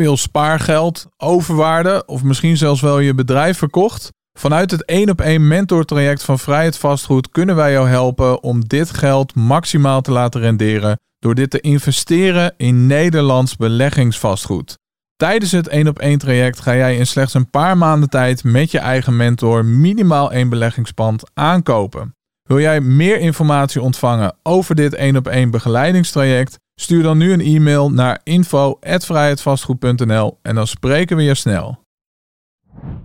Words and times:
veel 0.00 0.16
spaargeld, 0.16 1.06
overwaarde 1.16 2.02
of 2.06 2.22
misschien 2.22 2.56
zelfs 2.56 2.80
wel 2.80 2.98
je 2.98 3.14
bedrijf 3.14 3.58
verkocht? 3.58 4.08
Vanuit 4.38 4.70
het 4.70 4.84
1 4.84 5.10
op 5.10 5.20
1 5.20 5.48
mentortraject 5.48 6.22
van 6.22 6.38
Vrijheid 6.38 6.76
Vastgoed 6.76 7.30
kunnen 7.30 7.56
wij 7.56 7.72
jou 7.72 7.88
helpen 7.88 8.42
om 8.42 8.64
dit 8.64 8.90
geld 8.90 9.34
maximaal 9.34 10.00
te 10.00 10.10
laten 10.10 10.40
renderen 10.40 10.98
door 11.18 11.34
dit 11.34 11.50
te 11.50 11.60
investeren 11.60 12.54
in 12.56 12.86
Nederlands 12.86 13.56
beleggingsvastgoed. 13.56 14.78
Tijdens 15.16 15.52
het 15.52 15.68
1 15.68 15.88
op 15.88 15.98
1 15.98 16.18
traject 16.18 16.60
ga 16.60 16.74
jij 16.74 16.96
in 16.96 17.06
slechts 17.06 17.34
een 17.34 17.50
paar 17.50 17.78
maanden 17.78 18.08
tijd 18.08 18.44
met 18.44 18.70
je 18.70 18.78
eigen 18.78 19.16
mentor 19.16 19.64
minimaal 19.64 20.32
één 20.32 20.48
beleggingspand 20.48 21.30
aankopen. 21.34 22.14
Wil 22.42 22.60
jij 22.60 22.80
meer 22.80 23.18
informatie 23.18 23.82
ontvangen 23.82 24.36
over 24.42 24.74
dit 24.74 24.94
1 24.94 25.16
op 25.16 25.28
1 25.28 25.50
begeleidingstraject? 25.50 26.58
Stuur 26.80 27.02
dan 27.02 27.18
nu 27.18 27.32
een 27.32 27.40
e-mail 27.40 27.90
naar 27.90 28.20
info@vrijheidvastgoed.nl 28.22 30.38
en 30.42 30.54
dan 30.54 30.66
spreken 30.66 31.16
we 31.16 31.22
je 31.22 31.34
snel. 31.34 31.84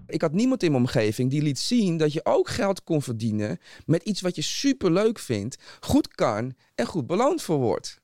Ik 0.08 0.22
had 0.22 0.32
niemand 0.32 0.64
in 0.64 0.72
mijn 0.72 0.84
omgeving 0.84 1.30
die 1.30 1.42
liet 1.42 1.60
zien 1.60 1.98
dat 1.98 2.14
je 2.14 2.26
ook 2.26 2.50
geld 2.50 2.84
kon 2.84 3.02
verdienen 3.02 3.58
met 3.86 4.04
iets 4.04 4.22
wat 4.22 4.36
je 4.36 4.42
super 4.42 4.92
leuk 4.92 5.20
vindt, 5.20 5.58
goed 5.80 6.08
kan 6.08 6.54
en 6.76 6.86
goed 6.86 7.08
beloond 7.08 7.42
voor 7.42 7.58
wordt. 7.58 8.02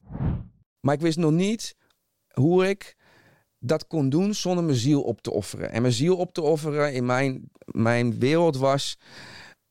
Maar 0.80 0.96
ik 0.96 1.02
wist 1.02 1.18
nog 1.18 1.32
niet 1.32 1.76
hoe 2.34 2.68
ik 2.68 2.96
dat 3.60 3.88
kon 3.88 4.10
doen 4.10 4.34
zonder 4.34 4.64
mijn 4.64 4.78
ziel 4.78 5.02
op 5.02 5.22
te 5.22 5.32
offeren. 5.32 5.72
En 5.72 5.82
mijn 5.82 5.94
ziel 5.94 6.18
op 6.18 6.34
te 6.34 6.42
offeren 6.42 6.94
in 6.94 7.06
mijn, 7.06 7.50
mijn 7.66 8.20
wereld 8.20 8.58
was 8.58 8.98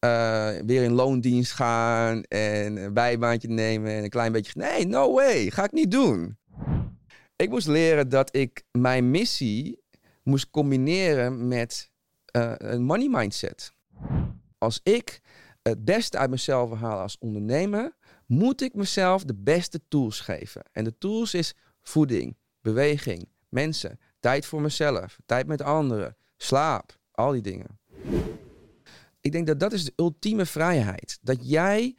uh, 0.04 0.50
weer 0.66 0.82
in 0.82 0.92
loondienst 0.92 1.52
gaan 1.52 2.22
en 2.22 2.76
een 2.76 2.94
bijbaantje 2.94 3.48
nemen 3.48 3.90
en 3.90 4.02
een 4.02 4.10
klein 4.10 4.32
beetje. 4.32 4.52
Nee, 4.54 4.86
no 4.86 5.12
way, 5.12 5.50
ga 5.50 5.64
ik 5.64 5.72
niet 5.72 5.90
doen. 5.90 6.38
Ik 7.36 7.48
moest 7.48 7.66
leren 7.66 8.08
dat 8.08 8.36
ik 8.36 8.62
mijn 8.70 9.10
missie 9.10 9.82
moest 10.22 10.50
combineren 10.50 11.48
met 11.48 11.90
uh, 12.36 12.52
een 12.56 12.82
money 12.82 13.08
mindset. 13.08 13.72
Als 14.58 14.80
ik 14.82 15.20
het 15.62 15.84
beste 15.84 16.18
uit 16.18 16.30
mezelf 16.30 16.72
haal 16.72 16.98
als 16.98 17.18
ondernemer, 17.18 17.96
moet 18.26 18.60
ik 18.60 18.74
mezelf 18.74 19.24
de 19.24 19.34
beste 19.34 19.80
tools 19.88 20.20
geven. 20.20 20.62
En 20.72 20.84
de 20.84 20.98
tools 20.98 21.34
is 21.34 21.54
voeding, 21.82 22.36
beweging, 22.60 23.28
mensen, 23.48 24.00
tijd 24.20 24.46
voor 24.46 24.60
mezelf, 24.60 25.18
tijd 25.26 25.46
met 25.46 25.62
anderen, 25.62 26.16
slaap, 26.36 26.98
al 27.10 27.32
die 27.32 27.42
dingen. 27.42 27.78
Ik 29.20 29.32
denk 29.32 29.46
dat 29.46 29.60
dat 29.60 29.72
is 29.72 29.84
de 29.84 29.92
ultieme 29.96 30.46
vrijheid. 30.46 31.18
Dat 31.22 31.48
jij 31.48 31.96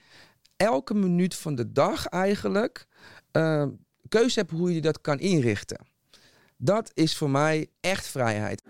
elke 0.55 0.93
minuut 0.93 1.35
van 1.35 1.55
de 1.55 1.71
dag 1.71 2.05
eigenlijk 2.05 2.87
uh, 3.31 3.65
keuze 4.07 4.39
hebt 4.39 4.51
hoe 4.51 4.73
je 4.73 4.81
dat 4.81 5.01
kan 5.01 5.19
inrichten. 5.19 5.85
Dat 6.57 6.91
is 6.93 7.17
voor 7.17 7.29
mij 7.29 7.67
echt 7.79 8.07
vrijheid. 8.07 8.63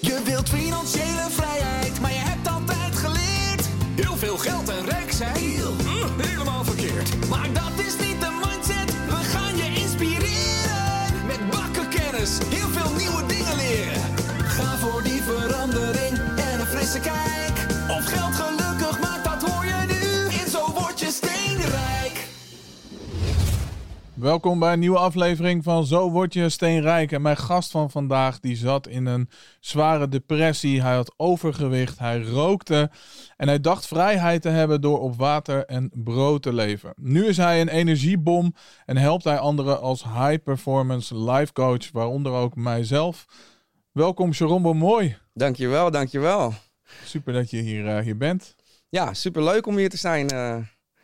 Je 0.00 0.20
wilt 0.24 0.48
financiële 0.48 1.26
vrijheid, 1.30 2.00
maar 2.00 2.12
je 2.12 2.18
hebt 2.18 2.48
altijd 2.48 2.94
geleerd. 2.94 3.68
Heel 3.94 4.16
veel 4.16 4.36
geld 4.36 4.68
en 4.68 4.84
rijk 4.84 5.12
zijn, 5.12 5.36
hm, 5.36 6.20
helemaal 6.20 6.64
verkeerd. 6.64 7.28
Maar 7.28 7.59
Welkom 24.20 24.58
bij 24.58 24.72
een 24.72 24.78
nieuwe 24.78 24.98
aflevering 24.98 25.64
van 25.64 25.86
Zo 25.86 26.10
Word 26.10 26.32
Je 26.34 26.48
Steenrijk. 26.48 27.12
En 27.12 27.22
mijn 27.22 27.36
gast 27.36 27.70
van 27.70 27.90
vandaag 27.90 28.40
die 28.40 28.56
zat 28.56 28.86
in 28.86 29.06
een 29.06 29.28
zware 29.60 30.08
depressie. 30.08 30.82
Hij 30.82 30.94
had 30.94 31.14
overgewicht, 31.16 31.98
hij 31.98 32.22
rookte 32.22 32.90
en 33.36 33.48
hij 33.48 33.60
dacht 33.60 33.86
vrijheid 33.86 34.42
te 34.42 34.48
hebben 34.48 34.80
door 34.80 35.00
op 35.00 35.16
water 35.16 35.64
en 35.64 35.90
brood 35.94 36.42
te 36.42 36.52
leven. 36.52 36.92
Nu 36.96 37.26
is 37.26 37.36
hij 37.36 37.60
een 37.60 37.68
energiebom 37.68 38.54
en 38.84 38.96
helpt 38.96 39.24
hij 39.24 39.38
anderen 39.38 39.80
als 39.80 40.04
high 40.04 40.42
performance 40.44 41.16
life 41.30 41.52
coach, 41.52 41.90
waaronder 41.92 42.32
ook 42.32 42.56
mijzelf. 42.56 43.24
Welkom 43.92 44.32
Sharon 44.32 44.76
mooi. 44.76 45.16
Dankjewel, 45.34 45.90
dankjewel. 45.90 46.52
Super 47.04 47.32
dat 47.32 47.50
je 47.50 47.60
hier, 47.60 47.86
eh, 47.86 48.04
hier 48.04 48.16
bent. 48.16 48.54
Ja, 48.88 49.14
superleuk 49.14 49.66
om 49.66 49.76
hier 49.76 49.90
te 49.90 49.96
zijn. 49.96 50.28
eh. 50.28 50.56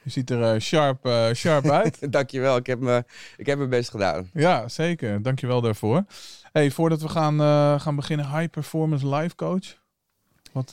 Je 0.06 0.12
ziet 0.12 0.30
er 0.30 0.54
eh, 0.54 0.60
sharp, 0.60 1.06
eh, 1.06 1.32
sharp 1.32 1.70
uit. 1.80 2.12
dankjewel, 2.12 2.56
ik 2.56 2.66
heb, 2.66 2.80
me, 2.80 3.04
ik 3.36 3.46
heb 3.46 3.58
mijn 3.58 3.70
best 3.70 3.90
gedaan. 3.90 4.30
Ja, 4.32 4.68
zeker. 4.68 5.22
Dankjewel 5.22 5.60
daarvoor. 5.60 6.04
Hey, 6.52 6.70
voordat 6.70 7.02
we 7.02 7.08
gaan, 7.08 7.40
eh, 7.40 7.80
gaan 7.80 7.96
beginnen, 7.96 8.26
High 8.30 8.50
Performance 8.50 9.08
Life 9.08 9.34
Coach. 9.34 9.74
Wat, 10.52 10.70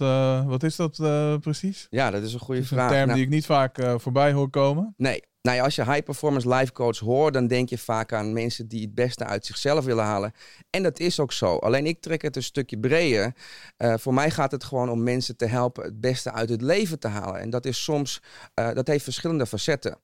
wat 0.48 0.64
is 0.64 0.76
dat 0.76 0.96
precies? 1.42 1.88
Ja, 1.90 2.12
dat 2.12 2.24
is 2.24 2.34
een 2.34 2.40
goede 2.40 2.62
Dat 2.62 2.64
is 2.64 2.72
een 2.72 2.78
vraag. 2.78 2.92
term 2.92 3.06
Nou, 3.06 3.18
die 3.18 3.28
ik 3.28 3.34
niet 3.34 3.46
vaak 3.46 3.78
voorbij 3.98 4.32
hoor 4.32 4.50
komen. 4.50 4.94
Nee. 4.98 5.24
Nou 5.44 5.58
ja, 5.58 5.64
als 5.64 5.76
je 5.76 5.84
high 5.84 6.04
performance 6.04 6.50
life 6.50 6.72
coach 6.72 7.00
hoort, 7.00 7.34
dan 7.34 7.48
denk 7.48 7.70
je 7.70 7.78
vaak 7.78 8.14
aan 8.14 8.34
mensen 8.34 8.68
die 8.68 8.82
het 8.82 8.96
beste 8.96 9.26
uit 9.26 9.46
zichzelf 9.46 9.86
willen 9.86 10.04
halen. 10.04 10.32
En 10.70 10.84
dat 10.84 11.00
is 11.00 11.20
ook 11.20 11.32
zo. 11.32 11.56
Alleen 11.58 11.86
ik 11.86 12.02
trek 12.02 12.22
het 12.22 12.36
een 12.36 12.44
stukje 12.44 12.80
breder. 12.80 13.36
Eh, 13.78 13.94
voor 13.98 14.14
mij 14.14 14.32
gaat 14.32 14.52
het 14.52 14.64
gewoon 14.64 14.90
om 14.90 15.04
mensen 15.04 15.38
te 15.38 15.46
helpen 15.46 15.84
het 15.84 16.02
beste 16.02 16.32
uit 16.32 16.50
het 16.50 16.62
leven 16.62 17.00
te 17.00 17.08
halen. 17.08 17.40
En 17.40 17.50
dat 17.50 17.66
is 17.66 17.84
soms, 17.84 18.22
eh, 18.54 18.74
dat 18.74 18.88
heeft 18.88 19.04
verschillende 19.04 19.46
facetten. 19.46 19.98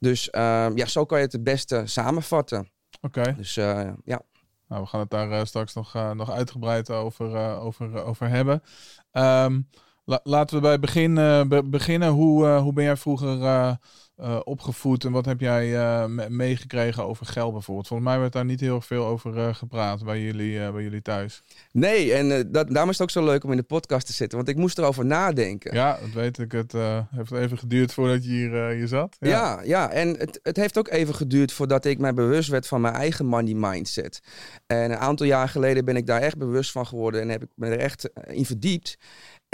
Dus 0.00 0.30
eh, 0.30 0.66
ja, 0.74 0.86
zo 0.86 1.04
kan 1.04 1.18
je 1.18 1.24
het 1.24 1.32
het 1.32 1.44
beste 1.44 1.82
samenvatten. 1.84 2.68
Oké, 3.00 3.34
Dus 3.36 3.56
eh, 3.56 3.90
ja. 4.04 4.22
nou, 4.68 4.82
we 4.82 4.86
gaan 4.88 5.00
het 5.00 5.10
daar 5.10 5.46
straks 5.46 5.74
nog, 5.74 5.94
nog 6.14 6.30
uitgebreid 6.30 6.90
over, 6.90 7.58
over, 7.58 8.04
over 8.04 8.28
hebben. 8.28 8.62
Ehm, 9.10 9.60
la- 10.04 10.20
laten 10.22 10.56
we 10.56 10.62
bij 10.62 10.78
begin 10.78 11.14
be- 11.48 11.62
beginnen. 11.64 12.08
Hoe, 12.08 12.46
hoe 12.46 12.72
ben 12.72 12.84
jij 12.84 12.96
vroeger 12.96 13.78
eh, 14.16 14.40
opgevoed 14.44 15.04
en 15.04 15.12
wat 15.12 15.24
heb 15.24 15.40
jij 15.40 15.76
eh, 15.76 16.06
me- 16.06 16.30
meegekregen 16.30 17.04
over 17.04 17.26
geld 17.26 17.52
bijvoorbeeld? 17.52 17.86
Volgens 17.86 18.08
mij 18.08 18.18
werd 18.20 18.32
daar 18.32 18.44
niet 18.44 18.60
heel 18.60 18.80
veel 18.80 19.04
over 19.06 19.38
eh, 19.38 19.54
gepraat 19.54 20.04
bij 20.04 20.20
jullie, 20.20 20.72
bij 20.72 20.82
jullie 20.82 21.02
thuis. 21.02 21.42
Nee, 21.72 22.12
en 22.12 22.28
dat, 22.52 22.68
daarom 22.68 22.90
is 22.90 22.98
het 22.98 23.02
ook 23.02 23.10
zo 23.10 23.24
leuk 23.24 23.44
om 23.44 23.50
in 23.50 23.56
de 23.56 23.62
podcast 23.62 24.06
te 24.06 24.12
zitten, 24.12 24.36
want 24.38 24.48
ik 24.50 24.56
moest 24.56 24.78
erover 24.78 25.04
nadenken. 25.06 25.74
Ja, 25.74 25.98
dat 26.00 26.10
weet 26.12 26.38
ik. 26.38 26.52
Het 26.52 26.72
heeft 27.10 27.32
even 27.32 27.58
geduurd 27.58 27.92
voordat 27.92 28.24
je 28.24 28.30
hier, 28.30 28.68
hier 28.68 28.88
zat. 28.88 29.16
Ja, 29.20 29.60
ja, 29.62 29.90
en 29.90 30.08
het, 30.08 30.40
het 30.42 30.56
heeft 30.56 30.78
ook 30.78 30.88
even 30.88 31.14
geduurd 31.14 31.52
voordat 31.52 31.84
ik 31.84 31.98
mij 31.98 32.14
bewust 32.14 32.48
werd 32.48 32.66
van 32.66 32.80
mijn 32.80 32.94
eigen 32.94 33.26
money 33.26 33.54
mindset. 33.54 34.20
En 34.66 34.90
een 34.90 34.96
aantal 34.98 35.26
jaar 35.26 35.48
geleden 35.48 35.84
ben 35.84 35.96
ik 35.96 36.06
daar 36.06 36.20
echt 36.20 36.38
bewust 36.38 36.70
van 36.70 36.86
geworden 36.86 37.20
en 37.20 37.28
heb 37.28 37.42
ik 37.42 37.48
me 37.54 37.68
er 37.68 37.78
echt 37.78 38.10
in 38.26 38.46
verdiept. 38.46 38.98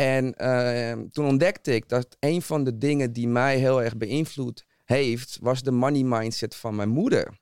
En 0.00 0.34
eh, 0.34 0.92
toen 1.10 1.26
ontdekte 1.26 1.74
ik 1.74 1.88
dat 1.88 2.16
een 2.20 2.42
van 2.42 2.64
de 2.64 2.78
dingen 2.78 3.12
die 3.12 3.28
mij 3.28 3.56
heel 3.56 3.82
erg 3.82 3.96
beïnvloed 3.96 4.64
heeft, 4.84 5.38
was 5.40 5.62
de 5.62 5.70
money 5.70 6.02
mindset 6.02 6.56
van 6.56 6.74
mijn 6.74 6.88
moeder. 6.88 7.38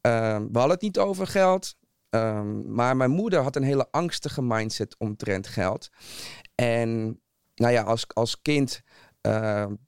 Ehm, 0.00 0.46
we 0.52 0.58
hadden 0.58 0.70
het 0.70 0.80
niet 0.80 0.98
over 0.98 1.26
geld, 1.26 1.74
ehm, 2.10 2.72
maar 2.74 2.96
mijn 2.96 3.10
moeder 3.10 3.40
had 3.40 3.56
een 3.56 3.62
hele 3.62 3.88
angstige 3.90 4.42
mindset 4.42 4.94
omtrent 4.98 5.46
geld. 5.46 5.88
En 6.54 7.20
nou 7.54 7.72
ja, 7.72 7.82
als, 7.82 8.04
als 8.14 8.42
kind 8.42 8.82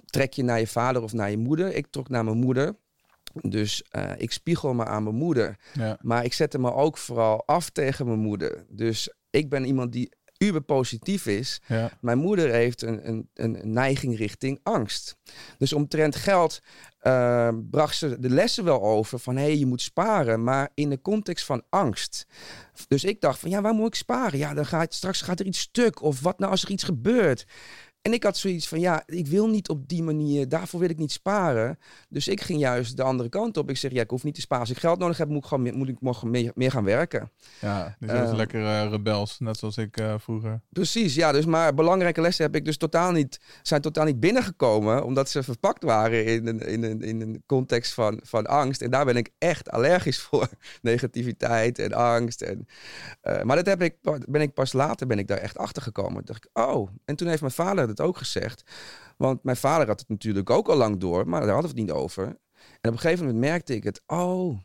trek 0.04 0.32
je 0.32 0.42
naar 0.42 0.60
je 0.60 0.66
vader 0.66 1.02
of 1.02 1.12
naar 1.12 1.30
je 1.30 1.38
moeder. 1.38 1.74
Ik 1.74 1.86
trok 1.90 2.08
naar 2.08 2.24
mijn 2.24 2.38
moeder. 2.38 2.76
Dus 3.32 3.82
eh, 3.82 4.12
ik 4.16 4.32
spiegel 4.32 4.74
me 4.74 4.84
aan 4.84 5.02
mijn 5.02 5.14
moeder. 5.14 5.58
Ja. 5.72 5.98
Maar 6.00 6.24
ik 6.24 6.32
zette 6.32 6.58
me 6.58 6.74
ook 6.74 6.98
vooral 6.98 7.46
af 7.46 7.70
tegen 7.70 8.06
mijn 8.06 8.18
moeder. 8.18 8.64
Dus 8.68 9.14
ik 9.30 9.48
ben 9.48 9.64
iemand 9.64 9.92
die 9.92 10.12
uber 10.44 10.60
positief 10.60 11.26
is. 11.26 11.60
Ja. 11.66 11.90
Mijn 12.00 12.18
moeder 12.18 12.50
heeft 12.50 12.82
een, 12.82 13.08
een, 13.08 13.28
een 13.34 13.60
neiging 13.62 14.16
richting 14.16 14.60
angst. 14.62 15.16
Dus 15.58 15.72
omtrent 15.72 16.16
geld 16.16 16.60
eh, 16.98 17.48
bracht 17.70 17.96
ze 17.96 18.18
de 18.18 18.30
lessen 18.30 18.64
wel 18.64 18.82
over 18.82 19.18
van 19.18 19.36
hé, 19.36 19.42
hey, 19.42 19.58
je 19.58 19.66
moet 19.66 19.82
sparen, 19.82 20.44
maar 20.44 20.70
in 20.74 20.90
de 20.90 21.00
context 21.00 21.44
van 21.44 21.62
angst. 21.68 22.26
Dus 22.88 23.04
ik 23.04 23.20
dacht 23.20 23.38
van 23.38 23.50
ja, 23.50 23.60
waar 23.60 23.74
moet 23.74 23.86
ik 23.86 23.94
sparen? 23.94 24.38
Ja, 24.38 24.54
dan 24.54 24.66
gaat 24.66 24.94
straks 24.94 25.22
gaat 25.22 25.40
er 25.40 25.46
iets 25.46 25.60
stuk 25.60 26.02
of 26.02 26.20
wat 26.20 26.38
nou 26.38 26.50
als 26.50 26.62
er 26.62 26.70
iets 26.70 26.84
gebeurt. 26.84 27.46
En 28.02 28.12
ik 28.12 28.22
had 28.22 28.36
zoiets 28.36 28.68
van 28.68 28.80
ja, 28.80 29.02
ik 29.06 29.26
wil 29.26 29.48
niet 29.48 29.68
op 29.68 29.88
die 29.88 30.02
manier, 30.02 30.48
daarvoor 30.48 30.80
wil 30.80 30.88
ik 30.88 30.98
niet 30.98 31.12
sparen. 31.12 31.78
Dus 32.08 32.28
ik 32.28 32.40
ging 32.40 32.60
juist 32.60 32.96
de 32.96 33.02
andere 33.02 33.28
kant 33.28 33.56
op. 33.56 33.70
Ik 33.70 33.76
zeg 33.76 33.92
ja, 33.92 34.02
ik 34.02 34.10
hoef 34.10 34.24
niet 34.24 34.34
te 34.34 34.40
sparen. 34.40 34.66
Als 34.66 34.74
ik 34.74 34.80
geld 34.80 34.98
nodig 34.98 35.18
heb, 35.18 35.28
moet 35.28 35.42
ik 35.42 35.48
gewoon 35.48 35.62
meer, 35.62 35.76
moet 35.76 35.88
ik 35.88 36.22
meer, 36.22 36.52
meer 36.54 36.70
gaan 36.70 36.84
werken. 36.84 37.30
Ja, 37.60 37.96
dus 37.98 38.10
dat 38.10 38.22
is 38.22 38.30
Eh, 38.30 38.36
lekker 38.36 38.64
eh, 38.64 38.90
rebels, 38.90 39.38
net 39.38 39.58
zoals 39.58 39.76
ik 39.76 39.96
eh, 39.96 40.14
vroeger. 40.18 40.60
Precies, 40.68 41.14
ja. 41.14 41.32
Dus 41.32 41.44
maar 41.44 41.74
belangrijke 41.74 42.20
lessen 42.20 42.44
heb 42.44 42.54
ik 42.54 42.64
dus 42.64 42.76
totaal 42.76 43.12
niet, 43.12 43.40
zijn 43.62 43.80
totaal 43.80 44.04
niet 44.04 44.20
binnengekomen. 44.20 45.04
Omdat 45.04 45.30
ze 45.30 45.42
verpakt 45.42 45.82
waren 45.82 46.24
in 46.24 46.46
een, 46.46 46.60
in 46.60 46.82
een, 46.82 47.02
in 47.02 47.20
een 47.20 47.42
context 47.46 47.92
van, 47.94 48.20
van 48.22 48.46
angst. 48.46 48.82
En 48.82 48.90
daar 48.90 49.04
ben 49.04 49.16
ik 49.16 49.30
echt 49.38 49.70
allergisch 49.70 50.20
voor. 50.30 50.48
Negativiteit 50.82 51.78
en 51.78 51.92
angst. 51.92 52.42
En, 52.42 52.66
eh, 53.20 53.42
maar 53.42 53.56
dat 53.56 53.66
heb 53.66 53.82
ik, 53.82 53.96
ben 54.28 54.40
ik 54.40 54.54
pas 54.54 54.72
later 54.72 55.06
ben 55.06 55.18
ik 55.18 55.28
daar 55.28 55.38
echt 55.38 55.58
achter 55.58 55.82
gekomen. 55.82 56.24
dacht 56.24 56.44
ik, 56.44 56.60
oh. 56.60 56.88
En 57.04 57.16
toen 57.16 57.28
heeft 57.28 57.40
mijn 57.40 57.52
vader 57.52 57.89
het 57.90 58.00
ook 58.00 58.16
gezegd. 58.16 58.62
Want 59.16 59.42
mijn 59.44 59.56
vader 59.56 59.86
had 59.86 60.00
het 60.00 60.08
natuurlijk 60.08 60.50
ook 60.50 60.68
al 60.68 60.76
lang 60.76 61.00
door, 61.00 61.28
maar 61.28 61.40
daar 61.40 61.52
hadden 61.52 61.70
we 61.74 61.80
het 61.80 61.86
niet 61.88 61.96
over. 61.96 62.24
En 62.80 62.88
op 62.90 62.92
een 62.94 62.98
gegeven 62.98 63.24
moment 63.24 63.44
merkte 63.44 63.74
ik 63.74 63.84
het. 63.84 64.02
Oh, 64.06 64.58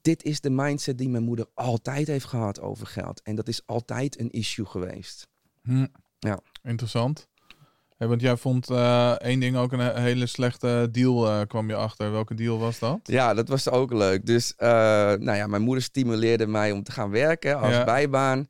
dit 0.00 0.22
is 0.22 0.40
de 0.40 0.50
mindset 0.50 0.98
die 0.98 1.08
mijn 1.08 1.22
moeder 1.24 1.46
altijd 1.54 2.06
heeft 2.06 2.24
gehad 2.26 2.60
over 2.60 2.86
geld. 2.86 3.22
En 3.22 3.34
dat 3.34 3.48
is 3.48 3.66
altijd 3.66 4.20
een 4.20 4.30
issue 4.30 4.66
geweest. 4.66 5.28
Hm. 5.62 5.86
Ja. 6.18 6.38
Interessant. 6.62 7.28
Hey, 7.96 8.08
want 8.08 8.20
jij 8.20 8.36
vond 8.36 8.70
eh, 8.70 9.10
één 9.10 9.40
ding 9.40 9.56
ook 9.56 9.72
een 9.72 9.78
he- 9.78 10.00
hele 10.00 10.26
slechte 10.26 10.88
deal, 10.92 11.28
eh, 11.28 11.40
kwam 11.46 11.68
je 11.68 11.74
achter. 11.74 12.10
Welke 12.12 12.34
deal 12.34 12.58
was 12.58 12.78
dat? 12.78 12.98
Ja, 13.02 13.34
dat 13.34 13.48
was 13.48 13.68
ook 13.70 13.92
leuk. 13.92 14.26
Dus 14.26 14.54
eh, 14.56 14.68
nou 15.12 15.32
ja, 15.34 15.46
mijn 15.46 15.62
moeder 15.62 15.82
stimuleerde 15.82 16.46
mij 16.46 16.72
om 16.72 16.82
te 16.82 16.92
gaan 16.92 17.10
werken 17.10 17.58
als 17.60 17.72
Ja. 17.72 17.84
bijbaan. 17.84 18.46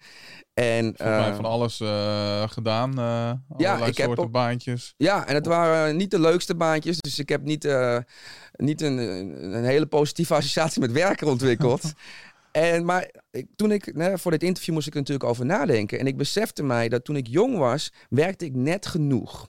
En 0.55 0.97
eh, 0.97 1.35
van 1.35 1.45
alles 1.45 1.81
eh, 1.81 2.49
gedaan. 2.49 2.99
eh 2.99 3.33
allerlei 3.69 3.91
ik 3.91 3.97
heb 3.97 4.19
op- 4.19 4.33
baantjes. 4.33 4.95
Ja, 4.97 5.27
en 5.27 5.35
het 5.35 5.47
waren 5.47 5.97
niet 5.97 6.11
de 6.11 6.21
leukste 6.21 6.55
baantjes. 6.55 6.97
Dus 7.01 7.19
ik 7.19 7.29
heb 7.29 7.43
niet, 7.43 7.65
eh, 7.65 7.99
niet 8.53 8.81
een, 8.83 8.97
een 9.55 9.65
hele 9.65 9.87
positieve 9.87 10.35
associatie 10.41 10.81
met 10.81 10.93
werken 10.93 11.27
ontwikkeld. 11.27 11.93
en, 12.53 12.85
maar 12.85 13.11
ik, 13.31 13.47
toen 13.56 13.71
ik, 13.73 13.93
voor 14.15 14.31
dit 14.31 14.43
interview 14.43 14.75
moest 14.75 14.87
ik 14.87 14.93
er 14.93 14.99
natuurlijk 14.99 15.29
over 15.31 15.47
nadenken. 15.47 15.99
En 15.99 16.06
ik 16.06 16.17
besefte 16.17 16.62
mij 16.62 16.89
dat 16.89 17.05
toen 17.05 17.17
ik 17.17 17.27
jong 17.27 17.59
was, 17.59 17.93
werkte 18.09 18.45
ik 18.45 18.55
net 18.55 18.87
genoeg. 18.87 19.49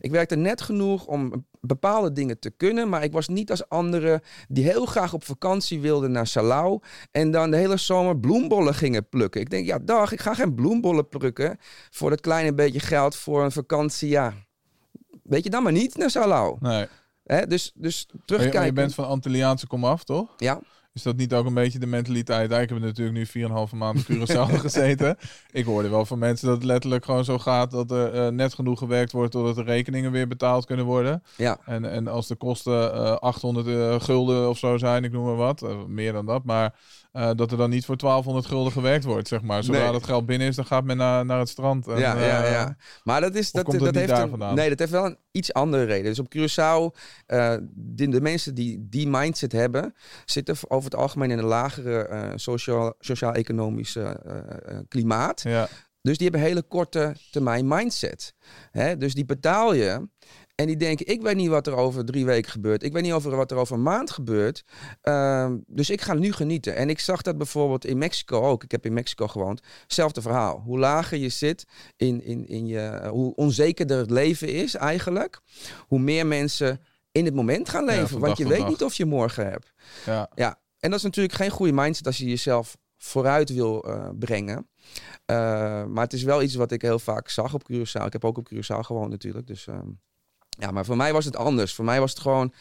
Ik 0.00 0.10
werkte 0.10 0.36
net 0.36 0.60
genoeg 0.60 1.06
om 1.06 1.46
bepaalde 1.60 2.12
dingen 2.12 2.38
te 2.38 2.50
kunnen, 2.50 2.88
maar 2.88 3.04
ik 3.04 3.12
was 3.12 3.28
niet 3.28 3.50
als 3.50 3.68
anderen 3.68 4.20
die 4.48 4.64
heel 4.64 4.86
graag 4.86 5.12
op 5.12 5.24
vakantie 5.24 5.80
wilden 5.80 6.12
naar 6.12 6.26
Salau 6.26 6.80
en 7.10 7.30
dan 7.30 7.50
de 7.50 7.56
hele 7.56 7.76
zomer 7.76 8.18
bloembollen 8.18 8.74
gingen 8.74 9.08
plukken. 9.08 9.40
Ik 9.40 9.50
denk, 9.50 9.66
ja, 9.66 9.78
dag, 9.78 10.12
ik 10.12 10.20
ga 10.20 10.34
geen 10.34 10.54
bloembollen 10.54 11.08
plukken 11.08 11.58
voor 11.90 12.10
dat 12.10 12.20
kleine 12.20 12.54
beetje 12.54 12.80
geld 12.80 13.16
voor 13.16 13.44
een 13.44 13.52
vakantie. 13.52 14.08
Ja, 14.08 14.34
weet 15.22 15.44
je 15.44 15.50
dan 15.50 15.62
maar 15.62 15.72
niet 15.72 15.96
naar 15.96 16.10
Salau. 16.10 16.56
Nee. 16.60 16.86
Hè? 17.24 17.46
Dus, 17.46 17.72
dus 17.74 18.06
Maar 18.06 18.16
je, 18.16 18.16
maar 18.16 18.26
terugkijken. 18.26 18.64
je 18.64 18.72
bent 18.72 18.94
van 18.94 19.06
Antilliaanse 19.06 19.66
komaf, 19.66 20.04
toch? 20.04 20.34
Ja, 20.36 20.60
Is 20.96 21.02
dat 21.02 21.16
niet 21.16 21.34
ook 21.34 21.46
een 21.46 21.54
beetje 21.54 21.78
de 21.78 21.86
mentaliteit? 21.86 22.50
Ik 22.50 22.68
heb 22.68 22.78
natuurlijk 22.78 23.34
nu 23.34 23.46
4,5 23.48 23.74
maanden 23.74 24.04
op 24.08 24.12
Curaçao 24.12 24.54
gezeten. 24.66 25.16
Ik 25.52 25.64
hoorde 25.64 25.88
wel 25.88 26.06
van 26.06 26.18
mensen 26.18 26.46
dat 26.46 26.56
het 26.56 26.64
letterlijk 26.64 27.04
gewoon 27.04 27.24
zo 27.24 27.38
gaat 27.38 27.70
dat 27.70 27.90
er 27.90 28.12
eh, 28.12 28.32
net 28.32 28.54
genoeg 28.54 28.78
gewerkt 28.78 29.12
wordt 29.12 29.32
totdat 29.32 29.54
de 29.54 29.62
rekeningen 29.62 30.12
weer 30.12 30.28
betaald 30.28 30.64
kunnen 30.64 30.84
worden. 30.84 31.22
ja, 31.36 31.58
En, 31.64 31.90
en 31.90 32.08
als 32.08 32.26
de 32.26 32.34
kosten 32.34 32.94
eh 32.94 33.16
800 33.16 33.66
eh, 33.66 34.00
gulden 34.00 34.48
of 34.48 34.58
zo 34.58 34.76
zijn, 34.76 35.04
ik 35.04 35.12
noem 35.12 35.24
maar 35.24 35.36
wat, 35.36 35.86
meer 35.88 36.12
dan 36.12 36.26
dat, 36.26 36.44
maar 36.44 36.74
eh, 37.16 37.30
dat 37.34 37.50
er 37.50 37.56
dan 37.56 37.70
niet 37.70 37.84
voor 37.84 37.96
1200 37.96 38.46
gulden 38.46 38.72
gewerkt 38.72 39.04
wordt, 39.04 39.28
zeg 39.28 39.42
maar. 39.42 39.64
Zodra 39.64 39.82
Nee. 39.82 39.92
dat 39.92 40.04
geld 40.04 40.26
binnen 40.26 40.48
is, 40.48 40.56
dan 40.56 40.66
gaat 40.66 40.84
men 40.84 40.96
naar, 40.96 41.24
naar 41.24 41.38
het 41.38 41.48
strand. 41.48 41.86
En, 41.88 41.98
ja, 41.98 42.18
ja, 42.18 42.44
eh, 42.44 42.50
ja. 42.50 42.76
Maar 43.04 43.20
dat 43.20 43.34
is 43.34 43.52
dat, 43.52 43.66
dat 43.66 43.94
heeft 43.94 44.08
daar 44.08 44.22
een, 44.22 44.28
vandaan? 44.28 44.54
nee, 44.54 44.68
dat 44.68 44.78
heeft 44.78 44.90
wel 44.90 45.06
een 45.06 45.18
iets 45.30 45.52
andere 45.52 45.84
reden. 45.84 46.04
Dus 46.04 46.18
op 46.18 46.34
Curaçao, 46.36 46.98
eh, 47.26 47.56
de, 47.74 48.08
de 48.08 48.20
mensen 48.20 48.54
die 48.54 48.86
die 48.88 49.08
mindset 49.08 49.52
hebben, 49.52 49.94
zitten 50.24 50.56
over 50.68 50.90
het 50.90 51.00
algemeen 51.00 51.30
in 51.30 51.38
een 51.38 51.44
lagere 51.44 52.02
eh, 52.06 52.32
sociaal, 52.34 52.94
sociaal-economische 52.98 54.02
eh, 54.02 54.78
klimaat. 54.88 55.42
Ja, 55.42 55.68
Dus 56.02 56.16
die 56.16 56.28
hebben 56.28 56.40
een 56.40 56.52
hele 56.52 56.62
korte 56.62 57.14
termijn 57.30 57.68
mindset. 57.68 58.34
Hè? 58.70 58.96
Dus 58.96 59.14
die 59.14 59.24
betaal 59.24 59.74
je. 59.74 60.08
En 60.56 60.66
die 60.66 60.76
denken, 60.76 61.06
ik 61.06 61.22
weet 61.22 61.36
niet 61.36 61.48
wat 61.48 61.66
er 61.66 61.76
over 61.76 62.04
drie 62.04 62.24
weken 62.24 62.50
gebeurt. 62.50 62.82
Ik 62.82 62.92
weet 62.92 63.02
niet 63.02 63.12
over 63.12 63.36
wat 63.36 63.50
er 63.50 63.56
over 63.56 63.74
een 63.74 63.82
maand 63.82 64.10
gebeurt. 64.10 64.64
Ehm, 65.00 65.56
dus 65.66 65.90
ik 65.90 66.00
ga 66.00 66.14
nu 66.14 66.32
genieten. 66.32 66.76
En 66.76 66.90
ik 66.90 67.00
zag 67.00 67.22
dat 67.22 67.38
bijvoorbeeld 67.38 67.84
in 67.84 67.98
Mexico 67.98 68.42
ook. 68.42 68.62
Ik 68.64 68.70
heb 68.70 68.86
in 68.86 68.92
Mexico 68.92 69.26
gewoond. 69.26 69.60
Hetzelfde 69.82 70.22
verhaal. 70.22 70.60
Hoe 70.64 70.78
lager 70.78 71.18
je 71.18 71.28
zit 71.28 71.64
in, 71.96 72.24
in, 72.24 72.46
in 72.48 72.66
je... 72.66 73.08
Hoe 73.10 73.34
onzekerder 73.34 73.98
het 73.98 74.10
leven 74.10 74.48
is 74.48 74.74
eigenlijk. 74.74 75.40
Hoe 75.86 75.98
meer 75.98 76.26
mensen 76.26 76.80
in 77.12 77.24
het 77.24 77.34
moment 77.34 77.68
gaan 77.68 77.84
leven. 77.84 78.20
want 78.20 78.38
je 78.38 78.48
weet 78.48 78.58
dag. 78.58 78.68
niet 78.68 78.84
of 78.84 78.94
je 78.94 79.04
morgen 79.04 79.50
hebt. 79.50 79.72
ja. 80.06 80.30
Ja, 80.34 80.60
en 80.78 80.90
dat 80.90 80.98
is 80.98 81.04
natuurlijk 81.04 81.34
geen 81.34 81.50
goede 81.50 81.72
mindset 81.72 82.06
als 82.06 82.16
je 82.16 82.28
jezelf 82.28 82.76
vooruit 82.96 83.52
wil 83.52 83.84
eh, 83.84 84.08
brengen. 84.18 84.68
Eh, 85.24 85.36
maar 85.84 86.04
het 86.04 86.12
is 86.12 86.22
wel 86.22 86.42
iets 86.42 86.54
wat 86.54 86.72
ik 86.72 86.82
heel 86.82 86.98
vaak 86.98 87.28
zag 87.28 87.54
op 87.54 87.62
Curaçao. 87.72 88.04
Ik 88.04 88.12
heb 88.12 88.24
ook 88.24 88.38
op 88.38 88.50
Curaçao 88.54 88.78
gewoond 88.80 89.10
natuurlijk. 89.10 89.46
Dus 89.46 89.66
ehm, 89.66 89.88
ja, 90.58 90.70
maar 90.70 90.84
voor 90.84 90.96
mij 90.96 91.12
was 91.12 91.24
het 91.24 91.36
anders. 91.36 91.74
Voor 91.74 91.84
mij 91.84 92.00
was 92.00 92.10
het 92.10 92.20
gewoon... 92.20 92.52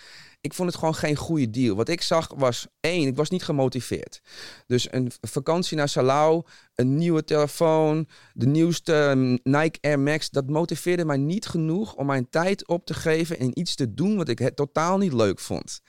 Ik 0.42 0.54
vond 0.54 0.70
het 0.70 0.78
gewoon 0.78 0.96
geen 0.96 1.16
goede 1.16 1.50
deal. 1.50 1.76
Wat 1.76 1.90
ik 1.90 2.02
zag 2.02 2.32
was 2.36 2.68
één, 2.80 3.08
ik 3.08 3.16
was 3.16 3.30
niet 3.30 3.44
gemotiveerd. 3.44 4.22
Dus 4.68 4.88
een 4.92 5.12
vakantie 5.22 5.78
naar 5.78 5.90
Salau, 5.90 6.44
een 6.76 6.96
nieuwe 6.96 7.24
telefoon, 7.24 8.08
de 8.34 8.46
nieuwste 8.46 9.12
mm, 9.16 9.40
Nike 9.44 9.78
Air 9.82 10.00
Max, 10.00 10.30
dat 10.30 10.50
motiveerde 10.50 11.06
mij 11.06 11.18
niet 11.18 11.46
genoeg 11.46 11.96
om 11.96 12.06
mijn 12.06 12.30
tijd 12.30 12.68
op 12.68 12.86
te 12.86 12.94
geven 12.94 13.40
en 13.40 13.60
iets 13.60 13.76
te 13.76 13.94
doen 13.94 14.18
wat 14.18 14.28
ik 14.28 14.40
het 14.40 14.56
totaal 14.56 14.98
niet 14.98 15.14
leuk 15.14 15.40
vond. 15.40 15.82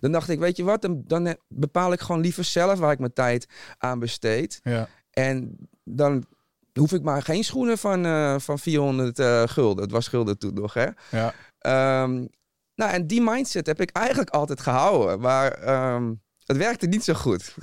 Dan 0.00 0.12
dacht 0.12 0.28
ik, 0.28 0.38
weet 0.38 0.56
je 0.56 0.64
wat, 0.64 0.82
dan, 0.82 1.02
dan 1.06 1.26
eh, 1.26 1.34
bepaal 1.48 1.92
ik 1.92 2.00
gewoon 2.00 2.20
liever 2.20 2.44
zelf 2.44 2.78
waar 2.78 2.92
ik 2.92 2.98
mijn 2.98 3.12
tijd 3.12 3.46
aan 3.78 3.98
besteed. 3.98 4.60
ja. 4.62 4.88
En 5.10 5.56
dan 5.84 6.24
hoef 6.72 6.92
ik 6.92 7.02
maar 7.02 7.22
geen 7.22 7.44
schoenen 7.44 7.78
van, 7.78 8.04
eh, 8.04 8.38
van 8.38 8.58
400 8.58 9.18
eh, 9.18 9.42
gulden. 9.46 9.82
Het 9.82 9.92
was 9.92 10.08
gulden 10.08 10.38
toen 10.38 10.54
nog, 10.54 10.74
hè. 10.74 10.86
ja. 11.10 11.34
Ehm, 11.62 12.26
nou, 12.74 12.92
en 12.92 13.06
die 13.06 13.20
mindset 13.20 13.66
heb 13.66 13.80
ik 13.80 13.90
eigenlijk 13.90 14.30
altijd 14.30 14.60
gehouden. 14.60 15.20
Maar 15.20 15.52
ehm, 15.52 16.12
het 16.46 16.56
werkte 16.56 16.86
niet 16.86 17.04
zo 17.04 17.14
goed. 17.14 17.54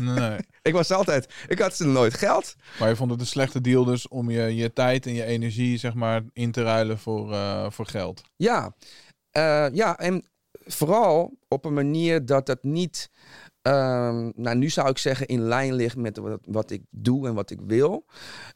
Nee. 0.00 0.38
ik 0.62 0.72
was 0.72 0.90
altijd... 0.90 1.34
Ik 1.48 1.58
had 1.58 1.76
ze 1.76 1.84
nooit 1.84 2.14
geld. 2.14 2.54
Maar 2.78 2.88
je 2.88 2.96
vond 2.96 3.10
het 3.10 3.20
een 3.20 3.26
slechte 3.26 3.60
deal 3.60 3.84
dus 3.84 4.08
om 4.08 4.30
je, 4.30 4.54
je 4.54 4.72
tijd 4.72 5.06
en 5.06 5.14
je 5.14 5.24
energie, 5.24 5.78
zeg 5.78 5.94
maar, 5.94 6.22
in 6.32 6.52
te 6.52 6.62
ruilen 6.62 6.98
voor, 6.98 7.32
eh, 7.32 7.70
voor 7.70 7.86
geld. 7.86 8.22
Ja. 8.36 8.74
Eh, 9.30 9.66
ja, 9.72 9.98
en 9.98 10.24
vooral 10.66 11.38
op 11.48 11.64
een 11.64 11.74
manier 11.74 12.26
dat 12.26 12.46
het 12.46 12.62
niet... 12.62 13.10
ehm, 13.64 14.30
nou, 14.34 14.56
nu 14.56 14.68
zou 14.70 14.88
ik 14.88 14.98
zeggen 14.98 15.26
in 15.26 15.40
lijn 15.42 15.74
ligt 15.74 15.96
met 15.96 16.16
wat, 16.16 16.40
wat 16.46 16.70
ik 16.70 16.82
doe 16.90 17.26
en 17.28 17.34
wat 17.34 17.50
ik 17.50 17.58
wil. 17.66 18.04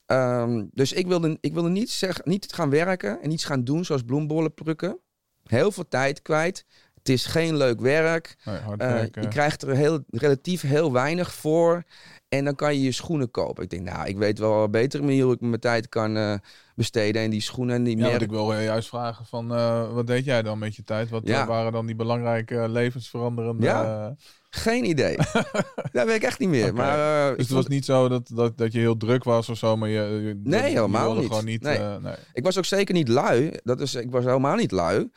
Ehm, 0.06 0.66
dus 0.72 0.92
ik 0.92 1.06
wilde, 1.06 1.38
ik 1.40 1.52
wilde 1.54 1.68
niet, 1.68 1.90
zeg, 1.90 2.24
niet 2.24 2.52
gaan 2.52 2.70
werken 2.70 3.22
en 3.22 3.30
iets 3.30 3.44
gaan 3.44 3.64
doen 3.64 3.84
zoals 3.84 4.02
bloembollen 4.02 4.54
plukken. 4.54 4.98
Heel 5.44 5.72
veel 5.72 5.88
tijd 5.88 6.22
kwijt. 6.22 6.64
Het 6.94 7.08
is 7.08 7.26
geen 7.26 7.56
leuk 7.56 7.80
werk. 7.80 8.36
Nee, 8.44 8.58
Eh, 8.78 9.02
je 9.22 9.28
krijgt 9.28 9.62
er 9.62 9.76
heel, 9.76 10.04
relatief 10.10 10.60
heel 10.60 10.92
weinig 10.92 11.32
voor. 11.34 11.82
En 12.28 12.44
dan 12.44 12.54
kan 12.54 12.74
je 12.74 12.82
je 12.82 12.92
schoenen 12.92 13.30
kopen. 13.30 13.62
Ik 13.62 13.70
denk, 13.70 13.82
nou, 13.82 14.08
ik 14.08 14.16
weet 14.16 14.38
wel 14.38 14.64
een 14.64 14.70
betere 14.70 15.02
manier 15.02 15.24
hoe 15.24 15.34
ik 15.34 15.40
mijn 15.40 15.60
tijd 15.60 15.88
kan 15.88 16.16
eh, 16.16 16.34
besteden. 16.78 17.22
En 17.22 17.30
die 17.30 17.40
schoenen 17.40 17.74
en 17.76 17.84
die 17.84 17.96
Ja, 17.96 18.06
merk... 18.08 18.20
ik 18.20 18.30
wil 18.30 18.52
juist 18.52 18.88
vragen 18.88 19.26
van, 19.26 19.54
eh, 19.54 19.92
wat 19.92 20.06
deed 20.06 20.24
jij 20.24 20.42
dan 20.42 20.58
met 20.58 20.76
je 20.76 20.84
tijd? 20.84 21.08
Wat 21.08 21.26
Ja. 21.26 21.40
eh, 21.40 21.46
waren 21.46 21.72
dan 21.72 21.86
die 21.86 21.94
belangrijke 21.96 22.58
eh, 22.58 22.68
levensveranderende... 22.68 23.64
Ja. 23.66 24.16
Geen 24.50 24.84
idee. 24.84 25.16
dat 25.92 26.06
weet 26.06 26.14
ik 26.16 26.22
echt 26.22 26.38
niet 26.38 26.48
meer. 26.48 26.74
Maar, 26.74 27.36
dus 27.36 27.46
het 27.46 27.54
was 27.56 27.66
niet 27.66 27.84
zo 27.84 28.08
dat, 28.08 28.30
dat, 28.34 28.58
dat 28.58 28.72
je 28.72 28.78
heel 28.78 28.96
druk 28.96 29.24
was 29.24 29.48
of 29.48 29.58
zo, 29.58 29.76
maar 29.76 29.88
je, 29.88 30.00
je, 30.00 30.40
Nee, 30.44 30.60
helemaal 30.62 31.14
niet. 31.14 31.26
gewoon 31.26 31.44
niet. 31.44 31.62
Nee. 31.62 31.78
nee. 31.78 32.14
Ik 32.32 32.44
was 32.44 32.58
ook 32.58 32.64
zeker 32.64 32.94
niet 32.94 33.08
lui. 33.08 33.50
Dat 33.62 33.80
is, 33.80 33.94
ik 33.94 34.10
was 34.10 34.24
helemaal 34.24 34.56
niet 34.56 34.70
lui. 34.70 35.10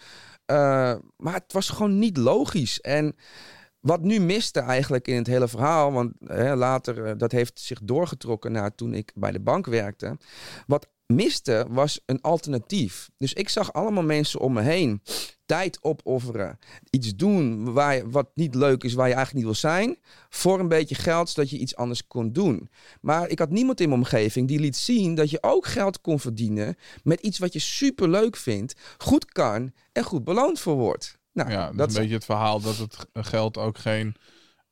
Maar 1.18 1.34
het 1.34 1.54
was 1.54 1.70
gewoon 1.70 2.00
niet 2.00 2.18
logisch. 2.18 2.82
En 2.82 3.16
wat 3.80 4.02
nu 4.02 4.20
miste 4.20 4.60
eigenlijk 4.60 5.08
in 5.08 5.16
het 5.16 5.28
hele 5.28 5.48
verhaal, 5.48 5.92
want 5.92 6.14
hè, 6.26 6.56
later, 6.56 7.18
dat 7.18 7.32
heeft 7.32 7.60
zich 7.60 7.80
doorgetrokken 7.84 8.52
naar 8.52 8.76
toen 8.76 8.94
ik 8.94 9.12
bij 9.16 9.32
de 9.32 9.40
bank 9.40 9.66
werkte. 9.66 10.18
Wat 10.68 10.88
miste 11.16 11.66
was 11.70 12.00
een 12.06 12.22
alternatief. 12.22 13.10
Dus 13.18 13.34
ik 13.34 13.50
zag 13.50 13.74
allemaal 13.74 14.04
mensen 14.04 14.40
om 14.40 14.54
me 14.54 14.62
heen 14.62 15.02
tijd 15.46 15.78
opofferen, 15.82 16.60
iets 16.90 17.16
doen 17.16 17.74
waar 17.74 17.96
je, 17.96 18.10
wat 18.10 18.30
niet 18.36 18.56
leuk 18.56 18.84
is, 18.84 18.94
waar 18.94 19.08
je 19.08 19.14
eigenlijk 19.14 19.46
niet 19.46 19.54
wil 19.54 19.72
zijn, 19.72 19.98
voor 20.30 20.60
een 20.60 20.68
beetje 20.68 20.96
geld, 20.96 21.30
zodat 21.30 21.50
je 21.50 21.58
iets 21.58 21.76
anders 21.76 22.08
kon 22.08 22.32
doen. 22.34 22.70
Maar 23.02 23.30
ik 23.30 23.40
had 23.40 23.50
niemand 23.50 23.82
in 23.82 23.90
mijn 23.90 24.02
omgeving 24.02 24.48
die 24.48 24.60
liet 24.60 24.78
zien 24.78 25.16
dat 25.16 25.30
je 25.30 25.44
ook 25.44 25.66
geld 25.68 26.02
kon 26.02 26.20
verdienen 26.20 26.76
met 27.04 27.20
iets 27.20 27.40
wat 27.40 27.54
je 27.54 27.60
super 27.60 28.10
leuk 28.10 28.36
vindt, 28.36 28.76
goed 28.98 29.26
kan 29.26 29.72
en 29.92 30.04
goed 30.04 30.24
beloond 30.24 30.60
voor 30.60 30.76
wordt. 30.76 31.20
Nou, 31.34 31.50
Ja, 31.50 31.68
dat 31.68 31.78
dat 31.78 31.90
is 31.90 31.96
een 31.96 32.02
beetje 32.02 32.16
het 32.16 32.26
verhaal 32.26 32.62
dat 32.62 32.78
het 32.78 32.98
geld 33.14 33.58
ook 33.58 33.78
geen... 33.78 34.16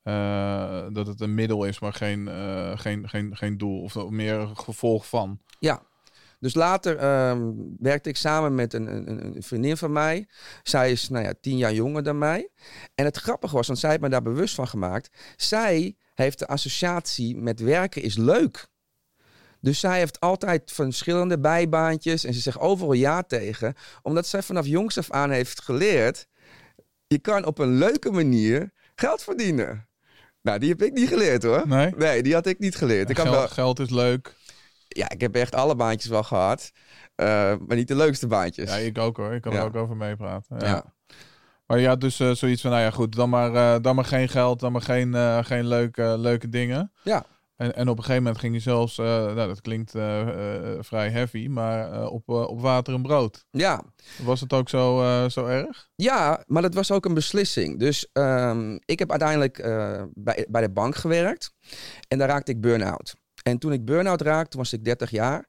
eh, 0.03 0.85
dat 0.91 1.07
het 1.07 1.21
een 1.21 1.33
middel 1.33 1.63
is, 1.63 1.79
maar 1.79 1.93
geen, 1.93 2.27
eh, 2.27 2.71
geen, 2.75 3.09
geen, 3.09 3.37
geen 3.37 3.57
doel. 3.57 3.81
Of 3.81 4.09
meer 4.09 4.47
gevolg 4.53 5.07
van. 5.07 5.39
Ja. 5.59 5.81
Dus 6.39 6.53
later 6.53 6.97
ehm, 6.97 7.51
werkte 7.79 8.09
ik 8.09 8.17
samen 8.17 8.55
met 8.55 8.73
een, 8.73 8.87
een, 8.87 9.25
een 9.25 9.43
vriendin 9.43 9.77
van 9.77 9.91
mij. 9.91 10.27
Zij 10.63 10.91
is 10.91 11.09
nou 11.09 11.25
ja, 11.25 11.33
tien 11.41 11.57
jaar 11.57 11.73
jonger 11.73 12.03
dan 12.03 12.17
mij. 12.17 12.49
En 12.95 13.05
het 13.05 13.17
grappige 13.17 13.55
was, 13.55 13.67
want 13.67 13.79
zij 13.79 13.89
heeft 13.89 14.01
me 14.01 14.09
daar 14.09 14.21
bewust 14.21 14.55
van 14.55 14.67
gemaakt. 14.67 15.09
Zij 15.35 15.95
heeft 16.13 16.39
de 16.39 16.47
associatie 16.47 17.37
met 17.37 17.59
werken 17.59 18.01
is 18.01 18.17
leuk. 18.17 18.67
Dus 19.61 19.79
zij 19.79 19.97
heeft 19.99 20.19
altijd 20.19 20.71
verschillende 20.71 21.39
bijbaantjes 21.39 22.23
en 22.23 22.33
ze 22.33 22.39
zegt 22.39 22.59
overal 22.59 22.93
ja 22.93 23.23
tegen. 23.23 23.73
Omdat 24.01 24.27
zij 24.27 24.43
vanaf 24.43 24.65
jongs 24.65 24.97
af 24.97 25.11
aan 25.11 25.31
heeft 25.31 25.61
geleerd, 25.61 26.27
je 27.07 27.19
kan 27.19 27.45
op 27.45 27.57
een 27.57 27.77
leuke 27.77 28.11
manier 28.11 28.71
geld 28.95 29.23
verdienen. 29.23 29.87
Nou, 30.41 30.59
die 30.59 30.69
heb 30.69 30.81
ik 30.81 30.93
niet 30.93 31.07
geleerd 31.07 31.43
hoor. 31.43 31.67
Nee? 31.67 31.93
Nee, 31.97 32.23
die 32.23 32.33
had 32.33 32.45
ik 32.45 32.59
niet 32.59 32.75
geleerd. 32.75 33.09
Ik 33.09 33.17
had 33.17 33.25
geld, 33.25 33.37
wel, 33.37 33.47
geld 33.47 33.79
is 33.79 33.89
leuk. 33.89 34.35
Ja, 34.97 35.09
ik 35.09 35.21
heb 35.21 35.35
echt 35.35 35.55
alle 35.55 35.75
baantjes 35.75 36.11
wel 36.11 36.23
gehad. 36.23 36.71
Eh, 37.15 37.25
maar 37.67 37.75
niet 37.75 37.87
de 37.87 37.95
leukste 37.95 38.27
baantjes. 38.27 38.69
Ja, 38.69 38.75
ik 38.75 38.97
ook 38.97 39.17
hoor. 39.17 39.33
Ik 39.33 39.41
kan 39.41 39.53
er 39.53 39.63
ook 39.63 39.75
over 39.75 39.95
meepraten. 39.95 40.59
Ja. 40.59 40.67
Ja. 40.67 40.93
Maar 41.65 41.79
ja, 41.79 41.95
dus 41.95 42.19
eh, 42.19 42.31
zoiets 42.31 42.61
van, 42.61 42.71
nou 42.71 42.83
ja, 42.83 42.91
goed, 42.91 43.15
dan 43.15 43.29
maar, 43.29 43.53
eh, 43.53 43.81
dan 43.81 43.95
maar 43.95 44.05
geen 44.05 44.29
geld, 44.29 44.59
dan 44.59 44.71
maar 44.71 44.81
geen, 44.81 45.13
geen 45.45 45.67
leuke, 45.67 46.15
leuke 46.17 46.49
dingen. 46.49 46.91
Ja. 47.03 47.25
En, 47.55 47.75
en 47.75 47.87
op 47.89 47.97
een 47.97 48.03
gegeven 48.03 48.23
moment 48.23 48.41
ging 48.41 48.53
je 48.53 48.59
zelfs, 48.59 48.97
nou 48.97 49.35
dat 49.35 49.61
klinkt 49.61 49.91
vrij 50.79 51.09
heavy, 51.09 51.47
maar 51.47 52.07
op, 52.07 52.29
op 52.29 52.61
water 52.61 52.93
en 52.93 53.01
brood. 53.01 53.45
ja. 53.51 53.83
Was 54.23 54.41
het 54.41 54.53
ook 54.53 54.69
zo, 54.69 55.03
zo 55.29 55.45
erg? 55.45 55.89
Ja, 55.95 56.43
maar 56.47 56.61
dat 56.61 56.73
was 56.73 56.91
ook 56.91 57.05
een 57.05 57.13
beslissing. 57.13 57.79
Dus 57.79 58.09
ehm, 58.13 58.77
ik 58.85 58.99
heb 58.99 59.09
uiteindelijk 59.09 59.61
bij, 60.13 60.45
bij 60.49 60.61
de 60.61 60.71
bank 60.71 60.95
gewerkt. 60.95 61.53
En 62.07 62.17
daar 62.17 62.27
raakte 62.27 62.51
ik 62.51 62.61
burn-out. 62.61 63.15
En 63.49 63.57
toen 63.57 63.73
ik 63.73 63.85
burn-out 63.85 64.21
raakte, 64.21 64.57
was 64.57 64.73
ik 64.73 64.83
30 64.83 65.09
jaar. 65.09 65.47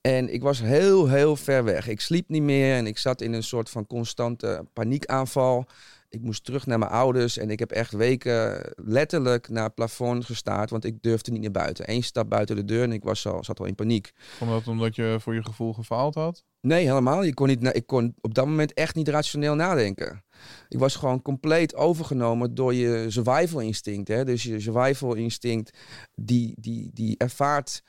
En 0.00 0.32
ik 0.34 0.42
was 0.42 0.60
heel, 0.60 1.08
heel 1.08 1.36
ver 1.36 1.64
weg. 1.64 1.88
Ik 1.88 2.00
sliep 2.00 2.28
niet 2.28 2.42
meer 2.42 2.76
en 2.76 2.86
ik 2.86 2.98
zat 2.98 3.20
in 3.20 3.32
een 3.32 3.42
soort 3.42 3.70
van 3.70 3.86
constante 3.86 4.66
paniekaanval. 4.72 5.66
Ik 6.08 6.20
moest 6.20 6.44
terug 6.44 6.66
naar 6.66 6.78
mijn 6.78 6.90
ouders 6.90 7.38
en 7.38 7.50
ik 7.50 7.58
heb 7.58 7.70
echt 7.70 7.92
weken 7.92 8.72
letterlijk 8.76 9.48
naar 9.48 9.64
het 9.64 9.74
plafond 9.74 10.24
gestaard, 10.24 10.70
want 10.70 10.84
ik 10.84 11.02
durfde 11.02 11.30
niet 11.30 11.40
naar 11.40 11.50
buiten. 11.50 11.90
Eén 11.90 12.02
stap 12.02 12.28
buiten 12.30 12.56
de 12.56 12.64
deur 12.64 12.82
en 12.82 12.92
ik 12.92 13.02
was 13.02 13.26
al, 13.26 13.44
zat 13.44 13.60
al 13.60 13.66
in 13.66 13.74
paniek. 13.74 14.12
Vond 14.16 14.50
dat 14.50 14.66
omdat 14.66 14.96
je 14.96 15.16
voor 15.20 15.34
je 15.34 15.44
gevoel 15.44 15.72
gefaald 15.72 16.14
had? 16.14 16.44
Nee, 16.60 16.86
helemaal. 16.86 17.24
Ik 17.24 17.34
kon, 17.34 17.46
niet, 17.46 17.74
ik 17.76 17.86
kon 17.86 18.14
op 18.20 18.34
dat 18.34 18.46
moment 18.46 18.74
echt 18.74 18.94
niet 18.94 19.08
rationeel 19.08 19.54
nadenken. 19.54 20.22
Ik 20.68 20.78
was 20.78 20.96
gewoon 20.96 21.22
compleet 21.22 21.74
overgenomen 21.74 22.54
door 22.54 22.74
je 22.74 23.10
survival 23.10 23.60
instinct. 23.60 24.08
Hè? 24.08 24.24
Dus 24.24 24.42
je 24.42 24.60
survival 24.60 25.14
instinct, 25.14 25.78
die, 26.14 26.54
die, 26.60 26.90
die 26.92 27.18
ervaart, 27.18 27.82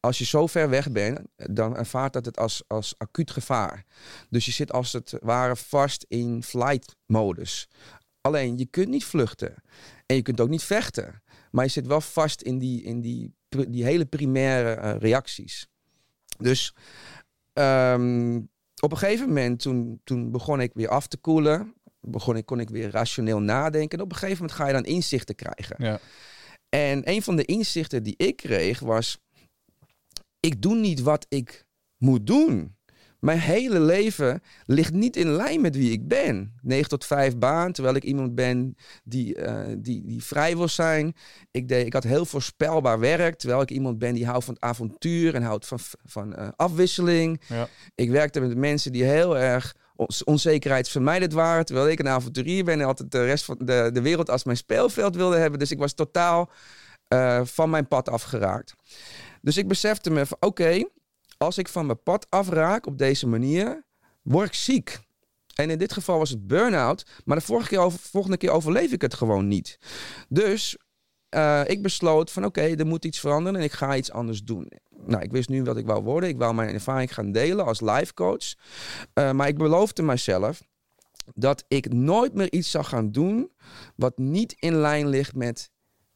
als 0.00 0.18
je 0.18 0.24
zo 0.24 0.46
ver 0.46 0.68
weg 0.68 0.92
bent, 0.92 1.20
dan 1.36 1.76
ervaart 1.76 2.12
dat 2.12 2.24
het 2.24 2.38
als, 2.38 2.62
als 2.66 2.94
acuut 2.98 3.30
gevaar. 3.30 3.84
Dus 4.28 4.44
je 4.44 4.52
zit 4.52 4.72
als 4.72 4.92
het 4.92 5.14
ware 5.20 5.56
vast 5.56 6.04
in 6.08 6.42
flight 6.42 6.96
modus. 7.06 7.68
Alleen, 8.20 8.58
je 8.58 8.66
kunt 8.66 8.88
niet 8.88 9.04
vluchten. 9.04 9.54
En 10.06 10.16
je 10.16 10.22
kunt 10.22 10.40
ook 10.40 10.48
niet 10.48 10.62
vechten. 10.62 11.22
Maar 11.50 11.64
je 11.64 11.70
zit 11.70 11.86
wel 11.86 12.00
vast 12.00 12.42
in 12.42 12.58
die, 12.58 12.82
in 12.82 13.00
die, 13.00 13.34
die 13.68 13.84
hele 13.84 14.06
primaire 14.06 14.72
eh, 14.72 14.96
reacties. 14.98 15.68
Dus 16.38 16.74
Ehm, 17.52 18.40
op 18.80 18.92
een 18.92 18.98
gegeven 18.98 19.26
moment, 19.26 19.60
toen, 19.60 20.00
toen 20.04 20.30
begon 20.30 20.60
ik 20.60 20.70
weer 20.74 20.88
af 20.88 21.06
te 21.06 21.16
koelen. 21.16 21.74
Begon 22.00 22.36
ik, 22.36 22.46
kon 22.46 22.60
ik 22.60 22.70
weer 22.70 22.90
rationeel 22.90 23.40
nadenken. 23.40 23.98
En 23.98 24.04
op 24.04 24.10
een 24.10 24.18
gegeven 24.18 24.40
moment 24.40 24.58
ga 24.58 24.66
je 24.66 24.72
dan 24.72 24.84
inzichten 24.84 25.34
krijgen. 25.34 25.76
Ja. 25.78 26.00
En 26.68 27.10
een 27.10 27.22
van 27.22 27.36
de 27.36 27.44
inzichten 27.44 28.02
die 28.02 28.14
ik 28.16 28.36
kreeg 28.36 28.80
was... 28.80 29.18
Ik 30.40 30.62
doe 30.62 30.76
niet 30.76 31.00
wat 31.00 31.26
ik 31.28 31.64
moet 31.96 32.26
doen. 32.26 32.78
Mijn 33.20 33.38
hele 33.38 33.80
leven 33.80 34.42
ligt 34.66 34.92
niet 34.92 35.16
in 35.16 35.28
lijn 35.28 35.60
met 35.60 35.76
wie 35.76 35.92
ik 35.92 36.08
ben. 36.08 36.54
9 36.62 36.88
tot 36.88 37.04
5 37.04 37.36
baan, 37.36 37.72
terwijl 37.72 37.94
ik 37.94 38.04
iemand 38.04 38.34
ben 38.34 38.76
die, 39.04 39.34
eh, 39.34 39.76
die, 39.78 40.04
die 40.06 40.24
vrij 40.24 40.56
wil 40.56 40.68
zijn. 40.68 41.14
Ik, 41.50 41.68
deed, 41.68 41.86
ik 41.86 41.92
had 41.92 42.04
heel 42.04 42.24
voorspelbaar 42.24 42.98
werk, 42.98 43.38
terwijl 43.38 43.62
ik 43.62 43.70
iemand 43.70 43.98
ben 43.98 44.14
die 44.14 44.26
houdt 44.26 44.44
van 44.44 44.56
avontuur 44.58 45.34
en 45.34 45.42
houdt 45.42 45.66
van, 45.66 45.78
van 46.04 46.34
eh, 46.34 46.48
afwisseling. 46.56 47.40
Ja. 47.48 47.68
Ik 47.94 48.10
werkte 48.10 48.40
met 48.40 48.56
mensen 48.56 48.92
die 48.92 49.04
heel 49.04 49.38
erg 49.38 49.74
ons- 50.00 50.24
onzekerheidsvermijdend 50.24 51.32
waren, 51.32 51.64
terwijl 51.64 51.88
ik 51.88 51.98
een 51.98 52.08
avonturier 52.08 52.64
ben 52.64 52.80
en 52.80 52.86
altijd 52.86 53.10
de 53.10 53.24
rest 53.24 53.44
van 53.44 53.56
de, 53.58 53.90
de 53.92 54.02
wereld 54.02 54.30
als 54.30 54.44
mijn 54.44 54.56
speelveld 54.56 55.16
wilde 55.16 55.36
hebben. 55.36 55.58
Dus 55.58 55.70
ik 55.70 55.78
was 55.78 55.92
totaal 55.92 56.50
eh, 57.08 57.40
van 57.44 57.70
mijn 57.70 57.88
pad 57.88 58.08
afgeraakt. 58.08 58.74
Dus 59.42 59.56
ik 59.56 59.68
besefte 59.68 60.10
me 60.10 60.26
van 60.26 60.36
oké, 60.40 60.84
als 61.38 61.58
ik 61.58 61.68
van 61.68 61.86
mijn 61.86 62.02
pad 62.02 62.26
afraak 62.28 62.86
op 62.86 62.98
deze 62.98 63.26
manier, 63.26 63.84
word 64.22 64.46
ik 64.46 64.54
ziek. 64.54 64.98
En 65.54 65.70
in 65.70 65.78
dit 65.78 65.92
geval 65.92 66.18
was 66.18 66.30
het 66.30 66.46
burn-out, 66.46 67.06
maar 67.24 67.36
de 67.36 67.42
vorige 67.42 67.68
keer 67.68 67.90
volgende 67.90 68.36
keer 68.36 68.50
overleef 68.50 68.92
ik 68.92 69.02
het 69.02 69.14
gewoon 69.14 69.48
niet. 69.48 69.78
Dus 70.28 70.76
eh, 71.30 71.62
ik 71.66 71.82
besloot 71.82 72.30
van 72.30 72.44
oké, 72.44 72.60
er 72.60 72.86
moet 72.86 73.04
iets 73.04 73.20
veranderen 73.20 73.58
en 73.58 73.64
ik 73.64 73.72
ga 73.72 73.96
iets 73.96 74.12
anders 74.12 74.42
doen. 74.42 74.72
Nou, 75.06 75.22
ik 75.22 75.32
wist 75.32 75.48
nu 75.48 75.62
wat 75.62 75.76
ik 75.76 75.86
wou 75.86 76.02
worden. 76.02 76.28
Ik 76.28 76.38
wou 76.38 76.54
mijn 76.54 76.74
ervaring 76.74 77.14
gaan 77.14 77.32
delen 77.32 77.66
als 77.66 77.80
life 77.80 78.14
coach. 78.14 78.54
Eh, 79.12 79.32
maar 79.32 79.48
ik 79.48 79.58
beloofde 79.58 80.02
mezelf 80.02 80.62
dat 81.34 81.64
ik 81.68 81.92
nooit 81.92 82.34
meer 82.34 82.52
iets 82.52 82.70
zou 82.70 82.84
gaan 82.84 83.12
doen 83.12 83.50
wat 83.96 84.18
niet 84.18 84.52
in 84.52 84.74
lijn 84.74 85.08
ligt 85.08 85.34
met 85.34 85.70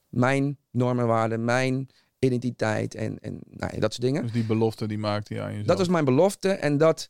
mijn 0.08 0.58
normen, 0.70 1.06
waarden, 1.06 1.44
mijn 1.44 1.88
identiteit 2.18 2.94
en, 2.94 3.18
en 3.18 3.40
nou 3.50 3.74
ja, 3.74 3.80
dat 3.80 3.92
soort 3.92 4.06
dingen. 4.06 4.22
Dus 4.22 4.32
die 4.32 4.44
belofte 4.44 4.86
die 4.86 4.98
maakte 4.98 5.34
je 5.34 5.40
aan 5.40 5.48
jezelf. 5.48 5.66
Dat 5.66 5.78
was 5.78 5.88
mijn 5.88 6.04
belofte. 6.04 6.48
En 6.48 6.78
dat, 6.78 7.08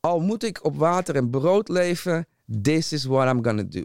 al 0.00 0.20
moet 0.20 0.42
ik 0.42 0.64
op 0.64 0.76
water 0.76 1.16
en 1.16 1.30
brood 1.30 1.68
leven, 1.68 2.26
this 2.62 2.92
is 2.92 3.04
what 3.04 3.28
I'm 3.28 3.44
gonna 3.44 3.64
do. 3.68 3.82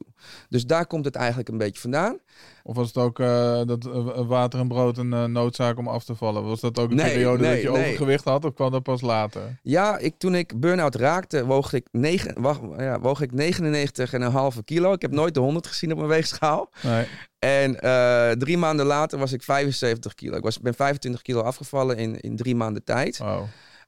Dus 0.50 0.66
daar 0.66 0.88
komt 0.88 1.06
het 1.06 1.16
eigenlijk 1.16 1.50
een 1.50 1.58
beetje 1.58 1.82
vandaan. 1.82 2.18
Of 2.64 2.76
was 2.76 2.88
het 2.88 2.98
ook 2.98 3.20
eh, 3.20 3.62
dat 3.66 3.86
eh, 3.86 4.28
water 4.28 4.60
en 4.60 4.68
brood 4.68 4.98
een 4.98 5.14
eh, 5.14 5.24
noodzaak 5.24 5.78
om 5.78 5.88
af 5.88 6.04
te 6.04 6.16
vallen? 6.16 6.44
Was 6.44 6.60
dat 6.60 6.80
ook 6.80 6.90
een 6.90 6.96
Nee, 6.96 7.12
periode 7.14 7.44
nee, 7.44 7.54
dat 7.54 7.62
je 7.62 7.70
nee. 7.70 7.88
overgewicht 7.88 8.24
had 8.24 8.46
of 8.46 8.54
kwam 8.54 8.72
dat 8.72 8.84
pas 8.84 9.02
later? 9.02 9.60
Ja, 9.62 9.98
ik, 9.98 10.14
toen 10.18 10.36
ik 10.36 10.60
burn-out 10.60 10.96
raakte, 10.96 11.46
woog 11.46 11.74
ik, 11.74 11.88
negen, 11.92 12.42
wacht, 12.42 12.60
ja, 12.78 13.00
woog 13.00 13.22
ik 13.22 13.32
99,5 13.32 14.64
kilo. 14.66 14.94
Ik 14.94 15.02
heb 15.02 15.12
nooit 15.12 15.34
de 15.34 15.40
100 15.40 15.68
gezien 15.68 15.92
op 15.92 15.98
mijn 15.98 16.10
weegschaal. 16.10 16.70
Nee. 16.82 17.08
En 17.40 17.80
eh, 17.80 18.32
drie 18.32 18.58
maanden 18.58 18.86
later 18.86 19.20
was 19.20 19.32
ik 19.32 19.44
75 19.44 20.14
kilo. 20.14 20.38
Ik 20.38 20.44
was, 20.44 20.60
ben 20.60 20.74
25 20.74 21.22
kilo 21.22 21.42
afgevallen 21.42 21.98
in, 21.98 22.20
in 22.20 22.36
drie 22.36 22.56
maanden 22.56 22.84
tijd. 22.84 23.22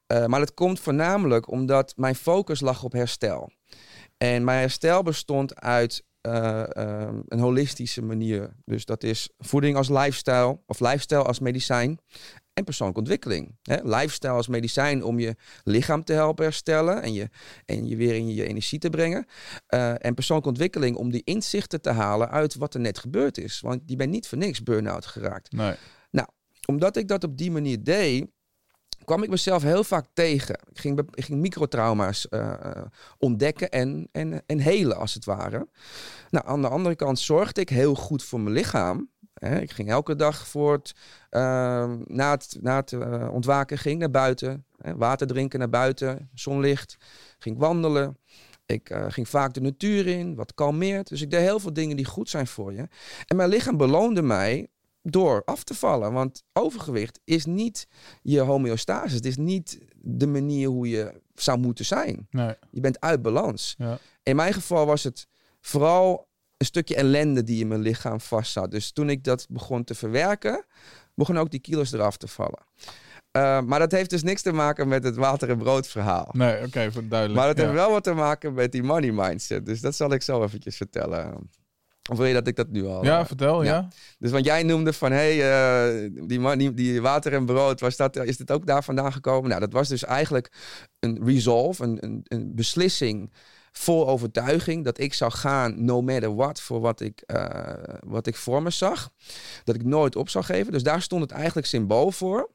Eh, 0.08 0.26
maar 0.26 0.40
dat 0.40 0.54
komt 0.54 0.80
voornamelijk 0.80 1.52
omdat 1.52 1.94
mijn 1.96 2.16
focus 2.16 2.60
lag 2.60 2.84
op 2.84 2.92
herstel. 2.92 3.52
En 4.18 4.44
mijn 4.44 4.60
herstel 4.60 5.04
bestond 5.04 5.56
uit 5.56 6.04
eh, 6.26 6.62
eh, 6.62 7.14
een 7.28 7.40
holistische 7.40 8.02
manier. 8.02 8.56
Dus 8.64 8.86
dat 8.86 9.04
is 9.04 9.30
voeding 9.38 9.78
als 9.78 9.90
lifestyle 9.90 10.60
of 10.66 10.80
lifestyle 10.80 11.24
als 11.24 11.40
medicijn 11.40 12.00
en 12.54 12.64
persoonlijke 12.64 13.02
ontwikkeling. 13.02 13.58
Hè? 13.62 13.76
Lifestyle 13.84 14.34
als 14.34 14.48
medicijn 14.48 15.04
om 15.04 15.20
je 15.20 15.36
lichaam 15.64 16.04
te 16.04 16.14
helpen 16.14 16.44
herstellen 16.44 17.02
en 17.02 17.14
je, 17.14 17.30
en 17.66 17.88
je 17.88 17.96
weer 17.96 18.16
in 18.16 18.34
je 18.34 18.48
energie 18.48 18.80
te 18.80 18.90
brengen. 18.90 19.26
Eh, 19.66 20.06
en 20.06 20.14
persoonlijke 20.14 20.50
ontwikkeling 20.52 20.96
om 20.96 21.12
die 21.12 21.22
inzichten 21.24 21.82
te 21.82 21.90
halen 21.90 22.30
uit 22.30 22.56
wat 22.56 22.74
er 22.74 22.80
net 22.80 22.98
gebeurd 22.98 23.38
is. 23.38 23.60
Want 23.60 23.82
je 23.86 23.96
bent 23.96 24.12
niet 24.12 24.28
voor 24.28 24.38
niks 24.38 24.64
burn-out 24.64 25.06
geraakt 25.06 25.52
Nee. 25.52 25.76
omdat 26.66 26.96
ik 26.96 27.08
dat 27.08 27.24
op 27.24 27.38
die 27.38 27.52
manier 27.52 27.84
deed, 27.84 28.28
kwam 29.06 29.24
ik 29.24 29.30
mezelf 29.30 29.64
heel 29.64 29.84
vaak 29.84 30.06
tegen. 30.14 30.60
Ik 30.72 30.80
ging, 30.80 31.02
ging 31.12 31.40
microtrauma's 31.40 32.28
eh, 32.30 32.54
eh, 32.54 32.82
ontdekken 33.18 33.70
en, 33.70 34.10
en, 34.12 34.44
en 34.46 34.60
helen, 34.60 34.98
als 34.98 35.14
het 35.14 35.26
ware. 35.26 35.68
Nou, 36.30 36.48
aan 36.48 36.62
de 36.62 36.68
andere 36.68 36.96
kant 36.96 37.20
zorgde 37.20 37.62
ik 37.62 37.70
heel 37.70 37.96
goed 37.96 38.24
voor 38.24 38.40
mijn 38.40 38.56
lichaam. 38.56 39.10
Hè, 39.34 39.60
ik 39.60 39.72
ging 39.72 39.90
elke 39.90 40.16
dag 40.16 40.48
voor 40.48 40.72
het, 40.72 40.94
eh, 41.30 41.94
na 42.06 42.32
het, 42.32 42.58
na 42.62 42.76
het 42.76 42.94
eh, 42.94 43.30
ontwaken 43.32 43.78
ging 43.78 44.00
naar 44.00 44.12
buiten. 44.12 44.66
Hè, 44.78 44.96
water 44.96 45.28
drinken 45.28 45.60
naar 45.60 45.70
buiten, 45.70 46.30
zonlicht. 46.34 46.98
Ging 47.40 47.58
wandelen. 47.58 48.18
Ik 48.66 48.96
ging 49.08 49.30
vaak 49.30 49.54
de 49.54 49.62
natuur 49.62 50.08
in, 50.08 50.36
wat 50.36 50.54
kalmeert. 50.54 51.08
Dus 51.08 51.22
ik 51.22 51.30
deed 51.30 51.42
heel 51.42 51.60
veel 51.60 51.74
dingen 51.74 51.96
die 51.96 52.06
goed 52.06 52.30
zijn 52.30 52.48
voor 52.48 52.74
je. 52.74 52.88
En 53.26 53.36
mijn 53.36 53.50
lichaam 53.50 53.78
beloonde 53.78 54.22
mij 54.22 54.68
door 55.08 55.42
af 55.46 55.64
te 55.64 55.74
vallen. 55.74 56.14
Want 56.14 56.44
overgewicht 56.54 57.20
is 57.24 57.46
niet 57.46 57.88
je 58.22 58.40
homeostase. 58.40 59.16
Het 59.16 59.26
is 59.26 59.38
niet 59.38 59.80
de 59.96 60.28
manier 60.28 60.68
hoe 60.68 60.90
je 60.90 61.22
zou 61.36 61.60
moeten 61.60 61.86
zijn. 61.86 62.28
Nee. 62.30 62.56
Je 62.72 62.80
bent 62.80 63.00
uit 63.00 63.22
balans. 63.22 63.76
Ja. 63.78 63.98
In 64.24 64.36
mijn 64.36 64.54
geval 64.54 64.86
was 64.86 65.04
het 65.04 65.28
vooral 65.62 66.28
een 66.58 66.66
stukje 66.66 66.96
ellende 66.96 67.44
die 67.44 67.60
in 67.60 67.68
mijn 67.68 67.82
lichaam 67.82 68.22
vast 68.22 68.52
zat. 68.52 68.72
Dus 68.72 68.92
toen 68.92 69.10
ik 69.10 69.24
dat 69.24 69.46
begon 69.50 69.84
te 69.84 69.96
verwerken, 69.96 70.66
begonnen 71.16 71.44
ook 71.44 71.52
die 71.52 71.60
kilo's 71.60 71.92
eraf 71.92 72.18
te 72.18 72.28
vallen. 72.28 72.66
Uh, 73.38 73.62
maar 73.62 73.80
dat 73.80 73.92
heeft 73.92 74.10
dus 74.10 74.24
niks 74.24 74.42
te 74.42 74.52
maken 74.52 74.88
met 74.88 75.04
het 75.04 75.16
water 75.16 75.50
en 75.50 75.58
brood 75.58 75.88
verhaal. 75.88 76.30
Nee, 76.32 76.56
oké, 76.56 76.66
okay, 76.66 77.08
duidelijk. 77.08 77.40
Maar 77.40 77.48
het 77.48 77.58
ja. 77.58 77.64
heeft 77.64 77.76
wel 77.76 77.92
wat 77.92 78.04
te 78.04 78.14
maken 78.14 78.54
met 78.54 78.72
die 78.72 78.84
money 78.84 79.12
mindset. 79.12 79.66
Dus 79.66 79.82
dat 79.82 79.96
zal 79.96 80.12
ik 80.12 80.22
zo 80.22 80.44
eventjes 80.44 80.78
vertellen. 80.78 81.50
Of 82.12 82.18
wil 82.18 82.26
je 82.26 82.34
dat 82.34 82.48
ik 82.48 82.56
dat 82.56 82.70
nu 82.70 82.86
al... 82.86 83.04
Ja, 83.04 83.20
uh, 83.20 83.26
vertel, 83.26 83.64
ja. 83.64 83.74
ja. 83.74 83.88
Dus 84.20 84.32
want 84.32 84.46
jij 84.46 84.64
noemde 84.64 84.94
van, 84.94 85.12
hé, 85.12 85.38
hey, 85.38 86.04
uh, 86.04 86.12
die, 86.28 86.40
man, 86.40 86.58
die, 86.58 86.74
die, 86.74 87.02
water 87.02 87.34
en 87.34 87.46
brood, 87.46 87.80
was 87.80 87.96
dat, 87.96 88.16
is 88.16 88.38
dit 88.38 88.52
ook 88.52 88.66
daar 88.66 88.84
vandaan 88.84 89.14
gekomen? 89.14 89.50
Nou, 89.50 89.62
dat 89.62 89.74
was 89.74 89.88
dus 89.88 90.04
eigenlijk 90.04 90.52
een 91.00 91.20
resolve, 91.26 91.84
een, 91.84 91.98
een, 92.04 92.22
een 92.24 92.56
beslissing 92.56 93.32
vol 93.72 94.08
overtuiging 94.08 94.84
dat 94.84 95.00
ik 95.00 95.14
zou 95.14 95.32
gaan, 95.32 95.86
no 95.86 96.02
matter 96.02 96.36
what, 96.36 96.62
voor 96.62 96.80
wat 96.80 97.02
ik, 97.02 97.24
uh, 97.28 97.74
wat 98.00 98.28
ik 98.28 98.36
voor 98.36 98.64
me 98.64 98.70
zag. 98.70 99.10
Dat 99.64 99.76
ik 99.76 99.84
nooit 99.84 100.16
op 100.16 100.30
zou 100.30 100.44
geven. 100.44 100.72
Dus 100.72 100.84
daar 100.84 101.02
stond 101.02 101.22
het 101.22 101.32
eigenlijk 101.32 101.68
symbool 101.68 102.12
voor. 102.12 102.50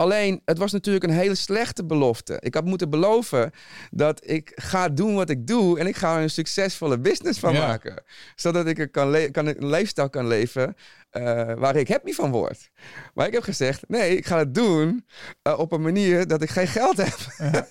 Alleen, 0.00 0.40
het 0.44 0.58
was 0.58 0.72
natuurlijk 0.72 1.04
een 1.04 1.10
hele 1.10 1.34
slechte 1.34 1.84
belofte. 1.84 2.36
Ik 2.40 2.54
had 2.54 2.64
moeten 2.64 2.90
beloven 2.90 3.50
dat 3.90 4.20
ik 4.30 4.52
ga 4.54 4.88
doen 4.88 5.14
wat 5.14 5.30
ik 5.30 5.46
doe 5.46 5.78
en 5.78 5.86
ik 5.86 5.96
ga 5.96 6.16
er 6.16 6.22
een 6.22 6.30
succesvolle 6.30 6.98
business 7.00 7.38
van 7.38 7.52
Ja. 7.52 7.66
maken. 7.66 8.02
Zodat 8.34 8.66
ik 8.66 8.78
er 8.78 8.88
kan 8.90 9.10
le- 9.10 9.28
kan, 9.30 9.46
een 9.46 9.66
leefstijl 9.66 10.10
kan 10.10 10.26
leven 10.26 10.74
eh, 11.10 11.52
waar 11.54 11.76
ik 11.76 11.88
happy 11.88 12.12
van 12.12 12.30
word. 12.30 12.70
Maar 13.14 13.26
ik 13.26 13.32
heb 13.32 13.42
gezegd, 13.42 13.88
nee, 13.88 14.16
ik 14.16 14.26
ga 14.26 14.38
het 14.38 14.54
doen 14.54 15.06
eh, 15.42 15.58
op 15.58 15.72
een 15.72 15.82
manier 15.82 16.26
dat 16.26 16.42
ik 16.42 16.50
geen 16.50 16.66
geld 16.66 16.96
heb. 16.96 17.16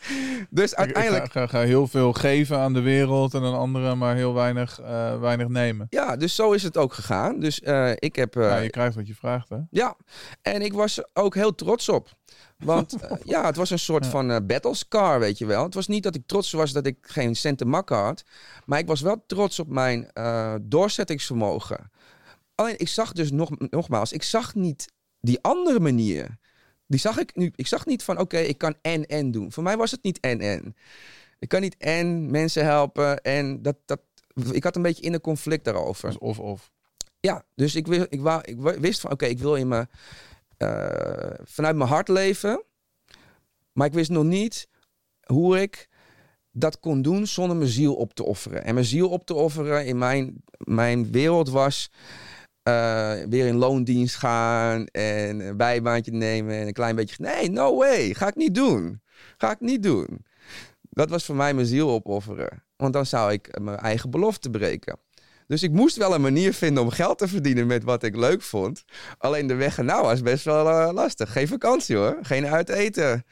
dus 0.50 0.74
uiteindelijk 0.74 1.24
Ik 1.24 1.32
ga, 1.32 1.40
ga, 1.40 1.46
ga 1.46 1.60
heel 1.64 1.86
veel 1.86 2.12
geven 2.12 2.58
aan 2.58 2.72
de 2.72 2.80
wereld 2.80 3.34
en 3.34 3.42
aan 3.42 3.58
anderen, 3.58 3.98
maar 3.98 4.14
heel 4.14 4.34
weinig, 4.34 4.80
eh, 4.80 5.20
weinig 5.20 5.48
nemen. 5.48 5.86
Ja, 5.90 6.16
dus 6.16 6.34
zo 6.34 6.52
is 6.52 6.62
het 6.62 6.76
ook 6.76 6.92
gegaan. 6.92 7.40
Dus 7.40 7.58
ik 7.94 8.16
heb. 8.16 8.34
ja, 8.34 8.56
je 8.56 8.70
krijgt 8.70 8.94
wat 8.94 9.06
je 9.06 9.14
vraagt, 9.14 9.48
hè? 9.48 9.58
ja, 9.70 9.96
en 10.42 10.62
ik 10.62 10.72
was 10.72 11.00
ook 11.12 11.34
heel 11.34 11.54
trots 11.54 11.88
op. 11.88 12.08
Want 12.58 12.96
ja, 13.24 13.46
het 13.46 13.56
was 13.56 13.70
een 13.70 13.78
soort 13.78 14.04
Ja. 14.04 14.10
van 14.10 14.30
eh 14.30 14.36
battle 14.46 14.74
scar, 14.74 15.20
weet 15.20 15.38
je 15.38 15.46
wel. 15.46 15.62
Het 15.62 15.74
was 15.74 15.86
niet 15.86 16.02
dat 16.02 16.14
ik 16.14 16.26
trots 16.26 16.52
was 16.52 16.72
dat 16.72 16.86
ik 16.86 16.96
geen 17.00 17.34
cent 17.36 17.58
te 17.58 17.64
makken 17.64 17.96
had. 17.96 18.22
Maar 18.64 18.78
ik 18.78 18.86
was 18.86 19.00
wel 19.00 19.24
trots 19.26 19.58
op 19.58 19.68
mijn 19.68 20.10
doorzettingsvermogen. 20.62 21.90
Alleen, 22.54 22.78
ik 22.78 22.88
zag 22.88 23.12
dus 23.12 23.30
nog, 23.30 23.50
nogmaals, 23.58 24.12
ik 24.12 24.22
zag 24.22 24.54
niet 24.54 24.92
die 25.20 25.38
andere 25.42 25.80
manier. 25.80 26.38
Die 26.86 27.00
zag 27.00 27.18
ik 27.18 27.36
nu. 27.36 27.52
Ik 27.56 27.66
zag 27.66 27.86
niet 27.86 28.02
van, 28.02 28.18
oké, 28.18 28.38
ik 28.38 28.58
kan 28.58 28.74
en 28.82 29.06
en 29.06 29.30
doen. 29.30 29.52
Voor 29.52 29.62
mij 29.62 29.76
was 29.76 29.90
het 29.90 30.02
niet 30.02 30.20
en 30.20 30.40
en. 30.40 30.76
Ik 31.38 31.48
kan 31.48 31.60
niet 31.60 31.76
en 31.76 32.30
mensen 32.30 32.64
helpen. 32.64 33.22
En 33.22 33.62
dat, 33.62 33.76
dat, 33.84 34.00
ik 34.50 34.64
had 34.64 34.76
een 34.76 34.82
beetje 34.82 35.02
in 35.02 35.12
een 35.12 35.20
conflict 35.20 35.64
daarover. 35.64 36.08
Dus 36.08 36.18
of 36.18 36.38
of. 36.38 36.70
Ja, 37.20 37.44
dus 37.54 37.74
ik, 37.74 37.86
wist, 37.86 38.06
ik, 38.08 38.20
wou, 38.20 38.42
ik 38.44 38.60
wist 38.60 39.00
van 39.00 39.10
oké, 39.10 39.26
ik 39.26 39.38
wil 39.38 39.54
in 39.54 39.68
mijn, 39.68 39.88
eh, 40.56 41.30
vanuit 41.44 41.76
mijn 41.76 41.88
hart 41.88 42.08
leven. 42.08 42.64
Maar 43.72 43.86
ik 43.86 43.92
wist 43.92 44.10
nog 44.10 44.24
niet 44.24 44.68
hoe 45.26 45.60
ik 45.60 45.88
dat 46.50 46.80
kon 46.80 47.02
doen 47.02 47.26
zonder 47.26 47.56
mijn 47.56 47.70
ziel 47.70 47.94
op 47.94 48.14
te 48.14 48.24
offeren. 48.24 48.64
En 48.64 48.74
mijn 48.74 48.86
ziel 48.86 49.08
op 49.08 49.26
te 49.26 49.34
offeren 49.34 49.86
in 49.86 49.98
mijn, 49.98 50.42
mijn 50.58 51.12
wereld 51.12 51.48
was 51.48 51.90
eh, 52.62 53.12
weer 53.28 53.46
in 53.46 53.56
loondienst 53.56 54.16
gaan 54.16 54.86
en 54.86 55.40
een 55.40 55.56
bijbaantje 55.56 56.12
nemen 56.12 56.54
en 56.54 56.66
een 56.66 56.72
klein 56.72 56.96
beetje. 56.96 57.16
Nee, 57.18 57.50
no 57.50 57.76
way, 57.76 58.14
ga 58.14 58.28
ik 58.28 58.36
niet 58.36 58.54
doen. 58.54 59.02
Ga 59.36 59.50
ik 59.50 59.60
niet 59.60 59.82
doen. 59.82 60.24
Dat 60.90 61.10
was 61.10 61.24
voor 61.24 61.36
mij 61.36 61.54
mijn 61.54 61.66
ziel 61.66 61.90
opofferen. 61.90 62.64
Want 62.76 62.92
dan 62.92 63.06
zou 63.06 63.32
ik 63.32 63.60
mijn 63.60 63.78
eigen 63.78 64.10
belofte 64.10 64.50
breken. 64.50 64.98
Dus 65.46 65.62
ik 65.62 65.70
moest 65.70 65.96
wel 65.96 66.14
een 66.14 66.20
manier 66.20 66.54
vinden 66.54 66.82
om 66.82 66.90
geld 66.90 67.18
te 67.18 67.28
verdienen 67.28 67.66
met 67.66 67.84
wat 67.84 68.02
ik 68.02 68.16
leuk 68.16 68.42
vond. 68.42 68.84
Alleen 69.18 69.46
de 69.46 69.54
weg 69.54 69.78
ernaar 69.78 70.02
was 70.02 70.22
best 70.22 70.44
wel 70.44 70.68
eh, 70.68 70.92
lastig. 70.92 71.32
Geen 71.32 71.48
vakantie 71.48 71.96
hoor. 71.96 72.18
Geen 72.22 72.46
uiteten. 72.46 73.24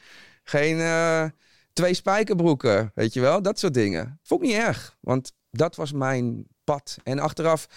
Geen 0.43 0.79
eh, 0.79 1.25
twee 1.73 1.93
spijkerbroeken. 1.93 2.91
Weet 2.95 3.13
je 3.13 3.19
wel? 3.19 3.41
Dat 3.41 3.59
soort 3.59 3.73
dingen. 3.73 4.19
Vond 4.23 4.41
ik 4.43 4.47
niet 4.47 4.57
erg. 4.57 4.97
Want 4.99 5.31
dat 5.51 5.75
was 5.75 5.91
mijn 5.91 6.47
pad. 6.63 6.97
En 7.03 7.19
achteraf 7.19 7.67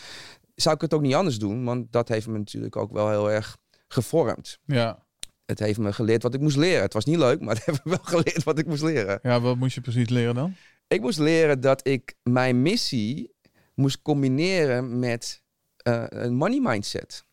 zou 0.55 0.75
ik 0.75 0.81
het 0.81 0.95
ook 0.95 1.01
niet 1.01 1.15
anders 1.15 1.39
doen. 1.39 1.65
Want 1.65 1.93
dat 1.93 2.09
heeft 2.09 2.27
me 2.27 2.39
natuurlijk 2.39 2.77
ook 2.77 2.93
wel 2.93 3.09
heel 3.11 3.31
erg 3.31 3.57
gevormd. 3.89 4.59
Ja. 4.65 5.03
Het 5.47 5.59
heeft 5.59 5.79
me 5.79 5.93
geleerd 5.93 6.23
wat 6.23 6.35
ik 6.35 6.41
moest 6.41 6.57
leren. 6.57 6.83
Het 6.83 6.93
was 6.93 7.05
niet 7.05 7.19
leuk, 7.19 7.41
maar 7.41 7.55
het 7.55 7.65
heeft 7.67 7.85
me 7.85 7.91
wel 7.91 8.05
geleerd 8.05 8.45
wat 8.45 8.59
ik 8.59 8.67
moest 8.67 8.83
leren. 8.83 9.19
ja, 9.23 9.41
wat 9.41 9.57
moest 9.57 9.75
je 9.75 9.81
precies 9.81 10.09
leren 10.09 10.35
dan? 10.35 10.55
Ik 10.89 11.01
moest 11.01 11.19
leren 11.19 11.61
dat 11.61 11.87
ik 11.87 12.15
mijn 12.23 12.63
missie 12.63 13.33
moest 13.75 14.03
combineren 14.03 14.99
met 14.99 15.43
eh, 15.77 16.05
een 16.09 16.35
money 16.35 16.61
mindset. 16.61 17.25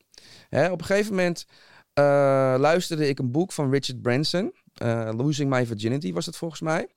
Hè, 0.50 0.72
op 0.72 0.80
een 0.80 0.86
gegeven 0.86 1.10
moment 1.16 1.46
eh, 1.94 2.04
luisterde 2.58 3.08
ik 3.08 3.20
een 3.20 3.32
boek 3.32 3.52
van 3.52 3.72
Richard 3.72 4.02
Branson. 4.02 4.54
eh, 4.74 5.10
Losing 5.18 5.50
My 5.50 5.66
Virginity 5.66 6.14
was 6.14 6.26
het 6.26 6.38
volgens 6.38 6.62
mij. 6.62 6.88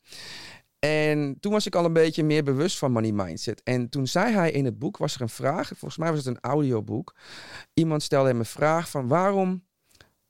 En 0.84 1.36
toen 1.40 1.52
was 1.52 1.66
ik 1.66 1.74
al 1.74 1.84
een 1.84 1.92
beetje 1.92 2.24
meer 2.24 2.44
bewust 2.44 2.78
van 2.78 2.92
money 2.92 3.12
mindset. 3.12 3.62
En 3.62 3.88
toen 3.88 4.06
zei 4.06 4.32
hij 4.32 4.50
in 4.50 4.64
het 4.64 4.78
boek, 4.78 4.96
was 4.96 5.14
er 5.14 5.20
een 5.20 5.28
vraag. 5.28 5.68
Volgens 5.68 5.96
mij 5.96 6.08
was 6.10 6.18
het 6.18 6.26
een 6.26 6.50
audioboek. 6.50 7.14
Iemand 7.74 8.02
stelde 8.02 8.28
hem 8.28 8.38
een 8.38 8.44
vraag 8.44 8.90
van 8.90 9.08
waarom, 9.08 9.64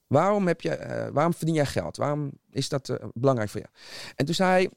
waarom, 0.07 0.47
heb 0.47 0.61
je, 0.61 0.71
eh, 0.71 1.13
waarom 1.13 1.35
verdien 1.35 1.55
jij 1.55 1.67
geld? 1.67 1.97
Waarom 1.97 2.33
is 2.51 2.69
dat 2.69 2.89
eh, 2.89 3.07
belangrijk 3.15 3.51
voor 3.51 3.61
je? 3.61 3.69
En 4.15 4.25
toen 4.25 4.35
zei 4.35 4.51
hij, 4.51 4.71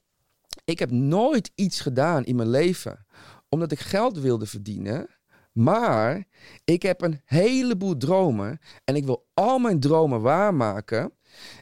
ik 0.65 0.79
heb 0.79 0.91
nooit 0.91 1.51
iets 1.55 1.79
gedaan 1.79 2.25
in 2.25 2.36
mijn 2.36 2.50
leven 2.50 3.05
omdat 3.50 3.72
ik 3.72 3.79
geld 3.79 4.19
wilde 4.19 4.46
verdienen. 4.46 5.07
Maar 5.51 6.24
ik 6.63 6.81
heb 6.81 7.01
een 7.01 7.22
heleboel 7.25 7.98
dromen 7.98 8.59
en 8.83 8.96
ik 8.96 9.05
wil 9.05 9.27
al 9.33 9.59
mijn 9.59 9.79
dromen 9.79 10.22
waarmaken. 10.22 11.13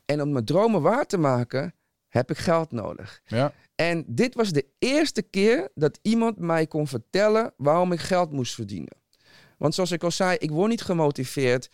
En 0.05 0.21
om 0.21 0.31
mijn 0.31 0.45
dromen 0.45 0.81
waar 0.81 1.05
te 1.05 1.17
maken, 1.17 1.75
heb 2.07 2.29
ik 2.29 2.37
geld 2.37 2.71
nodig. 2.71 3.21
Ja. 3.25 3.53
En 3.75 4.05
dit 4.07 4.35
was 4.35 4.51
de 4.51 4.65
eerste 4.79 5.21
keer 5.21 5.69
dat 5.73 5.99
iemand 6.01 6.39
mij 6.39 6.67
kon 6.67 6.87
vertellen 6.87 7.53
waarom 7.57 7.91
ik 7.91 7.99
geld 7.99 8.31
moest 8.31 8.53
verdienen. 8.53 9.03
Want 9.57 9.73
zoals 9.73 9.91
ik 9.91 10.03
al 10.03 10.11
zei, 10.11 10.37
ik 10.37 10.51
word 10.51 10.69
niet 10.69 10.81
gemotiveerd 10.81 11.69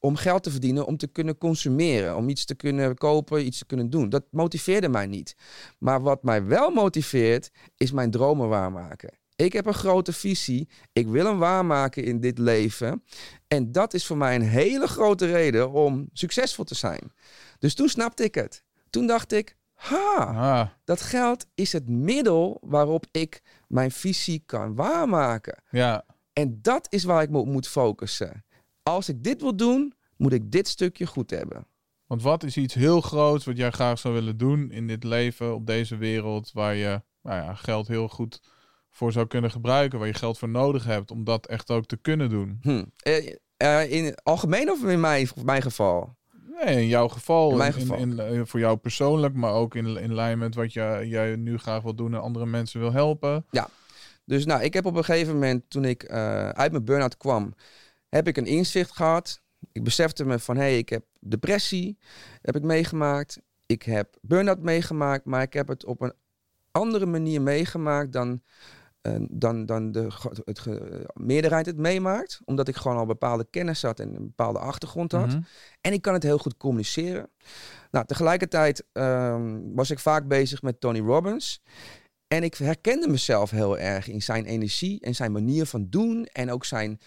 om 0.00 0.16
geld 0.16 0.42
te 0.42 0.50
verdienen 0.50 0.86
om 0.86 0.96
te 0.96 1.06
kunnen 1.06 1.38
consumeren, 1.38 2.16
om 2.16 2.28
iets 2.28 2.44
te 2.44 2.54
kunnen 2.54 2.94
kopen, 2.96 3.46
iets 3.46 3.58
te 3.58 3.66
kunnen 3.66 3.90
doen. 3.90 4.08
Dat 4.08 4.24
motiveerde 4.30 4.88
mij 4.88 5.06
niet. 5.06 5.34
Maar 5.78 6.02
wat 6.02 6.22
mij 6.22 6.44
wel 6.44 6.70
motiveert, 6.70 7.50
is 7.76 7.92
mijn 7.92 8.10
dromen 8.10 8.48
waarmaken. 8.48 9.18
Ik 9.36 9.52
heb 9.52 9.66
een 9.66 9.74
grote 9.74 10.12
visie. 10.12 10.68
Ik 10.92 11.08
wil 11.08 11.26
hem 11.26 11.38
waarmaken 11.38 12.04
in 12.04 12.20
dit 12.20 12.38
leven. 12.38 13.04
En 13.48 13.72
dat 13.72 13.94
is 13.94 14.06
voor 14.06 14.16
mij 14.16 14.34
een 14.34 14.48
hele 14.48 14.86
grote 14.86 15.26
reden 15.26 15.70
om 15.70 16.08
succesvol 16.12 16.64
te 16.64 16.74
zijn. 16.74 17.12
Dus 17.58 17.74
toen 17.74 17.88
snapte 17.88 18.24
ik 18.24 18.34
het. 18.34 18.64
Toen 18.90 19.06
dacht 19.06 19.32
ik, 19.32 19.56
ha, 19.80 20.16
Ah, 20.24 20.68
dat 20.84 21.00
geld 21.00 21.46
is 21.54 21.72
het 21.72 21.88
middel 21.88 22.58
waarop 22.60 23.06
ik 23.10 23.42
mijn 23.68 23.90
visie 23.90 24.42
kan 24.46 24.74
waarmaken. 24.74 25.62
ja. 25.70 26.04
En 26.32 26.58
dat 26.62 26.86
is 26.90 27.04
waar 27.04 27.22
ik 27.22 27.30
me 27.30 27.38
op 27.38 27.46
moet 27.46 27.68
focussen. 27.68 28.44
Als 28.82 29.08
ik 29.08 29.24
dit 29.24 29.40
wil 29.40 29.56
doen, 29.56 29.94
moet 30.16 30.32
ik 30.32 30.50
dit 30.52 30.68
stukje 30.68 31.06
goed 31.06 31.30
hebben. 31.30 31.66
Want 32.06 32.22
wat 32.22 32.42
is 32.42 32.56
iets 32.56 32.74
heel 32.74 33.00
groots 33.00 33.44
wat 33.44 33.56
jij 33.56 33.70
graag 33.70 33.98
zou 33.98 34.14
willen 34.14 34.36
doen 34.36 34.70
in 34.70 34.86
dit 34.86 35.04
leven, 35.04 35.54
op 35.54 35.66
deze 35.66 35.96
wereld, 35.96 36.52
waar 36.52 36.74
je 36.74 37.02
nou 37.22 37.42
ja, 37.42 37.54
geld 37.54 37.88
heel 37.88 38.08
goed 38.08 38.40
voor 38.90 39.12
zou 39.12 39.26
kunnen 39.26 39.50
gebruiken, 39.50 39.98
waar 39.98 40.08
je 40.08 40.14
geld 40.14 40.38
voor 40.38 40.48
nodig 40.48 40.84
hebt 40.84 41.10
om 41.10 41.24
dat 41.24 41.46
echt 41.46 41.70
ook 41.70 41.86
te 41.86 41.96
kunnen 41.96 42.28
doen? 42.30 42.58
Hm. 42.62 42.84
Eh, 42.96 43.34
eh, 43.56 43.90
in 43.90 44.14
algemeen 44.22 44.70
of 44.70 44.84
in 44.84 45.00
mijn, 45.00 45.28
mijn 45.44 45.62
geval? 45.62 46.16
Nee, 46.64 46.80
in 46.82 46.88
jouw 46.88 47.08
geval, 47.08 47.50
In 47.50 47.56
mijn 47.56 47.72
in- 47.74 47.80
geval. 47.80 47.96
in- 47.98 48.18
in- 48.18 48.46
voor 48.46 48.60
jou 48.60 48.76
persoonlijk, 48.76 49.34
maar 49.34 49.52
ook 49.52 49.74
in, 49.74 49.86
in 49.96 50.14
lijn 50.14 50.38
met 50.38 50.54
wat 50.54 50.72
jij, 50.72 51.06
jij 51.06 51.36
nu 51.36 51.58
graag 51.58 51.82
wil 51.82 51.94
doen 51.94 52.14
en 52.14 52.20
andere 52.20 52.46
mensen 52.46 52.80
wil 52.80 52.92
helpen. 52.92 53.46
Dus 54.24 54.44
nou, 54.46 54.62
ik 54.62 54.74
heb 54.74 54.84
op 54.86 54.96
een 54.96 55.04
gegeven 55.04 55.32
moment, 55.34 55.64
toen 55.70 55.84
ik 55.84 56.02
eh, 56.02 56.48
uit 56.48 56.72
mijn 56.72 56.84
burn-out 56.84 57.16
kwam, 57.16 57.54
heb 58.08 58.28
ik 58.28 58.36
een 58.36 58.46
inzicht 58.46 58.90
gehad. 58.90 59.40
Ik 59.72 59.84
besefte 59.84 60.24
me 60.24 60.38
van, 60.38 60.56
hé, 60.56 60.62
hey, 60.62 60.78
ik 60.78 60.88
heb 60.88 61.04
depressie, 61.20 61.98
heb 62.42 62.56
ik 62.56 62.62
meegemaakt. 62.62 63.40
Ik 63.66 63.82
heb 63.82 64.16
burn-out 64.20 64.60
meegemaakt, 64.62 65.24
maar 65.24 65.42
ik 65.42 65.52
heb 65.52 65.68
het 65.68 65.84
op 65.84 66.00
een 66.00 66.12
andere 66.70 67.06
manier 67.06 67.42
meegemaakt 67.42 68.12
dan, 68.12 68.42
dan, 69.30 69.66
dan 69.66 69.92
de 69.92 70.08
het 70.44 70.58
ge- 70.58 71.06
meerderheid 71.14 71.66
het 71.66 71.76
meemaakt. 71.76 72.40
Omdat 72.44 72.68
ik 72.68 72.76
gewoon 72.76 72.96
al 72.96 73.06
bepaalde 73.06 73.46
kennis 73.50 73.82
had 73.82 74.00
en 74.00 74.14
een 74.14 74.26
bepaalde 74.26 74.58
achtergrond 74.58 75.12
had. 75.12 75.26
Mhm. 75.26 75.40
En 75.80 75.92
ik 75.92 76.02
kan 76.02 76.14
het 76.14 76.22
heel 76.22 76.38
goed 76.38 76.56
communiceren. 76.56 77.30
Nou, 77.90 78.06
tegelijkertijd 78.06 78.84
ehm, 78.92 79.58
was 79.74 79.90
ik 79.90 79.98
vaak 79.98 80.28
bezig 80.28 80.62
met 80.62 80.80
Tony 80.80 81.00
Robbins. 81.00 81.62
En 82.28 82.42
ik 82.42 82.54
herkende 82.54 83.08
mezelf 83.08 83.50
heel 83.50 83.78
erg 83.78 84.08
in 84.08 84.22
zijn 84.22 84.44
energie 84.44 85.00
en 85.00 85.14
zijn 85.14 85.32
manier 85.32 85.66
van 85.66 85.86
doen. 85.88 86.24
En 86.24 86.50
ook 86.50 86.64
zijn 86.64 87.00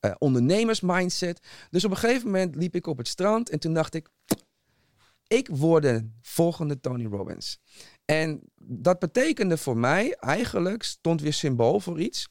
eh, 0.00 0.12
ondernemersmindset. 0.18 1.46
Dus 1.70 1.84
op 1.84 1.90
een 1.90 1.96
gegeven 1.96 2.26
moment 2.26 2.54
liep 2.56 2.74
ik 2.74 2.86
op 2.86 2.98
het 2.98 3.08
strand 3.08 3.50
en 3.50 3.58
toen 3.58 3.74
dacht 3.74 3.94
ik... 3.94 4.08
Ik 5.26 5.48
word 5.50 5.82
de 5.82 6.10
volgende 6.22 6.80
Tony 6.80 7.04
Robbins. 7.06 7.58
En 8.10 8.40
dat 8.62 8.98
betekende 8.98 9.56
voor 9.56 9.76
mij 9.76 10.14
eigenlijk, 10.14 10.82
stond 10.82 11.20
weer 11.20 11.32
symbool 11.32 11.80
voor 11.80 12.00
iets. 12.00 12.28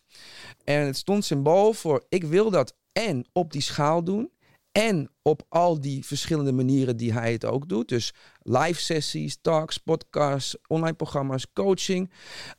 En 0.64 0.86
het 0.86 0.98
stond 0.98 1.26
symbool 1.26 1.74
voor, 1.74 2.06
ik 2.10 2.24
wil 2.24 2.50
dat 2.50 2.76
en 2.92 3.28
op 3.34 3.52
die 3.52 3.62
schaal 3.62 4.04
doen. 4.04 4.32
En 4.72 5.12
op 5.22 5.46
al 5.50 5.80
die 5.80 6.06
verschillende 6.06 6.52
manieren 6.52 6.98
die 6.98 7.14
hij 7.14 7.32
het 7.32 7.46
ook 7.46 7.70
doet. 7.70 7.90
Dus 7.90 8.14
live 8.42 8.82
sessies, 8.82 9.38
talks, 9.42 9.78
podcasts, 9.78 10.58
online 10.68 10.96
programma's, 10.96 11.54
coaching. 11.54 12.12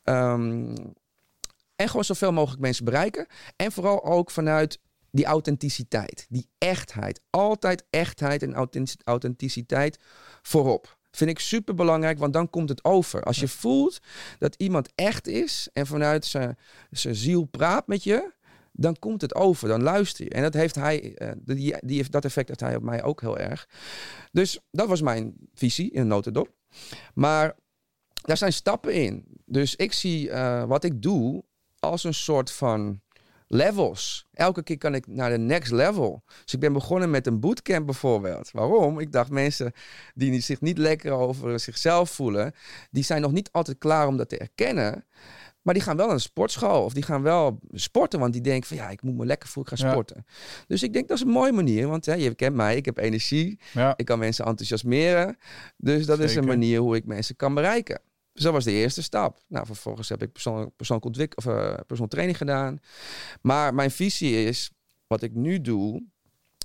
Ehm, 0.03 0.77
en 1.77 1.89
gewoon 1.89 2.05
zoveel 2.05 2.33
mogelijk 2.33 2.61
mensen 2.61 2.85
bereiken. 2.85 3.27
En 3.57 3.73
vooral 3.73 4.05
ook 4.05 4.31
vanuit 4.31 4.79
die 5.11 5.25
authenticiteit, 5.25 6.27
die 6.29 6.49
echtheid. 6.59 7.21
Altijd 7.31 7.85
echtheid 7.91 8.43
en 8.43 8.55
authentic- 8.55 9.01
authenticiteit 9.05 9.99
voorop. 10.43 10.99
Vind 11.11 11.31
ik 11.31 11.39
super 11.39 11.75
belangrijk, 11.75 12.19
want 12.19 12.33
dan 12.33 12.51
komt 12.51 12.69
het 12.69 12.85
over. 12.85 13.23
Als 13.23 13.39
je 13.39 13.49
voelt 13.49 13.99
dat 14.39 14.55
iemand 14.55 14.89
echt 14.95 15.27
is 15.27 15.69
en 15.73 15.87
vanuit 15.87 16.25
zijn, 16.25 16.59
zijn 16.91 17.15
ziel 17.15 17.45
praat 17.45 17.87
met 17.87 18.05
je, 18.05 18.33
dan 18.73 18.99
komt 18.99 19.21
het 19.21 19.35
over, 19.35 19.69
dan 19.69 19.83
luister 19.83 20.25
je. 20.25 20.31
En 20.31 20.43
dat, 20.43 20.55
heeft 20.55 20.75
hij, 20.75 21.15
eh, 21.15 21.31
die, 21.37 21.77
die 21.81 21.97
heeft, 21.97 22.13
dat 22.13 22.25
effect 22.25 22.49
heeft 22.49 22.61
hij 22.61 22.77
op 22.77 22.83
mij 22.83 23.03
ook 23.03 23.21
heel 23.21 23.39
erg. 23.39 23.69
Dus 24.33 24.59
dat 24.71 24.89
was 24.89 25.01
mijn 25.01 25.35
visie 25.55 25.91
in 25.91 26.01
een 26.01 26.07
notendop. 26.07 26.55
Maar 27.15 27.57
daar 28.23 28.37
zijn 28.37 28.53
stappen 28.53 28.95
in. 28.95 29.25
Dus 29.45 29.77
ik 29.77 29.93
zie 29.93 30.31
eh, 30.31 30.65
wat 30.65 30.85
ik 30.85 31.03
doe 31.03 31.45
als 31.79 32.05
een 32.05 32.15
soort 32.15 32.51
van 32.51 33.01
levels. 33.53 34.27
Elke 34.33 34.63
keer 34.63 34.79
kan 34.79 34.95
ik 34.95 35.07
naar 35.07 35.31
de 35.31 35.39
next 35.39 35.73
level. 35.73 36.23
Dus 36.45 36.55
ik 36.55 36.61
ben 36.61 36.73
begonnen 36.73 37.11
met 37.11 37.27
een 37.27 37.41
bootcamp 37.41 37.87
bijvoorbeeld. 37.87 38.51
Waarom? 38.51 38.99
Ik 38.99 39.13
dacht 39.13 39.31
mensen 39.31 39.73
die 40.15 40.41
zich 40.41 40.61
niet 40.61 40.79
lekker 40.79 41.13
over 41.13 41.61
zichzelf 41.61 42.11
voelen, 42.11 42.53
die 42.91 43.05
zijn 43.05 43.21
nog 43.23 43.33
niet 43.33 43.49
altijd 43.53 43.79
klaar 43.79 44.07
om 44.07 44.17
dat 44.17 44.29
te 44.29 44.39
erkennen. 44.39 45.05
Maar 45.63 45.75
die 45.75 45.83
gaan 45.83 45.97
wel 45.97 46.07
naar 46.07 46.15
een 46.15 46.21
sportschool 46.21 46.85
of 46.85 46.93
die 46.93 47.03
gaan 47.03 47.23
wel 47.23 47.59
sporten, 47.73 48.21
want 48.21 48.33
die 48.33 48.43
denken 48.43 48.69
van 48.69 48.77
ja, 48.77 48.89
ik 48.91 49.03
moet 49.03 49.17
me 49.17 49.27
lekker 49.27 49.49
voelen, 49.49 49.73
ik 49.73 49.79
ga 49.79 49.85
Ja. 49.85 49.91
sporten. 49.93 50.27
Dus 50.67 50.83
ik 50.83 50.93
denk 50.93 51.09
dat 51.09 51.17
is 51.17 51.23
een 51.23 51.31
mooie 51.31 51.53
manier, 51.53 51.89
want 51.89 52.07
hè, 52.07 52.15
je 52.15 52.35
kent 52.35 52.55
mij, 52.57 52.77
ik 52.77 52.85
heb 52.85 52.99
energie, 52.99 53.59
Ja, 53.73 53.93
ik 53.97 54.05
kan 54.05 54.19
mensen 54.19 54.45
enthousiasmeren. 54.45 55.37
Dus 55.77 56.07
dat 56.07 56.19
is 56.19 56.35
een 56.35 56.45
manier 56.47 56.81
hoe 56.81 56.97
ik 56.97 57.05
mensen 57.07 57.37
kan 57.37 57.55
bereiken. 57.55 58.01
Dus 58.41 58.49
dat 58.49 58.59
was 58.59 58.73
de 58.73 58.79
eerste 58.79 59.03
stap. 59.03 59.39
Nou, 59.47 59.67
vervolgens 59.67 60.09
heb 60.09 60.23
ik 60.23 60.33
persoonlijk, 60.33 60.77
persoonlijk, 60.77 61.07
ontwik- 61.07 61.37
of, 61.37 61.47
uh, 61.47 62.07
training 62.09 62.37
gedaan. 62.37 62.81
Maar 63.43 63.75
mijn 63.75 63.91
visie 63.91 64.45
is, 64.45 64.71
wat 65.07 65.23
ik 65.23 65.35
nu 65.35 65.61
doe, 65.61 66.03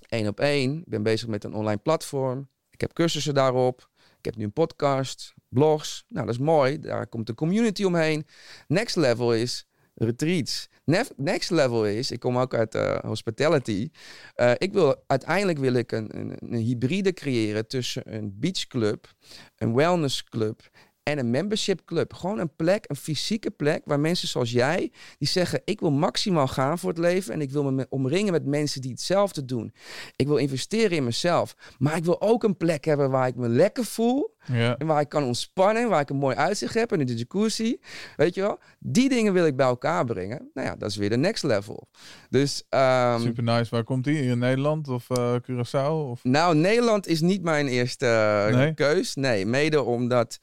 één 0.08 0.28
op 0.28 0.40
één. 0.40 0.78
Ik 0.78 0.90
ben 0.90 1.04
bezig 1.04 1.28
met 1.28 1.44
een 1.44 1.54
online 1.54 1.78
platform. 1.78 2.50
Ik 2.70 2.82
heb 2.82 2.94
cursussen 2.94 3.34
daarop. 3.34 3.90
Ik 4.18 4.26
heb 4.26 4.36
nu 4.36 4.44
een 4.44 4.54
podcast, 4.54 5.34
blogs. 5.50 6.06
Nou, 6.08 6.26
dat 6.26 6.36
is 6.36 6.42
mooi. 6.42 6.80
Daar 6.80 7.08
komt 7.08 7.30
een 7.30 7.36
community 7.36 7.84
omheen. 7.84 8.26
Next 8.68 8.96
level 8.96 9.34
is 9.34 9.68
retreats. 9.96 10.70
Next 11.16 11.50
level 11.50 11.86
is, 11.86 12.12
ik 12.12 12.20
kom 12.20 12.38
ook 12.38 12.54
uit 12.54 12.76
uh, 12.76 12.98
hospitality. 12.98 13.90
Uh, 14.36 14.52
ik 14.58 14.74
wil, 14.74 15.04
uiteindelijk 15.08 15.58
wil 15.58 15.74
ik 15.74 15.92
een, 15.92 16.18
een, 16.18 16.38
een 16.40 16.62
hybride 16.62 17.14
creëren 17.14 17.68
tussen 17.68 18.16
een 18.16 18.36
beachclub, 18.40 19.14
een 19.56 19.74
wellnessclub 19.74 20.70
en 21.06 21.18
een 21.18 21.30
membership 21.30 21.82
club. 21.86 22.14
Gewoon 22.14 22.40
een 22.40 22.56
plek, 22.56 22.86
een 22.88 22.96
fysieke 22.96 23.52
plek 23.52 23.82
waar 23.86 24.00
mensen 24.00 24.28
zoals 24.28 24.52
jij, 24.52 24.92
die 25.18 25.28
zeggen: 25.28 25.62
Ik 25.66 25.80
wil 25.80 25.92
maximaal 25.92 26.48
gaan 26.48 26.80
voor 26.80 26.90
het 26.90 26.98
leven 26.98 27.34
en 27.34 27.42
ik 27.42 27.52
wil 27.52 27.72
me 27.72 27.86
omringen 27.90 28.32
met 28.32 28.46
mensen 28.46 28.82
die 28.82 28.92
hetzelfde 28.92 29.46
doen. 29.46 29.74
Ik 30.16 30.28
wil 30.28 30.38
investeren 30.38 30.98
in 30.98 31.04
mezelf, 31.04 31.56
maar 31.78 31.98
ik 31.98 32.06
wil 32.06 32.22
ook 32.22 32.44
een 32.44 32.58
plek 32.58 32.86
hebben 32.86 33.10
waar 33.10 33.28
ik 33.28 33.36
me 33.36 33.48
lekker 33.48 33.86
voel. 33.86 34.35
Ja. 34.46 34.78
En 34.78 34.88
waar 34.88 35.02
ik 35.02 35.10
kan 35.10 35.24
ontspannen, 35.24 35.90
waar 35.90 36.02
ik 36.02 36.10
een 36.10 36.16
mooi 36.16 36.36
uitzicht 36.36 36.74
heb 36.74 36.92
en 36.92 37.00
in 37.00 37.06
de 37.06 37.16
jacuzzi. 37.16 37.78
Weet 38.16 38.36
je 38.36 38.42
wel? 38.42 38.60
Die 38.80 39.10
dingen 39.10 39.34
wil 39.34 39.46
ik 39.46 39.56
bij 39.56 39.66
elkaar 39.66 40.06
brengen. 40.06 40.50
Nou 40.54 40.68
ja, 40.68 40.76
dat 40.76 40.90
is 40.90 40.96
weer 40.96 41.10
de 41.10 41.18
next 41.18 41.44
level. 41.44 41.88
Dus, 42.30 42.64
um, 42.70 43.20
super 43.20 43.44
nice. 43.44 43.70
Waar 43.70 43.84
komt 43.84 44.04
die? 44.04 44.22
In 44.22 44.40
Nederland 44.40 44.88
of 44.88 45.10
uh, 45.10 45.36
Curaçao? 45.36 46.10
Of? 46.10 46.24
Nou, 46.24 46.56
Nederland 46.56 47.08
is 47.08 47.22
niet 47.22 47.42
mijn 47.42 47.68
eerste 47.68 48.04
Nee? 48.52 48.74
keus. 48.74 49.16
Nee, 49.16 49.46
mede 49.46 49.84
omdat 49.84 50.40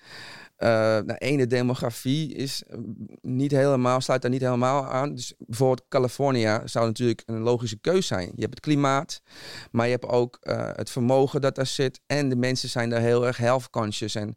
uh, 0.62 0.68
nou, 0.78 1.14
ene 1.18 1.46
demografie 1.46 2.34
is 2.34 2.62
niet 3.22 3.50
helemaal, 3.50 4.00
sluit 4.00 4.22
daar 4.22 4.30
niet 4.30 4.40
helemaal 4.40 4.84
aan. 4.84 5.14
Dus 5.14 5.34
bijvoorbeeld 5.38 5.88
California 5.88 6.66
zou 6.66 6.86
natuurlijk 6.86 7.22
een 7.26 7.40
logische 7.40 7.78
keus 7.80 8.06
zijn. 8.06 8.32
Je 8.34 8.40
hebt 8.40 8.54
het 8.54 8.60
klimaat, 8.60 9.22
maar 9.70 9.86
je 9.86 9.92
hebt 9.92 10.06
ook 10.06 10.38
uh, 10.42 10.68
het 10.72 10.90
vermogen 10.90 11.40
dat 11.40 11.54
daar 11.54 11.66
zit. 11.66 12.00
En 12.06 12.28
de 12.28 12.36
mensen 12.36 12.68
zijn 12.68 12.90
daar 12.90 13.00
heel 13.00 13.26
erg 13.26 13.36
health 13.36 13.70
en, 14.00 14.34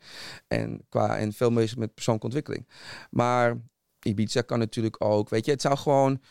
en, 0.47 0.85
qua, 0.89 1.17
en 1.17 1.33
veel 1.33 1.53
bezig 1.53 1.77
met 1.77 1.93
persoonlijke 1.93 2.27
ontwikkeling. 2.27 2.67
Maar 3.09 3.57
Ibiza 4.05 4.41
kan 4.41 4.59
natuurlijk 4.59 5.03
ook, 5.03 5.29
weet 5.29 5.45
je, 5.45 5.51
het 5.51 5.61
zou 5.61 5.77
gewoon 5.77 6.21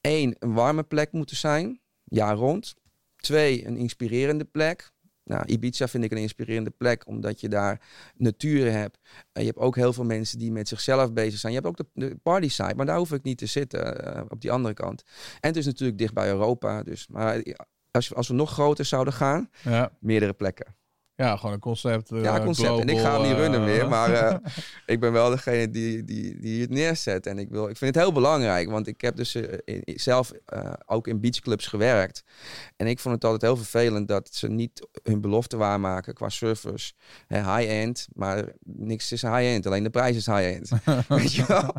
één, 0.00 0.36
een 0.38 0.52
warme 0.52 0.82
plek 0.82 1.12
moeten 1.12 1.36
zijn, 1.36 1.80
jaar 2.04 2.36
rond. 2.36 2.74
Twee, 3.16 3.66
een 3.66 3.76
inspirerende 3.76 4.44
plek. 4.44 4.92
Nou, 5.24 5.44
Ibiza 5.46 5.88
vind 5.88 6.04
ik 6.04 6.10
een 6.10 6.18
inspirerende 6.18 6.70
plek, 6.70 7.06
omdat 7.06 7.40
je 7.40 7.48
daar 7.48 7.80
natuur 8.16 8.72
hebt. 8.72 8.98
En 9.32 9.40
je 9.40 9.46
hebt 9.46 9.58
ook 9.58 9.76
heel 9.76 9.92
veel 9.92 10.04
mensen 10.04 10.38
die 10.38 10.52
met 10.52 10.68
zichzelf 10.68 11.12
bezig 11.12 11.38
zijn. 11.38 11.52
Je 11.52 11.58
hebt 11.60 11.70
ook 11.70 11.76
de, 11.76 12.08
de 12.08 12.16
party 12.22 12.48
side, 12.48 12.74
maar 12.74 12.86
daar 12.86 12.98
hoef 12.98 13.12
ik 13.12 13.22
niet 13.22 13.38
te 13.38 13.46
zitten 13.46 14.16
uh, 14.16 14.22
op 14.28 14.40
die 14.40 14.52
andere 14.52 14.74
kant. 14.74 15.02
En 15.40 15.48
het 15.48 15.56
is 15.56 15.66
natuurlijk 15.66 15.98
dicht 15.98 16.14
bij 16.14 16.28
Europa. 16.28 16.82
Dus, 16.82 17.08
maar 17.08 17.42
als, 17.90 18.14
als 18.14 18.28
we 18.28 18.34
nog 18.34 18.50
groter 18.50 18.84
zouden 18.84 19.12
gaan, 19.12 19.50
ja. 19.62 19.92
meerdere 20.00 20.32
plekken. 20.32 20.74
Ja, 21.16 21.36
gewoon 21.36 21.54
een 21.54 21.60
concept. 21.60 22.08
Ja, 22.08 22.40
concept. 22.40 22.66
Global, 22.66 22.80
en 22.80 22.88
ik 22.88 22.98
ga 22.98 23.12
hem 23.12 23.28
niet 23.28 23.36
runnen 23.36 23.64
meer, 23.64 23.88
maar 23.88 24.10
uh, 24.10 24.34
ik 24.94 25.00
ben 25.00 25.12
wel 25.12 25.30
degene 25.30 25.70
die, 25.70 26.04
die, 26.04 26.40
die 26.40 26.60
het 26.60 26.70
neerzet. 26.70 27.26
En 27.26 27.38
ik, 27.38 27.50
wil, 27.50 27.68
ik 27.68 27.76
vind 27.76 27.94
het 27.94 28.04
heel 28.04 28.12
belangrijk, 28.12 28.70
want 28.70 28.86
ik 28.86 29.00
heb 29.00 29.16
dus 29.16 29.34
in, 29.34 29.82
zelf 29.84 30.32
ook 30.86 31.06
in 31.06 31.20
beachclubs 31.20 31.66
gewerkt. 31.66 32.24
En 32.76 32.86
ik 32.86 32.98
vond 32.98 33.14
het 33.14 33.24
altijd 33.24 33.42
heel 33.42 33.56
vervelend 33.56 34.08
dat 34.08 34.34
ze 34.34 34.48
niet 34.48 34.88
hun 35.02 35.20
belofte 35.20 35.56
waarmaken 35.56 36.14
qua 36.14 36.28
surfers. 36.28 36.94
High-end, 37.28 38.08
maar 38.12 38.52
niks 38.64 39.12
is 39.12 39.22
high-end, 39.22 39.66
alleen 39.66 39.82
de 39.82 39.90
prijs 39.90 40.16
is 40.16 40.26
high-end. 40.26 40.70
Weet 41.08 41.34
je 41.34 41.46
wel? 41.46 41.74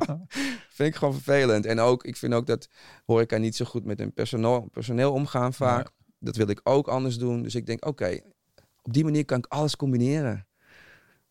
vind 0.70 0.90
ik 0.90 0.96
gewoon 0.96 1.14
vervelend. 1.14 1.66
En 1.66 1.80
ook, 1.80 2.04
ik 2.04 2.18
vind 2.18 2.34
ook 2.34 2.48
dat 2.48 2.68
horeca 3.06 3.38
niet 3.38 3.56
zo 3.56 3.66
goed 3.66 3.86
met 3.86 4.00
hun 4.00 4.14
personeel, 4.14 4.68
personeel 4.72 5.12
omgaan 5.12 5.54
vaak. 5.54 5.88
Ja. 5.88 5.94
Dat 6.20 6.36
wil 6.36 6.50
ik 6.50 6.60
ook 6.64 6.88
anders 6.88 7.18
doen. 7.18 7.42
Dus 7.42 7.56
ik 7.56 7.66
denk, 7.66 7.86
oké, 7.86 8.04
okay, 8.04 8.24
op 8.86 8.94
die 8.94 9.04
manier 9.04 9.26
kan 9.26 9.38
ik 9.38 9.46
alles 9.48 9.76
combineren. 9.76 10.48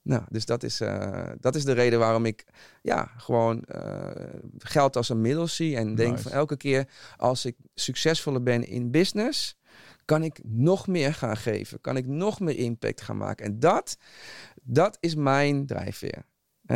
Nou, 0.02 0.22
dus 0.28 0.44
dat 0.44 0.62
is, 0.62 0.80
uh, 0.80 1.30
dat 1.40 1.54
is 1.54 1.64
de 1.64 1.72
reden 1.72 1.98
waarom 1.98 2.24
ik 2.24 2.44
ja, 2.82 3.10
gewoon 3.16 3.64
uh, 3.74 4.10
geld 4.58 4.96
als 4.96 5.08
een 5.08 5.20
middel 5.20 5.46
zie. 5.46 5.76
En 5.76 5.94
denk 5.94 6.10
Nice. 6.10 6.22
van 6.22 6.32
elke 6.32 6.56
keer 6.56 6.88
als 7.16 7.44
ik 7.44 7.56
succesvoller 7.74 8.42
ben 8.42 8.66
in 8.66 8.90
business, 8.90 9.58
kan 10.04 10.22
ik 10.22 10.40
nog 10.42 10.86
meer 10.86 11.14
gaan 11.14 11.36
geven. 11.36 11.80
Kan 11.80 11.96
ik 11.96 12.06
nog 12.06 12.40
meer 12.40 12.56
impact 12.56 13.00
gaan 13.00 13.16
maken. 13.16 13.46
En 13.46 13.58
dat, 13.58 13.96
dat 14.62 14.96
is 15.00 15.14
mijn 15.14 15.66
drijfveer. 15.66 16.26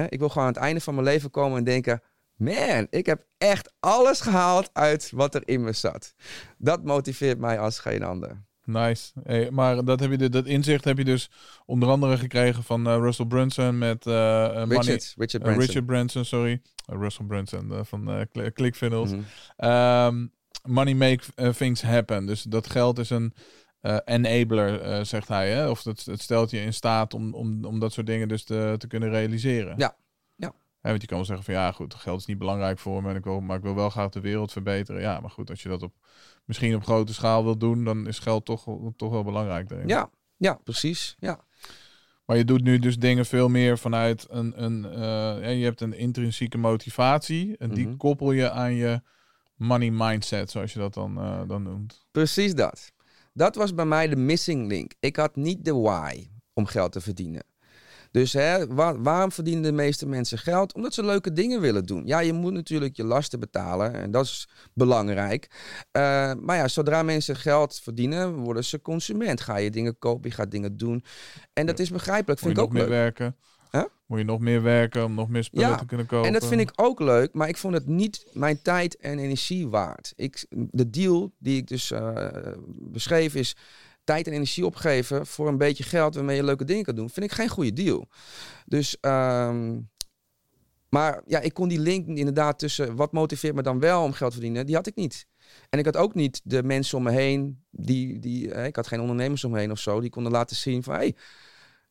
Ik 0.08 0.18
wil 0.18 0.28
gewoon 0.28 0.46
aan 0.46 0.52
het 0.52 0.62
einde 0.62 0.80
van 0.80 0.94
mijn 0.94 1.06
leven 1.06 1.30
komen 1.30 1.58
en 1.58 1.64
denken... 1.64 2.02
Man, 2.34 2.86
ik 2.90 3.06
heb 3.06 3.26
echt 3.38 3.72
alles 3.80 4.20
gehaald 4.20 4.70
uit 4.72 5.10
wat 5.10 5.34
er 5.34 5.48
in 5.48 5.62
me 5.62 5.72
zat. 5.72 6.14
Dat 6.58 6.84
motiveert 6.84 7.38
mij 7.38 7.58
als 7.58 7.78
geen 7.78 8.02
ander. 8.02 8.46
Nice. 8.68 9.12
Hey, 9.22 9.50
maar 9.50 9.84
dat, 9.84 10.00
heb 10.00 10.10
je, 10.20 10.28
dat 10.28 10.46
inzicht 10.46 10.84
heb 10.84 10.98
je 10.98 11.04
dus 11.04 11.30
onder 11.66 11.88
andere 11.88 12.16
gekregen 12.18 12.62
van 12.62 12.86
eh, 12.86 12.96
Russell 12.96 13.26
Brunson 13.26 13.78
met 13.78 14.06
eh 14.06 14.12
Money- 14.54 14.76
Richard, 14.76 15.14
Richard 15.16 15.42
Branson. 15.42 15.64
Richard 15.64 15.86
Branson, 15.86 16.24
sorry. 16.24 16.62
Russell 16.86 17.26
Brunson 17.26 17.84
van 17.84 18.10
eh, 18.10 18.20
Cl- 18.32 18.52
ClickFunnels. 18.52 19.10
Ehm, 19.56 20.26
money 20.62 20.94
make 20.94 21.52
things 21.52 21.82
happen. 21.82 22.26
Dus 22.26 22.42
dat 22.42 22.70
geld 22.70 22.98
is 22.98 23.10
een 23.10 23.34
eh, 23.80 23.96
enabler, 24.04 24.80
eh, 24.80 25.04
zegt 25.04 25.28
hij. 25.28 25.50
Hè? 25.50 25.68
Of 25.68 25.84
het, 25.84 26.04
het 26.04 26.20
stelt 26.20 26.50
je 26.50 26.60
in 26.60 26.72
staat 26.74 27.14
om, 27.14 27.34
om, 27.34 27.64
om 27.64 27.78
dat 27.78 27.92
soort 27.92 28.06
dingen 28.06 28.28
dus 28.28 28.44
te, 28.44 28.74
te 28.78 28.86
kunnen 28.86 29.10
realiseren. 29.10 29.74
Ja, 29.76 29.96
ja. 30.36 30.52
Want 30.80 31.00
je 31.00 31.06
kan 31.06 31.16
wel 31.16 31.26
zeggen 31.26 31.44
van 31.44 31.54
ja, 31.54 31.72
goed, 31.72 31.94
geld 31.94 32.20
is 32.20 32.26
niet 32.26 32.38
belangrijk 32.38 32.78
voor 32.78 33.02
me. 33.02 33.10
En 33.10 33.16
ik 33.16 33.24
wil, 33.24 33.40
maar 33.40 33.56
ik 33.56 33.62
wil 33.62 33.74
wel 33.74 33.90
graag 33.90 34.10
de 34.10 34.20
wereld 34.20 34.52
verbeteren. 34.52 35.00
Ja, 35.00 35.20
maar 35.20 35.30
goed, 35.30 35.50
als 35.50 35.62
je 35.62 35.68
dat 35.68 35.82
op 35.82 35.92
misschien 36.48 36.74
op 36.74 36.84
grote 36.84 37.14
schaal 37.14 37.44
wil 37.44 37.58
doen, 37.58 37.84
dan 37.84 38.06
is 38.06 38.18
geld 38.18 38.44
toch, 38.44 38.64
toch 38.96 39.10
wel 39.10 39.24
belangrijk. 39.24 39.68
Denk 39.68 39.82
ik. 39.82 39.88
Ja, 39.88 40.10
ja, 40.36 40.54
precies. 40.64 41.16
Ja. 41.18 41.40
Maar 42.24 42.36
je 42.36 42.44
doet 42.44 42.62
nu 42.62 42.78
dus 42.78 42.98
dingen 42.98 43.26
veel 43.26 43.48
meer 43.48 43.78
vanuit 43.78 44.26
een, 44.30 44.62
een 44.64 44.82
ja, 45.40 45.48
je 45.48 45.64
hebt 45.64 45.80
een 45.80 45.92
intrinsieke 45.92 46.58
motivatie. 46.58 47.56
En 47.56 47.70
die 47.70 47.86
Mhm. 47.86 47.96
koppel 47.96 48.32
je 48.32 48.50
aan 48.50 48.74
je 48.74 49.00
money 49.56 49.90
mindset, 49.90 50.50
zoals 50.50 50.72
je 50.72 50.78
dat 50.78 50.94
dan, 50.94 51.18
eh, 51.18 51.40
dan 51.46 51.62
noemt. 51.62 52.06
Precies 52.10 52.54
dat. 52.54 52.92
Dat 53.32 53.54
was 53.54 53.74
bij 53.74 53.84
mij 53.84 54.08
de 54.08 54.16
missing 54.16 54.68
link. 54.68 54.92
Ik 55.00 55.16
had 55.16 55.36
niet 55.36 55.64
de 55.64 55.74
why 55.74 56.28
om 56.52 56.66
geld 56.66 56.92
te 56.92 57.00
verdienen. 57.00 57.42
Dus 58.10 58.32
hè, 58.32 58.66
wa- 58.66 58.98
waarom 58.98 59.32
verdienen 59.32 59.62
de 59.62 59.72
meeste 59.72 60.06
mensen 60.06 60.38
geld? 60.38 60.74
Omdat 60.74 60.94
ze 60.94 61.04
leuke 61.04 61.32
dingen 61.32 61.60
willen 61.60 61.86
doen. 61.86 62.06
Ja, 62.06 62.18
je 62.20 62.32
moet 62.32 62.52
natuurlijk 62.52 62.96
je 62.96 63.04
lasten 63.04 63.40
betalen 63.40 63.94
en 63.94 64.10
dat 64.10 64.24
is 64.24 64.48
belangrijk. 64.74 65.46
Eh, 65.90 66.32
maar 66.40 66.56
ja, 66.56 66.68
zodra 66.68 67.02
mensen 67.02 67.36
geld 67.36 67.80
verdienen, 67.82 68.34
worden 68.34 68.64
ze 68.64 68.80
consument. 68.80 69.40
Ga 69.40 69.56
je 69.56 69.70
dingen 69.70 69.98
kopen, 69.98 70.28
je 70.30 70.34
gaat 70.36 70.50
dingen 70.50 70.76
doen. 70.76 71.04
En 71.52 71.66
dat 71.66 71.78
is 71.78 71.90
begrijpelijk, 71.90 72.40
Moet 72.42 72.52
vind 72.52 72.56
je 72.56 72.62
ik 72.66 72.72
nog 72.72 72.82
ook 72.82 72.88
meer 72.88 72.98
leuk. 72.98 73.18
werken? 73.18 73.36
Huh? 73.70 73.82
Moet 74.06 74.18
je 74.18 74.24
nog 74.24 74.40
meer 74.40 74.62
werken 74.62 75.04
om 75.04 75.14
nog 75.14 75.28
meer 75.28 75.44
spullen 75.44 75.68
Ja, 75.68 75.76
te 75.76 75.86
kunnen 75.86 76.06
kopen? 76.06 76.26
En 76.26 76.32
dat 76.32 76.46
vind 76.46 76.60
ik 76.60 76.72
ook 76.76 77.00
leuk, 77.00 77.34
maar 77.34 77.48
ik 77.48 77.56
vond 77.56 77.74
het 77.74 77.86
niet 77.86 78.26
mijn 78.32 78.62
tijd 78.62 78.96
en 78.96 79.18
energie 79.18 79.68
waard. 79.68 80.12
Ik, 80.16 80.46
de 80.50 80.90
deal 80.90 81.32
die 81.38 81.56
ik 81.56 81.66
dus 81.66 81.90
eh, 81.90 82.16
beschreef 82.68 83.34
is 83.34 83.56
tijd 84.08 84.26
en 84.26 84.32
energie 84.32 84.66
opgeven 84.66 85.26
voor 85.26 85.48
een 85.48 85.58
beetje 85.58 85.84
geld 85.84 86.14
waarmee 86.14 86.36
je 86.36 86.44
leuke 86.44 86.64
dingen 86.64 86.84
kan 86.84 86.94
doen. 86.94 87.10
Vind 87.10 87.26
ik 87.26 87.32
geen 87.32 87.48
goede 87.48 87.72
deal. 87.72 88.08
Dus, 88.66 89.00
ehm, 89.00 89.80
maar 90.88 91.22
ja, 91.26 91.40
ik 91.40 91.54
kon 91.54 91.68
die 91.68 91.78
link 91.78 92.06
inderdaad 92.06 92.58
tussen 92.58 92.96
wat 92.96 93.12
motiveert 93.12 93.54
me 93.54 93.62
dan 93.62 93.78
wel 93.78 94.02
om 94.02 94.12
geld 94.12 94.30
te 94.30 94.36
verdienen, 94.36 94.66
die 94.66 94.74
had 94.74 94.86
ik 94.86 94.94
niet. 94.94 95.26
En 95.70 95.78
ik 95.78 95.84
had 95.84 95.96
ook 95.96 96.14
niet 96.14 96.40
de 96.44 96.62
mensen 96.62 96.98
om 96.98 97.04
me 97.04 97.10
heen, 97.10 97.64
die, 97.70 98.18
die, 98.18 98.48
ik 98.48 98.76
had 98.76 98.86
geen 98.86 99.00
ondernemers 99.00 99.44
om 99.44 99.50
me 99.50 99.58
heen 99.58 99.70
of 99.70 99.78
zo, 99.78 100.00
die 100.00 100.10
konden 100.10 100.32
laten 100.32 100.56
zien 100.56 100.82
van, 100.82 100.94
hey, 100.94 101.14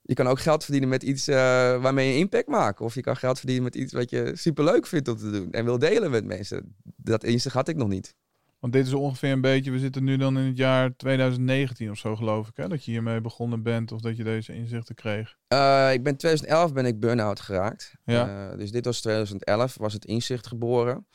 je 0.02 0.14
kan 0.14 0.28
ook 0.28 0.40
geld 0.40 0.64
verdienen 0.64 0.90
met 0.90 1.04
iets 1.04 1.28
eh, 1.28 1.36
waarmee 1.82 2.08
je 2.08 2.18
impact 2.18 2.48
maakt. 2.48 2.82
Of 2.82 2.96
je 2.96 3.02
kan 3.02 3.18
geld 3.18 3.38
verdienen 3.38 3.64
met 3.64 3.76
iets 3.76 3.94
wat 3.94 4.10
je 4.10 4.32
superleuk 4.34 4.88
vindt 4.88 5.08
om 5.08 5.18
te 5.18 5.32
doen. 5.32 5.52
En 5.52 5.66
wil 5.66 5.80
delen 5.80 6.12
met 6.12 6.26
mensen. 6.26 6.76
Dat 6.84 7.24
inzicht 7.24 7.56
had 7.56 7.68
ik 7.68 7.76
nog 7.76 7.88
niet. 7.88 8.16
Want 8.60 8.74
dit 8.74 8.88
is 8.88 8.94
ongeveer 8.94 9.32
een 9.32 9.42
beetje, 9.42 9.72
we 9.72 9.80
zitten 9.80 10.04
nu 10.04 10.18
dan 10.18 10.38
in 10.38 10.46
het 10.46 10.58
jaar 10.58 10.96
2019 10.96 11.90
of 11.90 11.98
zo 11.98 12.16
geloof 12.16 12.48
ik, 12.48 12.56
hè? 12.56 12.68
Dat 12.68 12.86
je 12.86 12.92
hiermee 12.92 13.22
begonnen 13.22 13.64
bent 13.64 13.92
of 13.92 14.02
dat 14.02 14.18
je 14.18 14.24
deze 14.24 14.54
inzichten 14.54 14.96
kreeg. 14.96 15.38
Uh, 15.54 15.94
ik 15.94 16.04
ben 16.04 16.18
2011 16.18 16.74
ben 16.74 16.86
ik 16.86 17.00
burn-out 17.00 17.40
geraakt. 17.40 17.94
Ja. 18.06 18.50
Uh, 18.52 18.58
dus 18.58 18.72
dit 18.72 18.86
was 18.86 19.02
2011, 19.02 19.78
was 19.78 19.94
het 19.94 20.06
inzicht 20.06 20.48
geboren. 20.48 21.08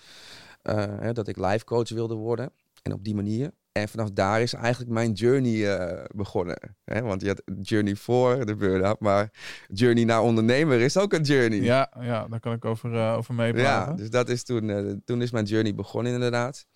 Uh, 0.63 0.75
hè, 0.77 1.13
dat 1.13 1.29
ik 1.29 1.37
life 1.37 1.65
coach 1.65 1.89
wilde 1.89 2.15
worden. 2.15 2.53
En 2.83 2.93
op 2.93 3.05
die 3.05 3.15
manier. 3.15 3.51
En 3.73 3.89
vanaf 3.89 4.11
daar 4.11 4.41
is 4.41 4.53
eigenlijk 4.55 4.93
mijn 4.93 5.13
journey 5.13 6.07
begonnen. 6.15 6.77
Hè? 6.85 7.03
Want 7.03 7.21
je 7.21 7.29
had 7.29 7.43
journey 7.61 7.97
voor 7.97 8.47
de 8.47 8.57
burn-out, 8.57 9.01
maar 9.01 9.31
journey 9.69 10.05
naar 10.05 10.23
ondernemer 10.23 10.81
is 10.81 10.97
ook 10.97 11.13
een 11.13 11.23
journey. 11.23 11.61
Ja, 11.61 11.93
ja 12.01 12.29
daar 12.29 12.41
kan 12.41 12.53
ik 12.53 12.65
over, 12.65 13.15
over 13.17 13.35
meepraten. 13.35 13.93
Ja, 13.93 13.97
dus 13.97 14.11
dat 14.11 14.29
is 14.29 14.45
toen, 14.45 15.03
toen 15.05 15.23
is 15.23 15.31
mijn 15.31 15.45
journey 15.45 15.75
begonnen 15.75 16.13
inderdaad. 16.13 16.67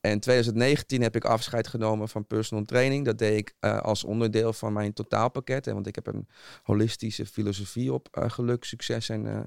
En 0.00 0.20
2019 0.20 1.02
heb 1.02 1.16
ik 1.16 1.24
afscheid 1.24 1.68
genomen 1.68 2.08
van 2.08 2.26
personal 2.26 2.64
training. 2.64 3.04
Dat 3.04 3.18
deed 3.18 3.38
ik 3.38 3.54
uh, 3.60 3.80
als 3.80 4.04
onderdeel 4.04 4.52
van 4.52 4.72
mijn 4.72 4.92
totaalpakket. 4.92 5.64
Hè, 5.64 5.72
want 5.72 5.86
ik 5.86 5.94
heb 5.94 6.06
een 6.06 6.28
holistische 6.62 7.26
filosofie 7.26 7.92
op 7.92 8.08
uh, 8.18 8.30
geluk, 8.30 8.64
succes 8.64 9.08
en, 9.08 9.24
uh, 9.24 9.38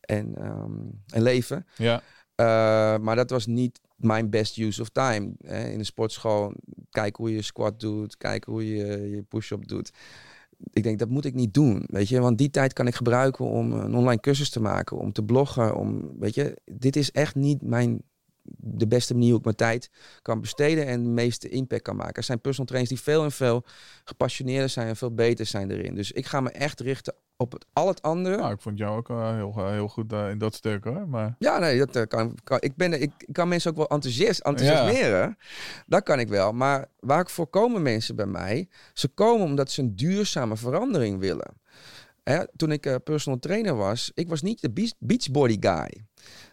en, 0.00 0.44
um, 0.46 1.02
en 1.06 1.22
leven. 1.22 1.66
Ja. 1.76 2.02
maar 2.98 3.16
dat 3.16 3.30
was 3.30 3.46
niet 3.46 3.80
mijn 3.96 4.30
best 4.30 4.58
use 4.58 4.80
of 4.80 4.88
time. 4.88 5.32
Hè. 5.46 5.68
In 5.68 5.78
de 5.78 5.84
sportschool, 5.84 6.52
kijken 6.90 7.24
hoe 7.24 7.34
je 7.34 7.42
squat 7.42 7.80
doet, 7.80 8.16
kijken 8.16 8.52
hoe 8.52 8.66
je 8.76 9.10
je 9.10 9.22
push-up 9.22 9.68
doet. 9.68 9.92
Ik 10.72 10.82
denk, 10.82 10.98
dat 10.98 11.08
moet 11.08 11.24
ik 11.24 11.34
niet 11.34 11.54
doen, 11.54 11.84
weet 11.86 12.08
je. 12.08 12.20
Want 12.20 12.38
die 12.38 12.50
tijd 12.50 12.72
kan 12.72 12.86
ik 12.86 12.94
gebruiken 12.94 13.44
om 13.44 13.72
een 13.72 13.94
online 13.94 14.20
cursus 14.20 14.50
te 14.50 14.60
maken, 14.60 14.98
om 14.98 15.12
te 15.12 15.22
bloggen. 15.22 15.76
Om, 15.76 16.18
weet 16.18 16.34
je, 16.34 16.58
dit 16.64 16.96
is 16.96 17.10
echt 17.10 17.34
niet 17.34 17.62
mijn 17.62 18.02
de 18.56 18.86
beste 18.86 19.12
manier 19.12 19.28
hoe 19.28 19.38
ik 19.38 19.44
mijn 19.44 19.56
tijd 19.56 19.90
kan 20.22 20.40
besteden 20.40 20.86
en 20.86 21.02
de 21.02 21.08
meeste 21.08 21.48
impact 21.48 21.82
kan 21.82 21.96
maken. 21.96 22.14
Er 22.14 22.22
zijn 22.22 22.40
personal 22.40 22.66
trainers 22.66 22.94
die 22.94 23.04
veel 23.04 23.24
en 23.24 23.32
veel 23.32 23.64
gepassioneerder 24.04 24.68
zijn 24.68 24.88
en 24.88 24.96
veel 24.96 25.14
beter 25.14 25.46
zijn 25.46 25.70
erin. 25.70 25.94
Dus 25.94 26.12
ik 26.12 26.26
ga 26.26 26.40
me 26.40 26.50
echt 26.50 26.80
richten 26.80 27.14
op 27.36 27.52
het, 27.52 27.66
al 27.72 27.88
het 27.88 28.02
andere. 28.02 28.36
Nou, 28.36 28.52
ik 28.52 28.60
vond 28.60 28.78
jou 28.78 28.96
ook 28.96 29.08
uh, 29.08 29.34
heel, 29.34 29.54
uh, 29.56 29.70
heel 29.70 29.88
goed 29.88 30.12
uh, 30.12 30.30
in 30.30 30.38
dat 30.38 30.54
stuk 30.54 30.84
hoor. 30.84 31.08
Maar... 31.08 31.34
Ja, 31.38 31.58
nee, 31.58 31.86
dat 31.86 32.08
kan, 32.08 32.38
kan, 32.44 32.58
ik, 32.60 32.76
ben, 32.76 32.92
ik, 32.92 33.12
ik 33.18 33.32
kan 33.32 33.48
mensen 33.48 33.70
ook 33.70 33.76
wel 33.76 33.88
enthousiast, 33.88 34.40
enthousiasmeren. 34.40 35.28
Ja. 35.28 35.36
Dat 35.86 36.02
kan 36.02 36.20
ik 36.20 36.28
wel. 36.28 36.52
Maar 36.52 36.88
waar 37.00 37.30
voorkomen 37.30 37.82
mensen 37.82 38.16
bij 38.16 38.26
mij? 38.26 38.68
Ze 38.92 39.08
komen 39.08 39.46
omdat 39.46 39.70
ze 39.70 39.80
een 39.80 39.96
duurzame 39.96 40.56
verandering 40.56 41.18
willen. 41.18 41.52
Hè, 42.22 42.44
toen 42.56 42.72
ik 42.72 42.98
personal 43.04 43.38
trainer 43.38 43.74
was, 43.74 44.10
ik 44.14 44.28
was 44.28 44.42
niet 44.42 44.60
de 44.60 44.94
beachbody 44.98 45.56
guy. 45.60 46.04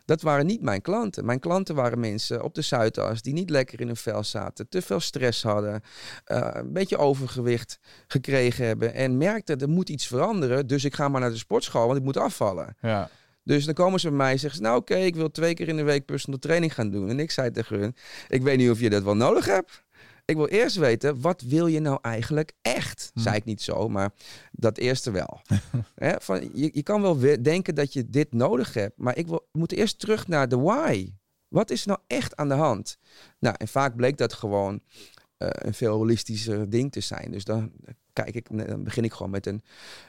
Dat 0.06 0.22
waren 0.22 0.46
niet 0.46 0.62
mijn 0.62 0.82
klanten. 0.82 1.26
Mijn 1.26 1.40
klanten 1.40 1.76
waren 1.76 2.00
mensen 2.00 2.44
op 2.44 2.56
de 2.56 2.62
Zuidas 2.62 3.22
die 3.22 3.34
niet 3.34 3.50
lekker 3.50 3.80
in 3.80 3.88
hun 3.88 3.96
vel 3.96 4.24
zaten, 4.24 4.70
te 4.70 4.82
veel 4.82 5.00
stress 5.00 5.44
hadden, 5.44 5.82
uh, 6.28 6.50
een 6.52 6.74
beetje 6.74 6.98
overgewicht 6.98 7.80
gekregen 8.08 8.66
hebben 8.66 8.94
en 8.94 9.18
merkten 9.18 9.60
er 9.60 9.70
moet 9.70 9.90
iets 9.90 10.08
veranderen, 10.08 10.68
dus 10.68 10.84
ik 10.84 10.94
ga 10.94 11.10
maar 11.10 11.22
naar 11.22 11.30
de 11.30 11.38
sportschool, 11.38 11.86
want 11.86 11.98
ik 11.98 12.04
moet 12.04 12.18
afvallen. 12.18 12.76
Ja. 12.82 13.10
Dus 13.44 13.66
dan 13.66 13.74
komen 13.74 14.00
ze 14.00 14.08
bij 14.08 14.18
mij 14.18 14.32
en 14.32 14.40
zeggen 14.40 14.58
ze, 14.58 14.64
nou 14.66 14.78
oké, 14.78 14.92
okay, 14.92 15.06
ik 15.06 15.16
wil 15.16 15.32
twee 15.32 15.54
keer 15.54 15.68
in 15.68 15.76
de 15.76 15.84
week 15.84 16.06
personal 16.06 16.40
training 16.40 16.74
gaan 16.74 16.90
doen. 16.90 17.10
En 17.10 17.20
ik 17.20 17.32
zei 17.32 17.52
tegen 17.52 17.80
hun, 17.80 17.96
ik 18.28 18.42
weet 18.42 18.58
niet 18.58 18.70
of 18.70 18.80
je 18.80 18.90
dat 18.90 19.04
wel 19.04 19.16
nodig 19.16 19.46
hebt. 19.46 19.84
Ik 20.26 20.36
wil 20.36 20.48
eerst 20.48 20.76
weten, 20.76 21.22
wat 21.22 21.42
wil 21.42 21.68
je 21.68 21.80
nou 21.80 22.00
eigenlijk 22.02 22.54
echt? 22.62 23.12
Hm. 23.14 23.20
Zei 23.20 23.36
ik 23.36 23.46
niet 23.46 23.62
zo, 23.62 23.90
maar 23.90 24.14
dat 24.52 24.78
eerste 24.78 25.12
wel. 25.12 25.42
He, 25.96 26.14
van, 26.20 26.50
je, 26.54 26.70
je 26.74 26.84
kan 26.84 27.02
wel 27.02 27.20
denken 27.42 27.76
dat 27.76 27.94
je 27.94 28.10
dit 28.10 28.34
nodig 28.34 28.74
hebt, 28.74 28.98
maar 28.98 29.18
ik 29.18 29.28
wil, 29.28 29.48
moet 29.52 29.72
eerst 29.72 30.00
terug 30.00 30.28
naar 30.28 30.50
de 30.50 30.58
why. 30.58 31.12
Wat 31.48 31.70
is 31.70 31.82
er 31.82 31.88
nou 31.88 32.00
echt 32.08 32.36
aan 32.36 32.48
de 32.48 32.54
hand? 32.54 32.98
Nou, 33.40 33.56
en 33.58 33.68
vaak 33.68 33.96
bleek 33.96 34.18
dat 34.18 34.34
gewoon 34.34 34.74
uh, 34.74 35.50
een 35.52 35.74
veel 35.74 35.96
holistischer 35.96 36.70
ding 36.70 36.92
te 36.92 37.00
zijn. 37.00 37.32
Dus 37.32 37.44
dan, 37.44 37.72
kijk 38.14 38.36
ik, 38.36 38.48
dan 38.68 38.84
begin 38.84 39.04
ik 39.04 39.14
gewoon 39.14 39.32
met 39.32 39.46
een, 39.46 39.62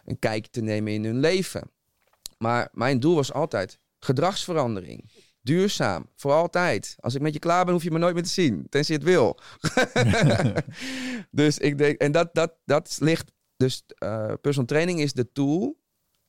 een 0.04 0.18
kijk 0.18 0.46
te 0.46 0.60
nemen 0.60 0.92
in 0.92 1.04
hun 1.04 1.20
leven. 1.20 1.70
Maar 2.38 2.68
mijn 2.72 3.00
doel 3.00 3.14
was 3.14 3.32
altijd 3.32 3.78
gedragsverandering. 3.98 5.10
Duurzaam, 5.42 6.06
voor 6.16 6.32
altijd. 6.32 6.96
Als 7.00 7.14
ik 7.14 7.20
met 7.20 7.32
je 7.32 7.38
klaar 7.38 7.64
ben, 7.64 7.74
hoef 7.74 7.82
je 7.82 7.90
me 7.90 7.98
nooit 7.98 8.14
meer 8.14 8.22
te 8.22 8.28
zien. 8.28 8.66
Tenzij 8.68 8.98
je 8.98 9.00
het 9.00 9.10
wil. 9.10 9.38
dus 11.30 11.58
ik 11.58 11.78
denk, 11.78 11.98
en 12.00 12.12
dat, 12.12 12.28
dat, 12.32 12.54
dat 12.64 12.96
ligt. 13.00 13.32
Dus 13.56 13.82
uh, 14.04 14.32
personal 14.40 14.66
training 14.66 15.00
is 15.00 15.12
de 15.12 15.32
tool. 15.32 15.80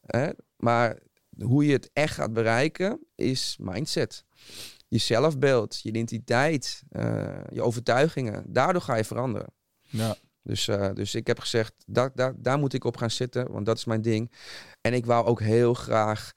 Hè, 0.02 0.30
maar 0.58 1.00
hoe 1.44 1.66
je 1.66 1.72
het 1.72 1.90
echt 1.94 2.14
gaat 2.14 2.34
bereiken, 2.34 3.00
is 3.16 3.58
mindset. 3.60 4.26
Je 4.88 4.98
zelfbeeld, 4.98 5.80
je 5.82 5.90
identiteit, 5.90 6.84
uh, 6.92 7.42
je 7.52 7.62
overtuigingen. 7.62 8.44
Daardoor 8.48 8.82
ga 8.82 8.96
je 8.96 9.04
veranderen. 9.04 9.54
Ja. 9.82 10.16
Dus, 10.44 10.68
uh, 10.68 10.90
dus 10.94 11.16
ik 11.16 11.28
heb 11.28 11.40
gezegd, 11.40 11.74
daar, 11.86 12.12
daar, 12.14 12.34
daar 12.38 12.60
moet 12.60 12.74
ik 12.74 12.84
op 12.84 12.98
gaan 12.98 13.12
zitten, 13.12 13.52
want 13.52 13.66
dat 13.66 13.78
is 13.78 13.86
mijn 13.86 14.02
ding. 14.02 14.32
En 14.82 14.94
ik 14.94 15.06
wou 15.06 15.26
ook 15.26 15.40
heel 15.40 15.74
graag 15.74 16.34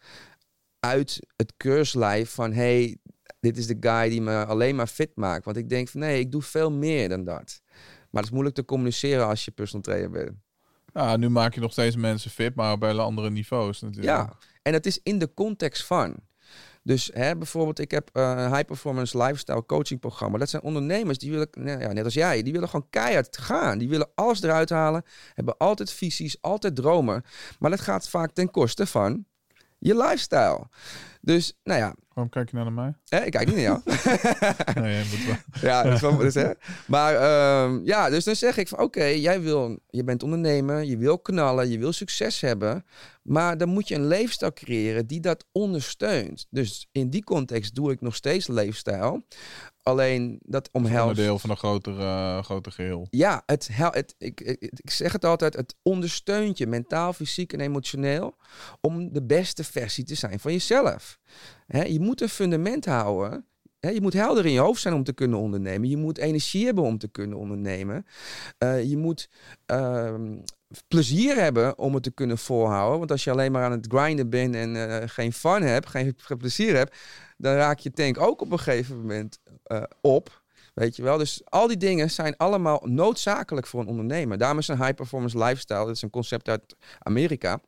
uit 0.87 1.27
het 1.37 1.53
keurslijf 1.57 2.31
van 2.31 2.53
hey, 2.53 2.96
dit 3.40 3.57
is 3.57 3.66
de 3.66 3.77
guy 3.81 4.09
die 4.09 4.20
me 4.20 4.44
alleen 4.44 4.77
maar 4.77 4.87
fit 4.87 5.11
maakt. 5.14 5.44
Want 5.44 5.57
ik 5.57 5.68
denk 5.68 5.88
van 5.88 6.01
nee, 6.01 6.20
ik 6.20 6.33
doe 6.33 6.42
veel 6.42 6.72
meer 6.72 7.09
dan 7.09 7.25
dat. 7.25 7.61
Maar 8.11 8.22
het 8.22 8.25
is 8.25 8.31
moeilijk 8.31 8.55
te 8.55 8.64
communiceren 8.64 9.27
als 9.27 9.44
je 9.44 9.51
personal 9.51 9.83
trainer 9.83 10.11
bent. 10.11 10.33
Ja, 10.92 11.16
nu 11.16 11.29
maak 11.29 11.55
je 11.55 11.61
nog 11.61 11.72
steeds 11.72 11.96
mensen 11.96 12.31
fit, 12.31 12.55
maar 12.55 12.79
bij 12.79 12.92
andere 12.92 13.31
niveaus 13.31 13.81
natuurlijk. 13.81 14.16
Ja, 14.16 14.37
en 14.62 14.72
het 14.72 14.87
is 14.87 15.01
in 15.03 15.18
de 15.18 15.35
context 15.35 15.85
van. 15.85 16.16
Dus 16.83 17.11
hè, 17.14 17.37
bijvoorbeeld, 17.37 17.79
ik 17.79 17.90
heb 17.90 18.11
een 18.12 18.55
high 18.55 18.64
performance 18.64 19.18
lifestyle 19.18 19.66
coaching 19.66 20.01
programma. 20.01 20.38
Dat 20.38 20.51
zijn 20.51 20.62
ondernemers 20.62 21.18
die 21.18 21.31
willen, 21.31 21.49
nou 21.53 21.81
ja, 21.81 21.92
net 21.92 22.05
als 22.05 22.14
jij, 22.14 22.42
die 22.42 22.53
willen 22.53 22.68
gewoon 22.68 22.87
keihard 22.90 23.38
gaan. 23.38 23.79
Die 23.79 23.88
willen 23.88 24.11
alles 24.14 24.42
eruit 24.42 24.70
halen, 24.70 25.03
hebben 25.35 25.57
altijd 25.57 25.92
visies, 25.92 26.37
altijd 26.40 26.77
dromen. 26.77 27.25
Maar 27.59 27.70
dat 27.70 27.81
gaat 27.81 28.09
vaak 28.09 28.31
ten 28.33 28.51
koste 28.51 28.87
van 28.87 29.27
je 29.81 29.95
lifestyle. 29.95 30.69
Dus, 31.27 31.53
nou 31.62 31.81
ja. 31.81 31.95
Waarom 32.12 32.33
kijk 32.33 32.51
je 32.51 32.57
nou 32.57 32.73
naar 32.73 32.85
mij? 32.85 33.19
Eh, 33.21 33.27
ik 33.27 33.33
kijk 33.33 33.47
niet 33.47 33.55
naar 33.55 33.65
jou. 33.65 33.81
nee, 34.83 35.05
moet 35.05 35.25
wel. 35.27 35.61
Ja, 35.61 35.83
dat 35.83 35.93
is 35.93 36.01
wel, 36.01 36.17
dus, 36.27 36.35
hè. 36.35 36.51
Maar 36.87 37.15
um, 37.65 37.85
ja, 37.85 38.11
dus 38.11 38.25
dan 38.25 38.37
zeg 38.37 38.57
ik 38.57 38.69
van 38.69 38.79
oké, 38.79 38.99
okay, 38.99 39.19
jij 39.19 39.41
wil, 39.41 39.79
je 39.87 40.05
bent 40.05 40.23
ondernemer, 40.23 40.85
je 40.85 40.97
wil 40.97 41.19
knallen, 41.19 41.71
je 41.71 41.79
wil 41.79 41.93
succes 41.93 42.41
hebben. 42.41 42.85
Maar 43.23 43.59
dan 43.59 43.69
moet 43.69 43.89
je 43.89 43.95
een 43.95 44.07
leefstijl 44.07 44.53
creëren 44.53 45.07
die 45.07 45.21
dat 45.21 45.45
ondersteunt. 45.53 46.47
Dus 46.51 46.89
in 46.93 47.11
die 47.11 47.25
context 47.25 47.75
doe 47.75 47.93
ik 47.93 48.01
nog 48.01 48.15
steeds 48.15 48.47
leefstijl. 48.47 49.27
Alleen 49.83 50.41
dat 50.43 50.69
omhelst. 50.73 51.09
Onderdeel 51.09 51.39
van 51.39 51.51
een 51.51 51.57
groter, 51.57 51.99
uh, 51.99 52.43
groter 52.43 52.73
geheel. 52.73 53.07
Ja, 53.11 53.43
het, 53.47 53.69
het, 53.73 54.15
ik, 54.19 54.41
ik 54.41 54.91
zeg 54.91 55.12
het 55.12 55.25
altijd: 55.25 55.57
het 55.57 55.75
ondersteunt 55.83 56.59
je 56.59 56.67
mentaal, 56.67 57.12
fysiek 57.12 57.53
en 57.53 57.61
emotioneel. 57.61 58.37
om 58.81 59.12
de 59.12 59.23
beste 59.23 59.65
versie 59.65 60.05
te 60.05 60.15
zijn 60.15 60.41
van 60.41 60.53
jezelf. 60.53 61.15
Je 61.66 62.00
moet 62.00 62.20
een 62.20 62.29
fundament 62.29 62.85
houden. 62.85 63.46
Je 63.81 64.00
moet 64.00 64.12
helder 64.12 64.46
in 64.46 64.52
je 64.52 64.59
hoofd 64.59 64.81
zijn 64.81 64.94
om 64.94 65.05
te 65.05 65.12
kunnen 65.12 65.38
ondernemen. 65.38 65.88
Je 65.88 65.96
moet 65.96 66.18
energie 66.18 66.64
hebben 66.64 66.85
om 66.85 66.98
te 66.98 67.09
kunnen 67.09 67.38
ondernemen. 67.38 68.07
Uh, 68.59 68.85
je 68.85 68.96
moet. 68.96 69.29
Uh, 69.70 70.14
plezier 70.88 71.37
hebben 71.37 71.79
om 71.79 71.94
het 71.94 72.02
te 72.02 72.11
kunnen 72.11 72.38
volhouden. 72.38 72.98
Want 72.98 73.11
als 73.11 73.24
je 73.24 73.31
alleen 73.31 73.52
maar 73.52 73.64
aan 73.64 73.72
het 73.72 73.87
grinden 73.88 74.31
bent 74.31 74.55
en 74.55 74.74
uh, 74.74 74.96
geen 75.07 75.33
fun 75.33 75.62
hebt, 75.62 75.88
geen, 75.88 76.14
geen, 76.16 76.37
plezier 76.37 76.76
hebt, 76.76 76.96
dan 77.37 77.55
raak 77.55 77.79
je 77.79 77.90
tank 77.90 78.20
ook 78.20 78.40
op 78.40 78.52
een 78.52 78.59
gegeven 78.59 79.00
moment 79.00 79.38
uh, 79.66 79.83
op. 80.00 80.44
Weet 80.74 80.96
je 80.96 81.02
wel? 81.02 81.18
Dus 81.18 81.42
al 81.44 81.66
die 81.66 81.76
dingen 81.76 82.11
zijn 82.11 82.37
allemaal 82.37 82.83
noodzakelijk 82.85 83.66
voor 83.66 83.81
een 83.81 83.87
ondernemer. 83.87 84.38
Daarom 84.38 84.59
is 84.59 84.68
een 84.68 84.83
high 84.83 84.94
performance 84.94 85.38
lifestyle, 85.38 85.87
dat 85.87 85.96
is 85.96 86.02
een 86.02 86.11
concept 86.11 86.48
uit 86.48 86.76
Amerika, 86.98 87.61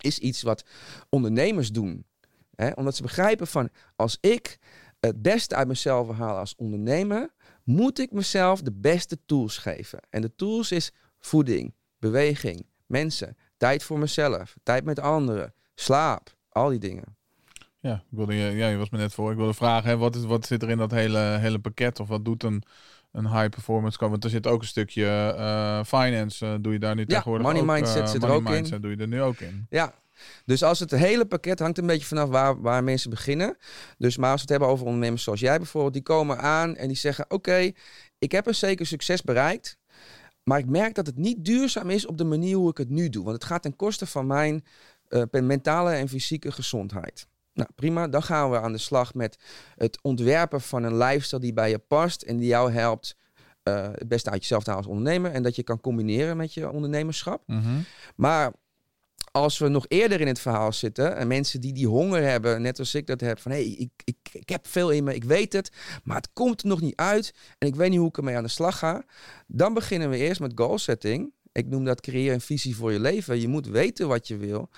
is 0.00 0.18
iets 0.18 0.42
wat 0.42 0.64
ondernemers 1.08 1.70
doen. 1.70 2.06
Hè? 2.54 2.70
Omdat 2.70 2.96
ze 2.96 3.02
begrijpen 3.02 3.46
van 3.46 3.68
als 3.96 4.18
ik 4.20 4.58
het 5.00 5.22
beste 5.22 5.54
uit 5.54 5.68
mezelf 5.68 6.10
haal 6.10 6.36
als 6.36 6.54
ondernemer, 6.56 7.30
moet 7.64 7.98
ik 7.98 8.12
mezelf 8.12 8.62
de 8.62 8.72
beste 8.72 9.18
tools 9.26 9.58
geven. 9.58 10.00
En 10.10 10.22
de 10.22 10.34
tools 10.34 10.72
is 10.72 10.92
voeding, 11.18 11.74
beweging, 11.98 12.66
mensen, 12.86 13.36
tijd 13.56 13.82
voor 13.82 13.98
mezelf, 13.98 14.56
tijd 14.62 14.84
met 14.84 14.98
anderen, 14.98 15.54
slaap, 15.74 16.36
al 16.48 16.68
die 16.68 16.78
dingen. 16.78 17.16
Ja, 17.82 17.94
ik 17.94 18.16
wilde, 18.16 18.34
ja, 18.34 18.68
je 18.68 18.76
was 18.76 18.90
me 18.90 18.98
net 18.98 19.14
voor. 19.14 19.30
Ik 19.30 19.36
wilde 19.36 19.54
vragen, 19.54 19.90
hè, 19.90 19.96
wat, 19.96 20.16
is, 20.16 20.24
wat 20.24 20.46
zit 20.46 20.62
er 20.62 20.70
in 20.70 20.78
dat 20.78 20.90
hele, 20.90 21.18
hele 21.18 21.58
pakket? 21.58 22.00
Of 22.00 22.08
wat 22.08 22.24
doet 22.24 22.42
een, 22.42 22.62
een 23.12 23.26
high 23.26 23.48
performance 23.48 23.98
coach? 23.98 24.10
Want 24.10 24.24
er 24.24 24.30
zit 24.30 24.46
ook 24.46 24.60
een 24.60 24.66
stukje 24.66 25.34
uh, 25.38 25.84
finance. 25.84 26.46
Uh, 26.46 26.54
doe 26.60 26.72
je 26.72 26.78
daar 26.78 26.94
nu 26.94 27.00
ja, 27.00 27.06
tegenwoordig 27.06 27.46
money 27.46 27.60
ook, 27.62 27.66
mindset 27.66 28.02
uh, 28.02 28.06
zit 28.06 28.20
money 28.20 28.36
er 28.36 28.42
ook 28.42 28.48
mindset 28.48 28.74
in. 28.74 28.80
doe 28.80 28.90
je 28.90 28.96
er 28.96 29.08
nu 29.08 29.22
ook 29.22 29.40
in. 29.40 29.66
Ja, 29.70 29.94
dus 30.44 30.62
als 30.62 30.78
het 30.78 30.90
hele 30.90 31.24
pakket 31.24 31.58
hangt 31.58 31.78
een 31.78 31.86
beetje 31.86 32.06
vanaf 32.06 32.28
waar, 32.28 32.60
waar 32.60 32.84
mensen 32.84 33.10
beginnen. 33.10 33.56
Dus 33.98 34.16
maar 34.16 34.30
als 34.30 34.36
we 34.36 34.40
het 34.40 34.50
hebben 34.50 34.68
over 34.68 34.86
ondernemers 34.86 35.22
zoals 35.22 35.40
jij 35.40 35.56
bijvoorbeeld, 35.56 35.92
die 35.92 36.02
komen 36.02 36.38
aan 36.38 36.76
en 36.76 36.88
die 36.88 36.96
zeggen: 36.96 37.24
Oké, 37.24 37.34
okay, 37.34 37.74
ik 38.18 38.32
heb 38.32 38.46
een 38.46 38.54
zeker 38.54 38.86
succes 38.86 39.22
bereikt. 39.22 39.76
Maar 40.42 40.58
ik 40.58 40.66
merk 40.66 40.94
dat 40.94 41.06
het 41.06 41.16
niet 41.16 41.44
duurzaam 41.44 41.90
is 41.90 42.06
op 42.06 42.18
de 42.18 42.24
manier 42.24 42.56
hoe 42.56 42.70
ik 42.70 42.78
het 42.78 42.88
nu 42.88 43.08
doe. 43.08 43.24
Want 43.24 43.36
het 43.36 43.44
gaat 43.44 43.62
ten 43.62 43.76
koste 43.76 44.06
van 44.06 44.26
mijn 44.26 44.64
uh, 45.08 45.22
mentale 45.30 45.90
en 45.90 46.08
fysieke 46.08 46.52
gezondheid. 46.52 47.26
Nou, 47.54 47.68
prima. 47.74 48.08
Dan 48.08 48.22
gaan 48.22 48.50
we 48.50 48.60
aan 48.60 48.72
de 48.72 48.78
slag 48.78 49.14
met 49.14 49.38
het 49.76 49.98
ontwerpen 50.02 50.60
van 50.60 50.82
een 50.82 50.96
lifestyle 50.96 51.40
die 51.40 51.52
bij 51.52 51.70
je 51.70 51.78
past 51.78 52.22
en 52.22 52.36
die 52.36 52.46
jou 52.46 52.72
helpt 52.72 53.16
eh, 53.62 53.88
het 53.92 54.08
beste 54.08 54.30
uit 54.30 54.40
jezelf 54.40 54.62
te 54.62 54.70
halen 54.70 54.86
als 54.86 54.96
ondernemer. 54.96 55.32
En 55.32 55.42
dat 55.42 55.56
je 55.56 55.62
kan 55.62 55.80
combineren 55.80 56.36
met 56.36 56.54
je 56.54 56.70
ondernemerschap. 56.70 57.42
Mhm. 57.46 57.80
Maar 58.16 58.52
als 59.32 59.58
we 59.58 59.68
nog 59.68 59.84
eerder 59.88 60.20
in 60.20 60.26
het 60.26 60.40
verhaal 60.40 60.72
zitten 60.72 61.16
en 61.16 61.26
mensen 61.26 61.60
die 61.60 61.72
die 61.72 61.86
honger 61.86 62.22
hebben, 62.22 62.62
net 62.62 62.78
als 62.78 62.94
ik 62.94 63.06
dat 63.06 63.20
heb, 63.20 63.38
van 63.38 63.50
hé, 63.50 63.56
hey, 63.56 63.70
ik, 63.70 63.90
ik, 64.04 64.16
ik 64.32 64.48
heb 64.48 64.66
veel 64.66 64.90
in 64.90 65.04
me, 65.04 65.14
ik 65.14 65.24
weet 65.24 65.52
het, 65.52 65.72
maar 66.04 66.16
het 66.16 66.28
komt 66.32 66.62
er 66.62 66.68
nog 66.68 66.80
niet 66.80 66.96
uit 66.96 67.34
en 67.58 67.68
ik 67.68 67.74
weet 67.74 67.90
niet 67.90 67.98
hoe 67.98 68.08
ik 68.08 68.16
ermee 68.16 68.36
aan 68.36 68.42
de 68.42 68.48
slag 68.48 68.78
ga. 68.78 69.04
Dan 69.46 69.74
beginnen 69.74 70.10
we 70.10 70.16
eerst 70.16 70.40
met 70.40 70.52
goal 70.54 70.78
setting. 70.78 71.32
Ik 71.52 71.66
noem 71.66 71.84
dat 71.84 72.00
creëer 72.00 72.32
een 72.32 72.40
visie 72.40 72.76
voor 72.76 72.92
je 72.92 73.00
leven. 73.00 73.40
Je 73.40 73.48
moet 73.48 73.66
weten 73.66 74.08
wat 74.08 74.28
je 74.28 74.36
wil. 74.36 74.68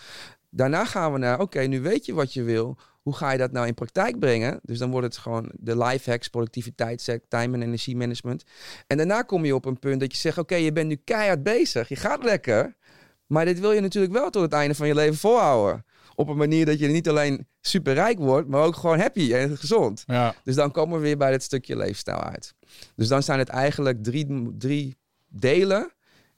Daarna 0.51 0.85
gaan 0.85 1.13
we 1.13 1.19
naar, 1.19 1.41
oké, 1.41 1.61
nu 1.61 1.81
weet 1.81 2.07
je 2.07 2.15
wat 2.15 2.33
je 2.33 2.43
wil. 2.43 2.79
Hoe 3.03 3.15
ga 3.15 3.33
je 3.33 3.39
dat 3.39 3.53
nou 3.53 3.67
in 3.67 3.75
praktijk 3.75 4.19
brengen? 4.19 4.61
Dus 4.63 4.79
dan 4.79 4.91
wordt 4.91 5.07
het 5.07 5.17
gewoon 5.17 5.51
de 5.53 5.79
life 5.79 6.11
hacks, 6.11 6.29
productiviteit, 6.29 7.21
time 7.29 7.57
en 7.57 7.63
energiemanagement. 7.63 8.45
En 8.87 8.97
daarna 8.97 9.23
kom 9.23 9.45
je 9.45 9.55
op 9.55 9.65
een 9.65 9.79
punt 9.79 10.01
dat 10.01 10.13
je 10.13 10.19
zegt, 10.19 10.39
oké, 10.39 10.55
je 10.55 10.73
bent 10.73 10.89
nu 10.89 11.01
keihard 11.05 11.43
bezig. 11.43 11.89
Je 11.89 11.97
gaat 11.97 12.25
lekker. 12.25 12.77
Maar 13.27 13.45
dit 13.45 13.61
wil 13.61 13.73
je 13.73 13.81
natuurlijk 13.81 14.13
wel 14.13 14.31
tot 14.31 14.43
het 14.43 14.53
einde 14.53 14.75
van 14.75 14.87
je 14.87 14.95
leven 14.95 15.17
volhouden. 15.17 15.85
Op 16.15 16.29
een 16.29 16.37
manier 16.37 16.67
dat 16.67 16.79
je 16.79 16.89
niet 16.89 17.09
alleen 17.09 17.47
super 17.61 17.95
rijk 17.95 18.19
wordt, 18.19 18.49
maar 18.49 18.63
ook 18.63 18.77
gewoon 18.77 18.99
happy 18.99 19.33
en 19.35 19.57
gezond. 19.57 20.03
Ja. 20.07 20.35
Dus 20.45 20.55
dan 20.55 20.71
komen 20.71 20.99
we 20.99 21.05
weer 21.05 21.17
bij 21.17 21.33
het 21.33 21.43
stukje 21.43 21.77
leefstijl 21.77 22.21
uit. 22.21 22.55
Dus 22.97 23.09
dan 23.09 23.23
zijn 23.23 23.39
het 23.39 23.49
eigenlijk 23.49 24.03
drie, 24.03 24.55
drie 24.59 24.97
delen 25.29 25.93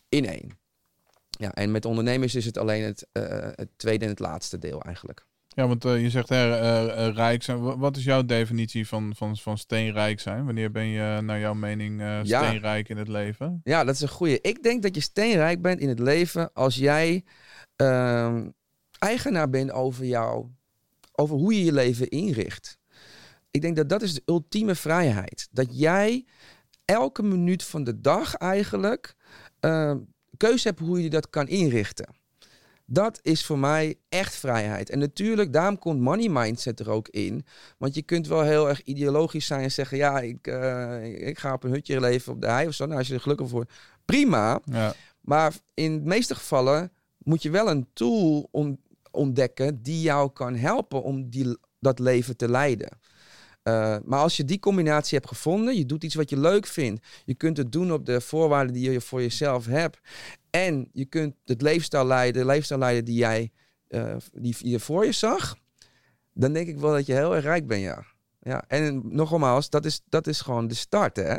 in 0.08 0.26
één. 0.26 0.58
Ja, 1.30 1.54
en 1.54 1.70
met 1.70 1.84
ondernemers 1.84 2.34
is 2.34 2.44
het 2.44 2.58
alleen 2.58 2.82
het, 2.82 3.06
eh, 3.12 3.22
het 3.54 3.68
tweede 3.76 4.04
en 4.04 4.10
het 4.10 4.20
laatste 4.20 4.58
deel 4.58 4.82
eigenlijk. 4.82 5.25
Ja, 5.56 5.66
want 5.66 5.84
eh, 5.84 6.02
je 6.02 6.10
zegt 6.10 6.28
hè, 6.28 6.58
eh, 6.58 7.06
eh, 7.06 7.14
rijk 7.14 7.42
zijn. 7.42 7.60
Wa- 7.60 7.78
Wat 7.78 7.96
is 7.96 8.04
jouw 8.04 8.24
definitie 8.24 8.88
van, 8.88 9.12
van, 9.16 9.36
van 9.36 9.58
steenrijk 9.58 10.20
zijn? 10.20 10.44
Wanneer 10.44 10.70
ben 10.70 10.86
je 10.86 11.20
naar 11.22 11.38
jouw 11.38 11.54
mening 11.54 12.00
Ja. 12.00 12.24
steenrijk 12.24 12.88
in 12.88 12.96
het 12.96 13.08
leven? 13.08 13.60
Ja, 13.64 13.84
dat 13.84 13.94
is 13.94 14.00
een 14.00 14.08
goeie. 14.08 14.40
Ik 14.40 14.62
denk 14.62 14.82
dat 14.82 14.94
je 14.94 15.00
steenrijk 15.00 15.62
bent 15.62 15.80
in 15.80 15.88
het 15.88 15.98
leven 15.98 16.52
als 16.52 16.76
jij 16.76 17.24
ehm, 17.76 18.48
eigenaar 18.98 19.50
bent 19.50 19.70
over 19.72 20.04
jou, 20.04 20.46
over 21.12 21.36
hoe 21.36 21.54
je 21.58 21.64
je 21.64 21.72
leven 21.72 22.08
inricht. 22.08 22.78
Ik 23.50 23.60
denk 23.62 23.76
dat 23.76 23.88
dat 23.88 24.02
is 24.02 24.14
de 24.14 24.22
ultieme 24.26 24.74
vrijheid. 24.74 25.48
Dat 25.50 25.78
jij 25.78 26.24
elke 26.84 27.22
minuut 27.22 27.64
van 27.64 27.84
de 27.84 28.00
dag 28.00 28.34
eigenlijk 28.34 29.14
ehm, 29.60 29.98
keuze 30.36 30.68
hebt 30.68 30.80
hoe 30.80 31.02
je 31.02 31.10
dat 31.10 31.30
kan 31.30 31.48
inrichten. 31.48 32.14
Dat 32.88 33.18
is 33.22 33.44
voor 33.44 33.58
mij 33.58 33.94
echt 34.08 34.34
vrijheid. 34.34 34.90
En 34.90 34.98
natuurlijk, 34.98 35.52
daarom 35.52 35.78
komt 35.78 36.00
money 36.00 36.28
mindset 36.28 36.80
er 36.80 36.90
ook 36.90 37.08
in. 37.08 37.44
Want 37.78 37.94
je 37.94 38.02
kunt 38.02 38.26
wel 38.26 38.42
heel 38.42 38.68
erg 38.68 38.82
ideologisch 38.82 39.46
zijn 39.46 39.62
en 39.62 39.72
zeggen: 39.72 39.96
ja, 39.96 40.20
ik, 40.20 40.46
eh, 40.46 41.26
ik 41.28 41.38
ga 41.38 41.52
op 41.52 41.64
een 41.64 41.70
hutje 41.70 42.00
leven 42.00 42.32
op 42.32 42.40
de 42.40 42.46
hei 42.46 42.66
of 42.66 42.74
zo. 42.74 42.84
Nou, 42.86 42.98
als 42.98 43.08
je 43.08 43.14
er 43.14 43.20
gelukkig 43.20 43.48
voor, 43.48 43.66
prima. 44.04 44.60
Ja. 44.64 44.94
Maar 45.20 45.54
in 45.74 45.98
de 45.98 46.04
meeste 46.08 46.34
gevallen 46.34 46.92
moet 47.18 47.42
je 47.42 47.50
wel 47.50 47.70
een 47.70 47.86
tool 47.92 48.48
on- 48.50 48.80
ontdekken 49.10 49.82
die 49.82 50.00
jou 50.00 50.30
kan 50.30 50.54
helpen 50.54 51.02
om 51.02 51.30
die, 51.30 51.56
dat 51.80 51.98
leven 51.98 52.36
te 52.36 52.48
leiden. 52.48 52.88
Eh, 53.66 53.96
maar 54.04 54.18
als 54.18 54.36
je 54.36 54.44
die 54.44 54.58
combinatie 54.58 55.18
hebt 55.18 55.30
gevonden, 55.30 55.76
je 55.76 55.86
doet 55.86 56.04
iets 56.04 56.14
wat 56.14 56.30
je 56.30 56.38
leuk 56.38 56.66
vindt, 56.66 57.06
je 57.24 57.34
kunt 57.34 57.56
het 57.56 57.72
doen 57.72 57.92
op 57.92 58.06
de 58.06 58.20
voorwaarden 58.20 58.72
die 58.72 58.90
je 58.90 59.00
voor 59.00 59.20
jezelf 59.20 59.66
hebt, 59.66 60.00
en 60.50 60.88
je 60.92 61.04
kunt 61.04 61.34
het 61.44 61.62
leefstijl 61.62 62.06
leiden, 62.06 62.42
de 62.42 62.48
leefstijl 62.48 62.80
leiden 62.80 63.04
die 63.04 63.14
jij 63.14 63.50
eh, 63.88 64.16
die 64.32 64.56
je 64.58 64.80
voor 64.80 65.04
je 65.04 65.12
zag, 65.12 65.56
dan 66.32 66.52
denk 66.52 66.68
ik 66.68 66.78
wel 66.78 66.92
dat 66.92 67.06
je 67.06 67.12
heel 67.12 67.34
erg 67.34 67.44
rijk 67.44 67.66
bent, 67.66 67.82
ja. 67.82 68.04
ja. 68.40 68.64
En 68.68 69.02
nogmaals, 69.04 69.70
dat 69.70 69.84
is, 69.84 70.00
dat 70.08 70.26
is 70.26 70.40
gewoon 70.40 70.68
de 70.68 70.74
start, 70.74 71.16
hè. 71.16 71.38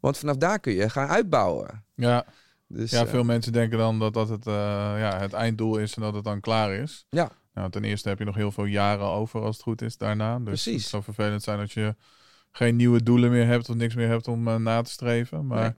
Want 0.00 0.18
vanaf 0.18 0.36
daar 0.36 0.60
kun 0.60 0.72
je 0.72 0.90
gaan 0.90 1.08
uitbouwen. 1.08 1.84
Ja, 1.94 2.26
Dus, 2.68 2.90
ja, 2.90 3.02
eh, 3.02 3.08
veel 3.08 3.24
mensen 3.24 3.52
denken 3.52 3.78
dan 3.78 3.98
dat 3.98 4.14
dat 4.14 4.28
het, 4.28 4.44
ja, 4.44 5.18
het 5.18 5.32
einddoel 5.32 5.76
is 5.78 5.94
en 5.94 6.02
dat 6.02 6.14
het 6.14 6.24
dan 6.24 6.40
klaar 6.40 6.72
is. 6.72 7.06
Ja. 7.08 7.30
Nou, 7.56 7.70
ten 7.70 7.84
eerste 7.84 8.08
heb 8.08 8.18
je 8.18 8.24
nog 8.24 8.34
heel 8.34 8.52
veel 8.52 8.64
jaren 8.64 9.06
over 9.06 9.40
als 9.42 9.56
het 9.56 9.64
goed 9.64 9.82
is 9.82 9.96
daarna. 9.96 10.36
Dus 10.38 10.44
Precies. 10.44 10.80
het 10.80 10.90
zou 10.90 11.02
vervelend 11.02 11.42
zijn 11.42 11.58
als 11.58 11.74
je 11.74 11.94
geen 12.52 12.76
nieuwe 12.76 13.02
doelen 13.02 13.30
meer 13.30 13.46
hebt 13.46 13.68
of 13.68 13.76
niks 13.76 13.94
meer 13.94 14.08
hebt 14.08 14.28
om 14.28 14.48
eh, 14.48 14.56
na 14.56 14.82
te 14.82 14.90
streven. 14.90 15.46
Maar 15.46 15.60
Nee. 15.60 15.74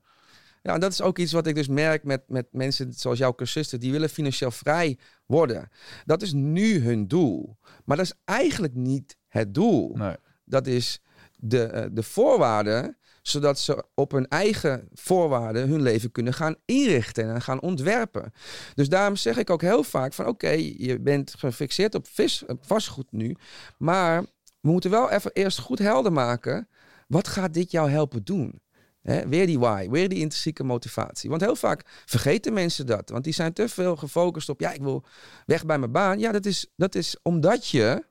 Ja, 0.62 0.74
en 0.74 0.80
dat 0.80 0.92
is 0.92 1.02
ook 1.02 1.18
iets 1.18 1.32
wat 1.32 1.46
ik 1.46 1.54
dus 1.54 1.68
merk 1.68 2.04
met, 2.04 2.22
met 2.28 2.46
mensen 2.52 2.92
zoals 2.92 3.18
jouw 3.18 3.32
cursisten. 3.34 3.80
Die 3.80 3.92
willen 3.92 4.08
financieel 4.08 4.50
vrij 4.50 4.98
worden. 5.26 5.68
Dat 6.04 6.22
is 6.22 6.32
nu 6.32 6.80
hun 6.80 7.08
doel. 7.08 7.56
Maar 7.84 7.96
dat 7.96 8.06
is 8.06 8.14
eigenlijk 8.24 8.74
niet 8.74 9.16
het 9.28 9.54
doel. 9.54 9.96
nee. 9.96 10.16
Dat 10.44 10.66
is 10.66 11.00
de, 11.36 11.62
eh, 11.62 11.86
de 11.92 12.02
voorwaarden, 12.02 12.96
zodat 13.28 13.58
ze 13.58 13.84
op 13.94 14.10
hun 14.10 14.28
eigen 14.28 14.88
voorwaarden 14.92 15.68
hun 15.68 15.82
leven 15.82 16.12
kunnen 16.12 16.34
gaan 16.34 16.56
inrichten 16.64 17.34
en 17.34 17.42
gaan 17.42 17.60
ontwerpen. 17.60 18.32
Dus 18.74 18.88
daarom 18.88 19.16
zeg 19.16 19.36
ik 19.36 19.50
ook 19.50 19.62
heel 19.62 19.82
vaak 19.82 20.12
van 20.12 20.26
oké, 20.26 20.50
je 20.76 21.00
bent 21.00 21.34
gefixeerd 21.38 21.94
op 21.94 22.06
vis, 22.08 22.44
op 22.46 22.66
vastgoed 22.66 23.12
nu, 23.12 23.36
maar 23.78 24.22
we 24.60 24.70
moeten 24.70 24.90
wel 24.90 25.10
even 25.10 25.30
eerst 25.32 25.58
goed 25.58 25.78
helder 25.78 26.12
maken, 26.12 26.68
wat 27.06 27.28
gaat 27.28 27.54
dit 27.54 27.70
jou 27.70 27.90
helpen 27.90 28.24
doen? 28.24 28.60
Weer 29.02 29.46
die 29.46 29.58
why, 29.58 29.88
weer 29.90 30.08
die 30.08 30.18
intrinsieke 30.18 30.64
motivatie. 30.64 31.30
Want 31.30 31.42
heel 31.42 31.56
vaak 31.56 31.82
vergeten 32.04 32.52
mensen 32.52 32.86
dat. 32.86 33.10
Want 33.10 33.24
die 33.24 33.32
zijn 33.32 33.52
te 33.52 33.68
veel 33.68 33.96
gefocust 33.96 34.48
op, 34.48 34.60
ja, 34.60 34.72
ik 34.72 34.80
wil 34.80 35.04
weg 35.46 35.66
bij 35.66 35.78
mijn 35.78 35.92
baan. 35.92 36.18
Ja, 36.18 36.32
dat 36.32 36.46
is, 36.46 36.66
dat 36.76 36.94
is 36.94 37.16
omdat 37.22 37.68
je 37.68 38.04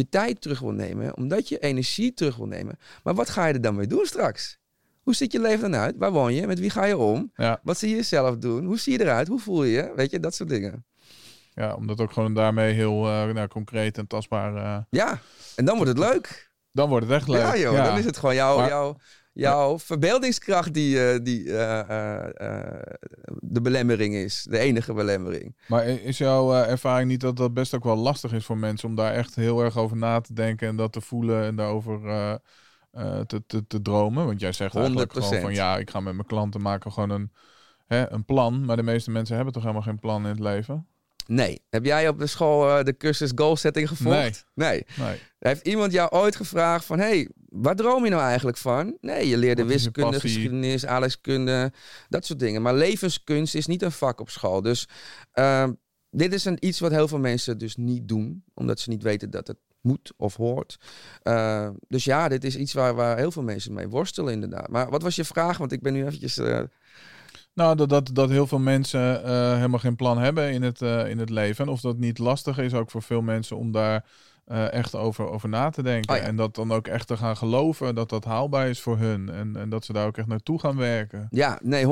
je 0.00 0.08
tijd 0.08 0.40
terug 0.40 0.60
wil 0.60 0.70
nemen, 0.72 1.16
omdat 1.16 1.48
je 1.48 1.58
energie 1.58 2.14
terug 2.14 2.36
wil 2.36 2.46
nemen. 2.46 2.78
Maar 3.02 3.14
wat 3.14 3.30
ga 3.30 3.46
je 3.46 3.52
er 3.54 3.60
dan 3.60 3.74
mee 3.74 3.86
doen 3.86 4.06
straks? 4.06 4.58
Hoe 5.02 5.14
ziet 5.14 5.32
je 5.32 5.40
leven 5.40 5.70
dan 5.70 5.80
uit? 5.80 5.94
Waar 5.98 6.12
woon 6.12 6.34
je? 6.34 6.46
Met 6.46 6.58
wie 6.58 6.70
ga 6.70 6.84
je 6.84 6.96
om? 6.96 7.30
Ja, 7.34 7.60
Wat 7.62 7.78
zie 7.78 7.96
je 7.96 8.02
zelf 8.02 8.36
doen? 8.36 8.64
Hoe 8.64 8.78
zie 8.78 8.92
je 8.92 9.00
eruit? 9.00 9.28
Hoe 9.28 9.40
voel 9.40 9.64
je 9.64 9.70
je? 9.72 9.92
Weet 9.96 10.10
je, 10.10 10.20
dat 10.20 10.34
soort 10.34 10.48
dingen. 10.48 10.84
ja, 11.54 11.74
omdat 11.74 12.00
ook 12.00 12.12
gewoon 12.12 12.34
daarmee 12.34 12.72
heel 12.72 13.06
eh, 13.06 13.24
nou, 13.32 13.48
concreet 13.48 13.98
en 13.98 14.06
tastbaar. 14.06 14.56
eh, 14.56 14.78
Ja, 14.90 15.18
en 15.56 15.64
dan 15.64 15.76
wordt 15.76 15.90
het 15.90 15.98
leuk. 15.98 16.50
dan 16.72 16.88
wordt 16.88 17.06
het 17.06 17.14
echt 17.14 17.28
leuk. 17.28 17.40
Ja, 17.40 17.56
joh, 17.56 17.84
dan 17.84 17.98
is 17.98 18.04
het 18.04 18.16
gewoon 18.16 18.34
jouw, 18.34 18.56
Maar- 18.56 18.68
jouw, 19.32 19.78
verbeeldingskracht 19.78 20.74
die, 20.74 21.10
eh, 21.10 21.18
die 21.22 21.56
eh, 21.56 22.20
eh, 22.20 22.82
de 23.38 23.60
belemmering 23.60 24.14
is. 24.14 24.46
De 24.50 24.58
enige 24.58 24.92
belemmering. 24.92 25.56
Maar 25.66 25.86
is 25.86 26.18
jouw 26.18 26.54
ervaring 26.54 27.08
niet 27.10 27.20
dat 27.20 27.36
dat 27.36 27.54
best 27.54 27.74
ook 27.74 27.84
wel 27.84 27.96
lastig 27.96 28.32
is 28.32 28.44
voor 28.44 28.58
mensen 28.58 28.88
om 28.88 28.94
daar 28.94 29.12
echt 29.12 29.34
heel 29.34 29.64
erg 29.64 29.76
over 29.76 29.96
na 29.96 30.20
te 30.20 30.32
denken 30.32 30.68
en 30.68 30.76
dat 30.76 30.92
te 30.92 31.00
voelen 31.00 31.44
en 31.44 31.56
daarover 31.56 32.00
te, 33.26 33.42
te, 33.46 33.66
te 33.66 33.82
dromen? 33.82 34.26
Want 34.26 34.40
jij 34.40 34.52
zegt 34.52 34.74
eigenlijk 34.74 35.12
gewoon 35.12 35.38
100%. 35.38 35.40
van 35.40 35.54
ja, 35.54 35.78
ik 35.78 35.90
ga 35.90 36.00
met 36.00 36.14
mijn 36.14 36.26
klanten 36.26 36.60
maken 36.60 36.92
gewoon 36.92 37.10
een, 37.10 37.32
hè, 37.86 38.12
een 38.12 38.24
plan. 38.24 38.64
Maar 38.64 38.76
de 38.76 38.82
meeste 38.82 39.10
mensen 39.10 39.34
hebben 39.34 39.52
toch 39.52 39.62
helemaal 39.62 39.84
geen 39.84 39.98
plan 39.98 40.22
in 40.22 40.30
het 40.30 40.40
leven? 40.40 40.86
Nee. 41.26 41.62
Heb 41.70 41.84
jij 41.84 42.08
op 42.08 42.18
de 42.18 42.26
school 42.26 42.84
de 42.84 42.96
cursus 42.96 43.32
goal 43.34 43.56
setting 43.56 43.88
gevolgd? 43.88 44.46
Nee. 44.54 44.84
Nee. 44.98 45.20
Heeft 45.38 45.66
iemand 45.66 45.92
jou 45.92 46.10
ooit 46.10 46.36
gevraagd 46.36 46.84
van... 46.84 46.98
hey, 46.98 47.30
waar 47.50 47.76
droom 47.76 48.04
je 48.04 48.10
nou 48.10 48.22
eigenlijk 48.22 48.56
van? 48.56 48.96
Nee, 49.00 49.28
je 49.28 49.36
leerde 49.36 49.64
wiskunde, 49.64 50.20
geschiedenis, 50.20 50.86
aardrijkskunde, 50.86 51.72
dat 52.08 52.24
soort 52.26 52.38
dingen. 52.38 52.62
Maar 52.62 52.74
levenskunst 52.74 53.54
is 53.54 53.66
niet 53.66 53.82
een 53.82 53.92
vak 53.92 54.20
op 54.20 54.30
school. 54.30 54.62
Dus 54.62 54.88
ehm, 55.32 55.72
dit 56.10 56.32
is 56.32 56.44
een, 56.44 56.56
iets 56.66 56.80
wat 56.80 56.90
heel 56.90 57.08
veel 57.08 57.18
mensen 57.18 57.58
dus 57.58 57.76
niet 57.76 58.08
doen. 58.08 58.44
Omdat 58.54 58.80
ze 58.80 58.88
niet 58.88 59.02
weten 59.02 59.30
dat 59.30 59.46
het 59.46 59.56
moet 59.80 60.12
of 60.16 60.36
hoort. 60.36 60.78
Eh, 61.22 61.68
dus 61.88 62.04
ja, 62.04 62.28
dit 62.28 62.44
is 62.44 62.56
iets 62.56 62.72
waar, 62.72 62.94
waar 62.94 63.16
heel 63.16 63.30
veel 63.32 63.42
mensen 63.42 63.72
mee 63.72 63.88
worstelen 63.88 64.32
inderdaad. 64.32 64.68
Maar 64.68 64.90
wat 64.90 65.02
was 65.02 65.16
je 65.16 65.24
vraag? 65.24 65.58
Want 65.58 65.72
ik 65.72 65.82
ben 65.82 65.92
nu 65.92 66.06
eventjes... 66.06 66.36
eh, 66.38 66.62
Nou, 67.54 67.76
dat, 67.76 67.88
dat, 67.88 68.10
dat 68.12 68.30
heel 68.30 68.46
veel 68.46 68.58
mensen 68.58 69.24
eh, 69.24 69.54
helemaal 69.54 69.78
geen 69.78 69.96
plan 69.96 70.18
hebben 70.18 70.52
in 70.52 70.62
het, 70.62 70.82
eh, 70.82 71.08
in 71.08 71.18
het 71.18 71.30
leven. 71.30 71.64
En 71.64 71.70
of 71.70 71.80
dat 71.80 71.98
niet 71.98 72.18
lastig 72.18 72.58
is 72.58 72.74
ook 72.74 72.90
voor 72.90 73.02
veel 73.02 73.22
mensen 73.22 73.56
om 73.56 73.72
daar 73.72 74.04
eh, 74.50 74.72
echt 74.72 74.94
over, 74.94 75.28
over 75.28 75.48
na 75.48 75.70
te 75.70 75.82
denken. 75.82 76.14
Oh 76.14 76.20
ja. 76.20 76.26
En 76.26 76.36
dat 76.36 76.54
dan 76.54 76.72
ook 76.72 76.86
echt 76.86 77.06
te 77.06 77.16
gaan 77.16 77.36
geloven 77.36 77.94
dat 77.94 78.08
dat 78.08 78.24
haalbaar 78.24 78.68
is 78.68 78.80
voor 78.80 78.98
hun. 78.98 79.28
En, 79.28 79.56
en 79.56 79.68
dat 79.68 79.84
ze 79.84 79.92
daar 79.92 80.06
ook 80.06 80.16
echt 80.16 80.26
naartoe 80.26 80.60
gaan 80.60 80.76
werken. 80.76 81.26
Ja, 81.30 81.58
nee, 81.62 81.84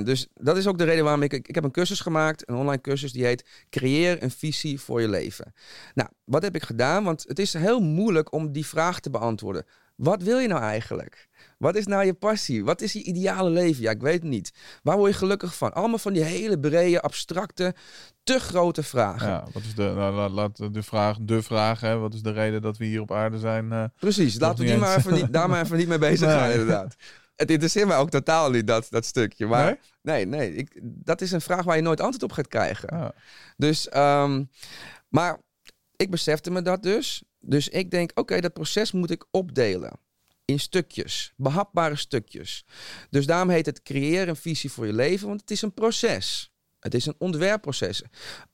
100%. 0.00 0.02
Dus 0.04 0.26
dat 0.34 0.56
is 0.56 0.66
ook 0.66 0.78
de 0.78 0.84
reden 0.84 1.04
waarom 1.04 1.22
ik... 1.22 1.32
Ik 1.32 1.54
heb 1.54 1.64
een 1.64 1.70
cursus 1.70 2.00
gemaakt, 2.00 2.48
een 2.48 2.54
online 2.54 2.80
cursus, 2.80 3.12
die 3.12 3.24
heet... 3.24 3.66
Creëer 3.70 4.22
een 4.22 4.30
visie 4.30 4.80
voor 4.80 5.00
je 5.00 5.08
leven. 5.08 5.54
Nou, 5.94 6.08
wat 6.24 6.42
heb 6.42 6.54
ik 6.54 6.62
gedaan? 6.62 7.04
Want 7.04 7.24
het 7.28 7.38
is 7.38 7.52
heel 7.52 7.80
moeilijk 7.80 8.32
om 8.32 8.52
die 8.52 8.66
vraag 8.66 9.00
te 9.00 9.10
beantwoorden. 9.10 9.64
Wat 9.96 10.22
wil 10.22 10.38
je 10.38 10.48
nou 10.48 10.62
eigenlijk? 10.62 11.28
Wat 11.62 11.76
is 11.76 11.86
nou 11.86 12.04
je 12.04 12.14
passie? 12.14 12.64
Wat 12.64 12.80
is 12.80 12.92
je 12.92 13.02
ideale 13.02 13.50
leven? 13.50 13.82
Ja, 13.82 13.90
ik 13.90 14.00
weet 14.00 14.12
het 14.22 14.22
niet. 14.30 14.52
Waar 14.82 14.96
word 14.96 15.12
je 15.12 15.18
gelukkig 15.18 15.56
van? 15.56 15.72
Allemaal 15.72 15.98
van 15.98 16.12
die 16.12 16.22
hele 16.22 16.58
brede, 16.58 17.00
abstracte, 17.00 17.74
te 18.22 18.38
grote 18.38 18.82
vragen. 18.82 19.28
Ja, 19.28 19.46
wat 19.52 19.62
is 19.62 19.74
de, 19.74 19.82
nou, 19.82 20.14
laat, 20.14 20.30
laat 20.30 20.74
de 20.74 20.82
vraag, 20.82 21.16
de 21.20 21.42
vraag, 21.42 21.80
hè, 21.80 21.98
wat 21.98 22.14
is 22.14 22.22
de 22.22 22.30
reden 22.32 22.62
dat 22.62 22.76
we 22.76 22.84
hier 22.84 23.00
op 23.00 23.12
aarde 23.12 23.38
zijn? 23.38 23.72
eh, 23.72 23.84
Precies, 23.98 24.38
laten 24.40 24.64
we 24.64 24.70
die 24.70 24.76
maar 24.80 24.96
even 24.98 25.14
niet, 25.14 25.32
daar 25.32 25.48
maar 25.48 25.62
even 25.64 25.76
niet 25.76 25.88
mee 25.88 25.98
bezig 26.10 26.30
gaan, 26.30 26.48
Nee. 26.48 26.52
inderdaad. 26.58 26.94
Het 27.36 27.50
interesseert 27.50 27.86
mij 27.86 27.96
ook 27.96 28.10
totaal 28.10 28.50
niet, 28.50 28.66
dat, 28.66 28.86
dat 28.90 29.04
stukje. 29.04 29.46
Maar 29.46 29.78
nee, 30.02 30.26
nee, 30.26 30.54
ik, 30.54 30.80
dat 30.82 31.20
is 31.20 31.32
een 31.32 31.40
vraag 31.40 31.64
waar 31.64 31.76
je 31.76 31.82
nooit 31.82 32.00
antwoord 32.00 32.22
op 32.22 32.32
gaat 32.32 32.48
krijgen. 32.48 32.96
ja. 32.98 33.12
Dus, 33.56 33.88
ehm, 33.88 34.44
maar 35.08 35.40
ik 35.96 36.10
besefte 36.10 36.50
me 36.50 36.62
dat 36.62 36.82
dus. 36.82 37.22
Dus 37.40 37.68
ik 37.68 37.90
denk, 37.90 38.10
oké, 38.14 38.40
dat 38.40 38.52
proces 38.52 38.92
moet 38.92 39.10
ik 39.10 39.24
opdelen. 39.30 39.92
In 40.44 40.60
stukjes, 40.60 41.32
behapbare 41.36 41.96
stukjes. 41.96 42.64
Dus 43.10 43.26
daarom 43.26 43.48
heet 43.48 43.66
het 43.66 43.82
creëren 43.82 44.28
een 44.28 44.36
visie 44.36 44.70
voor 44.70 44.86
je 44.86 44.92
leven, 44.92 45.28
want 45.28 45.40
het 45.40 45.50
is 45.50 45.62
een 45.62 45.74
proces. 45.74 46.52
Het 46.82 46.94
is 46.94 47.06
een 47.06 47.14
ontwerpproces. 47.18 48.02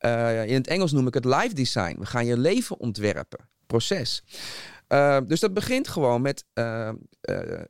Uh, 0.01 0.47
in 0.47 0.55
het 0.55 0.67
Engels 0.67 0.93
noem 0.93 1.07
ik 1.07 1.15
het 1.15 1.25
life 1.25 1.55
design. 1.55 1.97
We 1.99 2.07
gaan 2.07 2.27
je 2.27 2.39
leven 2.39 2.79
ontwerpen. 2.79 3.49
Proces. 3.67 4.23
Uh, 4.89 5.19
dus 5.27 5.41
dat 5.41 5.55
begint 5.55 5.89
gewoon 5.89 6.23
met 6.23 6.45
uh, 6.55 6.91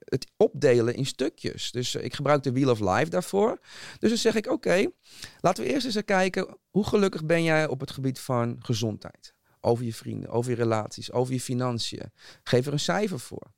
het 0.04 0.26
opdelen 0.36 0.94
in 0.94 1.06
stukjes. 1.06 1.70
Dus 1.70 1.94
ik 1.94 2.14
gebruik 2.14 2.42
de 2.42 2.52
Wheel 2.52 2.70
of 2.70 2.80
Life 2.80 3.08
daarvoor. 3.08 3.58
Dus 3.98 4.08
dan 4.08 4.18
zeg 4.18 4.34
ik: 4.34 4.50
Oké, 4.50 4.90
laten 5.40 5.64
we 5.64 5.70
eerst 5.70 5.86
eens 5.86 6.04
kijken. 6.04 6.56
Hoe 6.70 6.84
gelukkig 6.86 7.24
ben 7.24 7.42
jij 7.42 7.68
op 7.68 7.80
het 7.80 7.90
gebied 7.90 8.20
van 8.20 8.56
gezondheid? 8.58 9.34
Over 9.60 9.84
je 9.84 9.94
vrienden, 9.94 10.30
over 10.30 10.50
je 10.50 10.56
relaties, 10.56 11.12
over 11.12 11.32
je 11.32 11.40
financiën. 11.40 12.12
Geef 12.42 12.66
er 12.66 12.72
een 12.72 12.80
cijfer 12.80 13.20
voor. 13.20 13.52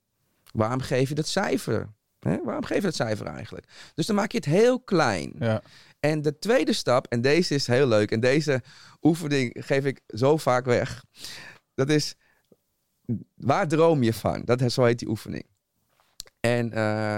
Waarom 0.52 0.80
geef 0.80 1.08
je 1.08 1.14
dat 1.14 1.28
cijfer? 1.28 1.88
Hè? 2.18 2.42
Waarom 2.44 2.64
geef 2.64 2.76
je 2.76 2.82
dat 2.82 2.94
cijfer 2.94 3.26
eigenlijk? 3.26 3.66
Dus 3.94 4.06
dan 4.06 4.16
maak 4.16 4.32
je 4.32 4.36
het 4.36 4.46
heel 4.46 4.80
klein. 4.80 5.32
Ja. 5.38 5.62
En 6.00 6.22
de 6.22 6.38
tweede 6.38 6.72
stap, 6.72 7.06
en 7.06 7.20
deze 7.20 7.54
is 7.54 7.66
heel 7.66 7.86
leuk, 7.86 8.10
en 8.10 8.20
deze 8.20 8.62
oefening 9.02 9.56
geef 9.58 9.84
ik 9.84 10.00
zo 10.06 10.36
vaak 10.36 10.64
weg. 10.64 11.04
Dat 11.74 11.88
is, 11.88 12.14
waar 13.34 13.68
droom 13.68 14.02
je 14.02 14.12
van? 14.12 14.42
Dat 14.44 14.60
is, 14.60 14.74
zo 14.74 14.84
heet 14.84 14.98
die 14.98 15.08
oefening. 15.08 15.46
En 16.40 16.66
uh, 16.66 16.72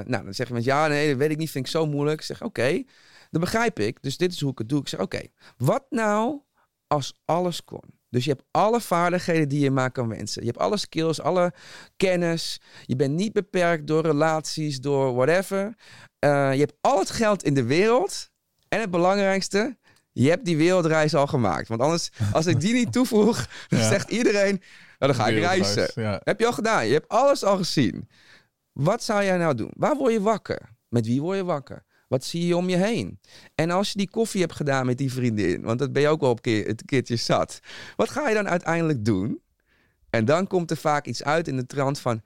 nou, 0.06 0.24
dan 0.24 0.34
zeggen 0.34 0.54
mensen, 0.54 0.72
ja, 0.72 0.86
nee, 0.86 1.08
dat 1.08 1.18
weet 1.18 1.30
ik 1.30 1.36
niet, 1.36 1.50
vind 1.50 1.66
ik 1.66 1.70
zo 1.70 1.86
moeilijk. 1.86 2.20
Ik 2.20 2.26
zeg, 2.26 2.42
oké, 2.42 2.46
okay, 2.60 2.86
dat 3.30 3.40
begrijp 3.40 3.78
ik. 3.78 4.02
Dus 4.02 4.16
dit 4.16 4.32
is 4.32 4.40
hoe 4.40 4.50
ik 4.50 4.58
het 4.58 4.68
doe. 4.68 4.80
Ik 4.80 4.88
zeg, 4.88 5.00
oké, 5.00 5.16
okay, 5.16 5.32
wat 5.56 5.86
nou 5.90 6.40
als 6.86 7.20
alles 7.24 7.64
kon? 7.64 8.00
Dus 8.12 8.24
je 8.24 8.30
hebt 8.30 8.44
alle 8.50 8.80
vaardigheden 8.80 9.48
die 9.48 9.60
je 9.60 9.70
maar 9.70 9.90
kan 9.90 10.08
wensen. 10.08 10.42
Je 10.42 10.48
hebt 10.48 10.60
alle 10.60 10.76
skills, 10.76 11.20
alle 11.20 11.52
kennis. 11.96 12.60
Je 12.84 12.96
bent 12.96 13.14
niet 13.14 13.32
beperkt 13.32 13.86
door 13.86 14.02
relaties, 14.02 14.80
door 14.80 15.14
whatever. 15.14 15.64
Uh, 16.24 16.52
je 16.52 16.58
hebt 16.58 16.74
al 16.80 16.98
het 16.98 17.10
geld 17.10 17.42
in 17.42 17.54
de 17.54 17.64
wereld. 17.64 18.30
En 18.68 18.80
het 18.80 18.90
belangrijkste, 18.90 19.76
je 20.12 20.28
hebt 20.28 20.44
die 20.44 20.56
wereldreis 20.56 21.14
al 21.14 21.26
gemaakt. 21.26 21.68
Want 21.68 21.80
anders, 21.80 22.10
als 22.32 22.46
ik 22.46 22.60
die 22.60 22.74
niet 22.74 22.92
toevoeg, 22.92 23.46
dan 23.68 23.78
ja. 23.78 23.88
zegt 23.88 24.10
iedereen, 24.10 24.62
nou, 24.98 25.12
dan 25.12 25.14
ga 25.14 25.26
ik 25.26 25.38
reizen. 25.38 25.90
Ja. 25.94 26.20
Heb 26.24 26.40
je 26.40 26.46
al 26.46 26.52
gedaan? 26.52 26.86
Je 26.86 26.92
hebt 26.92 27.08
alles 27.08 27.44
al 27.44 27.56
gezien. 27.56 28.08
Wat 28.72 29.02
zou 29.02 29.24
jij 29.24 29.36
nou 29.36 29.54
doen? 29.54 29.72
Waar 29.76 29.96
word 29.96 30.12
je 30.12 30.20
wakker? 30.20 30.68
Met 30.88 31.06
wie 31.06 31.20
word 31.20 31.36
je 31.36 31.44
wakker? 31.44 31.84
Wat 32.12 32.24
zie 32.24 32.46
je 32.46 32.56
om 32.56 32.68
je 32.68 32.76
heen? 32.76 33.20
En 33.54 33.70
als 33.70 33.92
je 33.92 33.98
die 33.98 34.10
koffie 34.10 34.40
hebt 34.40 34.54
gedaan 34.54 34.86
met 34.86 34.98
die 34.98 35.12
vriendin, 35.12 35.62
want 35.62 35.78
dat 35.78 35.92
ben 35.92 36.02
je 36.02 36.08
ook 36.08 36.20
wel 36.20 36.30
op 36.30 36.42
keer, 36.42 36.66
het 36.66 36.84
keertje 36.84 37.16
zat. 37.16 37.60
Wat 37.96 38.10
ga 38.10 38.28
je 38.28 38.34
dan 38.34 38.48
uiteindelijk 38.48 39.04
doen? 39.04 39.42
En 40.10 40.24
dan 40.24 40.46
komt 40.46 40.70
er 40.70 40.76
vaak 40.76 41.06
iets 41.06 41.22
uit 41.22 41.48
in 41.48 41.56
de 41.56 41.66
trant 41.66 41.98
van, 41.98 42.22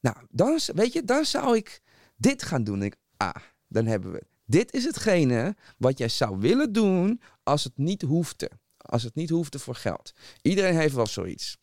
nou, 0.00 0.16
dan, 0.30 0.60
weet 0.74 0.92
je, 0.92 1.04
dan 1.04 1.24
zou 1.24 1.56
ik 1.56 1.80
dit 2.16 2.42
gaan 2.42 2.64
doen. 2.64 2.82
ik, 2.82 2.96
ah, 3.16 3.34
dan 3.68 3.86
hebben 3.86 4.12
we. 4.12 4.26
Dit 4.44 4.72
is 4.72 4.84
hetgene 4.84 5.56
wat 5.78 5.98
jij 5.98 6.08
zou 6.08 6.38
willen 6.38 6.72
doen 6.72 7.20
als 7.42 7.64
het 7.64 7.76
niet 7.76 8.02
hoefde. 8.02 8.50
Als 8.76 9.02
het 9.02 9.14
niet 9.14 9.30
hoefde 9.30 9.58
voor 9.58 9.74
geld. 9.74 10.12
Iedereen 10.42 10.76
heeft 10.76 10.94
wel 10.94 11.06
zoiets. 11.06 11.58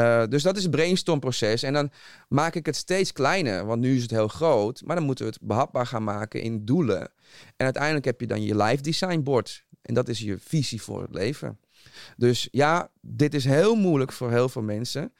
Uh, 0.00 0.26
dus 0.28 0.42
dat 0.42 0.56
is 0.56 0.62
het 0.62 0.70
brainstormproces. 0.70 1.62
En 1.62 1.72
dan 1.72 1.90
maak 2.28 2.54
ik 2.54 2.66
het 2.66 2.76
steeds 2.76 3.12
kleiner, 3.12 3.66
want 3.66 3.80
nu 3.80 3.96
is 3.96 4.02
het 4.02 4.10
heel 4.10 4.28
groot. 4.28 4.82
Maar 4.84 4.96
dan 4.96 5.04
moeten 5.04 5.24
we 5.24 5.30
het 5.30 5.40
behapbaar 5.42 5.86
gaan 5.86 6.04
maken 6.04 6.40
in 6.40 6.64
doelen. 6.64 7.00
En 7.56 7.64
uiteindelijk 7.64 8.04
heb 8.04 8.20
je 8.20 8.26
dan 8.26 8.42
je 8.42 8.56
life 8.56 8.82
design 8.82 9.22
board. 9.22 9.64
En 9.82 9.94
dat 9.94 10.08
is 10.08 10.18
je 10.18 10.38
visie 10.38 10.82
voor 10.82 11.02
het 11.02 11.14
leven. 11.14 11.60
Dus 12.16 12.48
ja, 12.50 12.90
dit 13.00 13.34
is 13.34 13.44
heel 13.44 13.74
moeilijk 13.74 14.12
voor 14.12 14.30
heel 14.30 14.48
veel 14.48 14.62
mensen. 14.62 15.12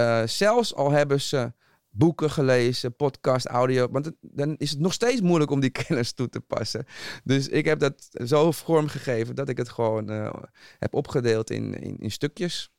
Uh, 0.00 0.22
zelfs 0.26 0.74
al 0.74 0.90
hebben 0.90 1.20
ze 1.20 1.52
boeken 1.90 2.30
gelezen, 2.30 2.96
podcast, 2.96 3.46
audio. 3.46 3.88
Want 3.90 4.10
dan 4.20 4.56
is 4.56 4.70
het 4.70 4.78
nog 4.78 4.92
steeds 4.92 5.20
moeilijk 5.20 5.50
om 5.50 5.60
die 5.60 5.70
kennis 5.86 6.12
toe 6.12 6.28
te 6.28 6.40
passen. 6.40 6.84
Dus 7.24 7.48
ik 7.48 7.64
heb 7.64 7.78
dat 7.78 8.08
zo 8.24 8.52
vorm 8.52 8.88
gegeven 8.88 9.34
dat 9.34 9.48
ik 9.48 9.56
het 9.56 9.68
gewoon 9.68 10.10
uh, 10.10 10.32
heb 10.78 10.94
opgedeeld 10.94 11.50
in, 11.50 11.74
in, 11.74 11.98
in, 11.98 12.10
stukjes. 12.10 12.70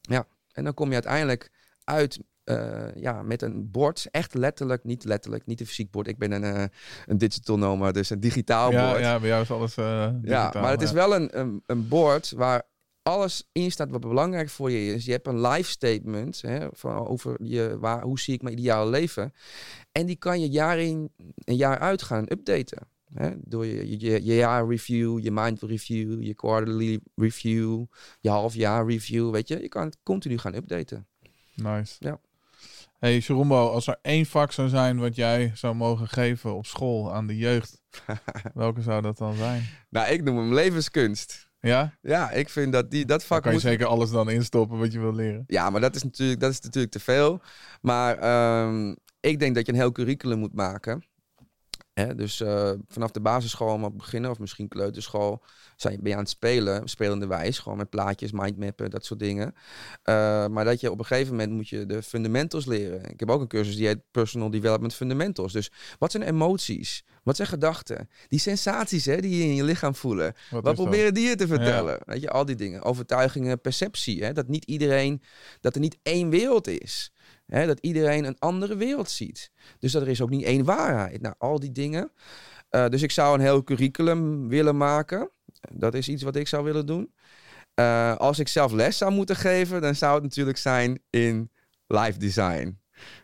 Ja, 0.00 0.26
en 0.58 0.64
dan 0.64 0.74
kom 0.74 0.88
je 0.88 0.94
uiteindelijk 0.94 1.50
uit 1.84 2.18
uh, 2.44 2.94
ja, 2.94 3.22
met 3.22 3.42
een 3.42 3.70
bord. 3.70 4.06
Echt 4.10 4.34
letterlijk, 4.34 4.84
niet 4.84 5.04
letterlijk, 5.04 5.46
niet 5.46 5.60
een 5.60 5.66
fysiek 5.66 5.90
bord. 5.90 6.06
Ik 6.06 6.18
ben 6.18 6.32
een, 6.32 6.56
uh, 6.56 6.64
een 7.06 7.18
digital 7.18 7.58
nomad, 7.58 7.94
dus 7.94 8.10
een 8.10 8.20
digitaal 8.20 8.72
ja, 8.72 8.88
bord. 8.88 9.00
Ja, 9.00 9.18
bij 9.18 9.28
jou 9.28 9.42
is 9.42 9.50
alles 9.50 9.74
digitaal, 9.74 10.18
Ja, 10.22 10.50
maar 10.54 10.70
het 10.70 10.82
is 10.82 10.92
wel 10.92 11.14
een, 11.14 11.38
een, 11.38 11.62
een 11.66 11.88
bord 11.88 12.30
waar 12.30 12.62
alles 13.02 13.48
in 13.52 13.70
staat 13.70 13.90
wat 13.90 14.00
belangrijk 14.00 14.48
voor 14.48 14.70
je 14.70 14.94
is. 14.94 15.04
Je 15.04 15.12
hebt 15.12 15.26
een 15.26 15.40
life 15.40 15.70
statement 15.70 16.40
hè, 16.42 16.68
van 16.72 17.06
over 17.06 17.36
je, 17.42 17.76
waar, 17.78 18.02
hoe 18.02 18.20
zie 18.20 18.34
ik 18.34 18.42
mijn 18.42 18.58
ideale 18.58 18.90
leven. 18.90 19.32
En 19.92 20.06
die 20.06 20.16
kan 20.16 20.40
je 20.40 20.48
jaar 20.48 20.78
in 20.78 21.12
en 21.44 21.56
jaar 21.56 21.78
uit 21.78 22.02
gaan 22.02 22.24
updaten. 22.28 22.88
Hè, 23.14 23.30
door 23.38 23.66
je, 23.66 23.98
je, 23.98 24.24
je 24.24 24.34
jaar 24.34 24.68
review, 24.68 25.18
je 25.22 25.30
mind 25.30 25.62
review, 25.62 26.22
je 26.22 26.34
quarterly 26.34 27.00
review, 27.14 27.84
je 28.20 28.30
halfjaar 28.30 28.86
review. 28.86 29.30
Weet 29.30 29.48
je, 29.48 29.60
je 29.60 29.68
kan 29.68 29.84
het 29.84 29.98
continu 30.02 30.38
gaan 30.38 30.54
updaten. 30.54 31.06
Nice. 31.54 31.96
Ja. 31.98 32.20
Hey 32.98 33.18
Jerombo, 33.18 33.68
als 33.68 33.86
er 33.86 33.98
één 34.02 34.26
vak 34.26 34.52
zou 34.52 34.68
zijn 34.68 34.98
wat 34.98 35.14
jij 35.14 35.52
zou 35.54 35.74
mogen 35.74 36.08
geven 36.08 36.54
op 36.54 36.66
school 36.66 37.14
aan 37.14 37.26
de 37.26 37.36
jeugd, 37.36 37.82
welke 38.54 38.82
zou 38.82 39.02
dat 39.02 39.18
dan 39.18 39.34
zijn? 39.34 39.64
Nou, 39.90 40.12
ik 40.12 40.22
noem 40.22 40.36
hem 40.36 40.54
levenskunst. 40.54 41.50
Ja? 41.60 41.98
Ja, 42.02 42.30
ik 42.30 42.48
vind 42.48 42.72
dat 42.72 42.90
die, 42.90 43.04
dat 43.04 43.24
vak. 43.24 43.30
Dan 43.30 43.40
kan 43.40 43.50
je 43.50 43.66
moet... 43.66 43.66
zeker 43.66 43.86
alles 43.86 44.10
dan 44.10 44.30
instoppen 44.30 44.78
wat 44.78 44.92
je 44.92 44.98
wil 44.98 45.14
leren. 45.14 45.44
Ja, 45.46 45.70
maar 45.70 45.80
dat 45.80 45.94
is 45.94 46.02
natuurlijk, 46.02 46.40
dat 46.40 46.50
is 46.50 46.60
natuurlijk 46.60 46.92
te 46.92 47.00
veel. 47.00 47.40
Maar 47.80 48.66
um, 48.66 48.96
ik 49.20 49.38
denk 49.38 49.54
dat 49.54 49.66
je 49.66 49.72
een 49.72 49.78
heel 49.78 49.92
curriculum 49.92 50.38
moet 50.38 50.54
maken. 50.54 51.04
Hè? 51.98 52.14
Dus 52.14 52.40
uh, 52.40 52.70
vanaf 52.88 53.10
de 53.10 53.20
basisschool 53.20 53.68
allemaal 53.68 53.92
beginnen, 53.92 54.30
of 54.30 54.38
misschien 54.38 54.68
kleuterschool, 54.68 55.42
zijn, 55.76 55.98
ben 56.00 56.08
je 56.08 56.14
aan 56.14 56.22
het 56.22 56.30
spelen, 56.30 56.88
spelende 56.88 57.26
wijs, 57.26 57.58
gewoon 57.58 57.78
met 57.78 57.90
plaatjes, 57.90 58.32
mindmappen, 58.32 58.90
dat 58.90 59.04
soort 59.04 59.20
dingen. 59.20 59.54
Uh, 60.04 60.46
maar 60.46 60.64
dat 60.64 60.80
je 60.80 60.90
op 60.90 60.98
een 60.98 61.04
gegeven 61.04 61.32
moment 61.32 61.52
moet 61.52 61.68
je 61.68 61.86
de 61.86 62.02
fundamentals 62.02 62.66
leren. 62.66 63.10
Ik 63.10 63.20
heb 63.20 63.30
ook 63.30 63.40
een 63.40 63.48
cursus 63.48 63.76
die 63.76 63.86
heet 63.86 64.10
Personal 64.10 64.50
Development 64.50 64.94
Fundamentals. 64.94 65.52
Dus 65.52 65.72
wat 65.98 66.10
zijn 66.10 66.22
emoties? 66.22 67.04
Wat 67.22 67.36
zijn 67.36 67.48
gedachten? 67.48 68.08
Die 68.28 68.38
sensaties 68.40 69.04
hè, 69.04 69.20
die 69.20 69.36
je 69.36 69.44
in 69.44 69.54
je 69.54 69.64
lichaam 69.64 69.94
voelen. 69.94 70.34
Wat, 70.50 70.62
wat 70.62 70.74
proberen 70.74 71.14
die 71.14 71.28
je 71.28 71.34
te 71.34 71.46
vertellen? 71.46 71.92
Ja. 71.92 72.02
Weet 72.04 72.20
je, 72.20 72.30
al 72.30 72.44
die 72.44 72.56
dingen. 72.56 72.82
Overtuigingen, 72.82 73.60
perceptie. 73.60 74.24
Hè? 74.24 74.32
Dat 74.32 74.48
niet 74.48 74.64
iedereen, 74.64 75.22
dat 75.60 75.74
er 75.74 75.80
niet 75.80 75.98
één 76.02 76.30
wereld 76.30 76.66
is. 76.66 77.12
Hè? 77.52 77.66
Dat 77.66 77.80
iedereen 77.80 78.24
een 78.24 78.38
andere 78.38 78.76
wereld 78.76 79.10
ziet. 79.10 79.50
Dus 79.78 79.92
dat 79.92 80.02
er 80.02 80.08
is 80.08 80.20
ook 80.20 80.30
niet 80.30 80.44
één 80.44 80.64
waarheid. 80.64 81.20
Nou, 81.20 81.34
al 81.38 81.60
die 81.60 81.72
dingen. 81.72 82.12
Uh, 82.70 82.88
dus 82.88 83.02
ik 83.02 83.10
zou 83.10 83.34
een 83.34 83.40
heel 83.40 83.64
curriculum 83.64 84.48
willen 84.48 84.76
maken. 84.76 85.30
Dat 85.72 85.94
is 85.94 86.08
iets 86.08 86.22
wat 86.22 86.36
ik 86.36 86.48
zou 86.48 86.64
willen 86.64 86.86
doen. 86.86 87.14
Uh, 87.80 88.16
als 88.16 88.38
ik 88.38 88.48
zelf 88.48 88.72
les 88.72 88.98
zou 88.98 89.12
moeten 89.12 89.36
geven, 89.36 89.80
dan 89.80 89.94
zou 89.94 90.14
het 90.14 90.22
natuurlijk 90.22 90.58
zijn 90.58 91.02
in 91.10 91.50
live 91.86 92.18
design. 92.18 92.80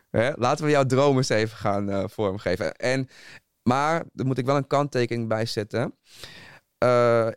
Hè? 0.09 0.31
Laten 0.35 0.65
we 0.65 0.71
jouw 0.71 0.85
dromen 0.85 1.17
eens 1.17 1.29
even 1.29 1.57
gaan 1.57 1.89
uh, 1.89 2.03
vormgeven. 2.07 2.73
En, 2.73 3.07
maar, 3.63 4.03
daar 4.13 4.25
moet 4.25 4.37
ik 4.37 4.45
wel 4.45 4.55
een 4.55 4.67
kanttekening 4.67 5.27
bij 5.27 5.45
zetten. 5.45 5.95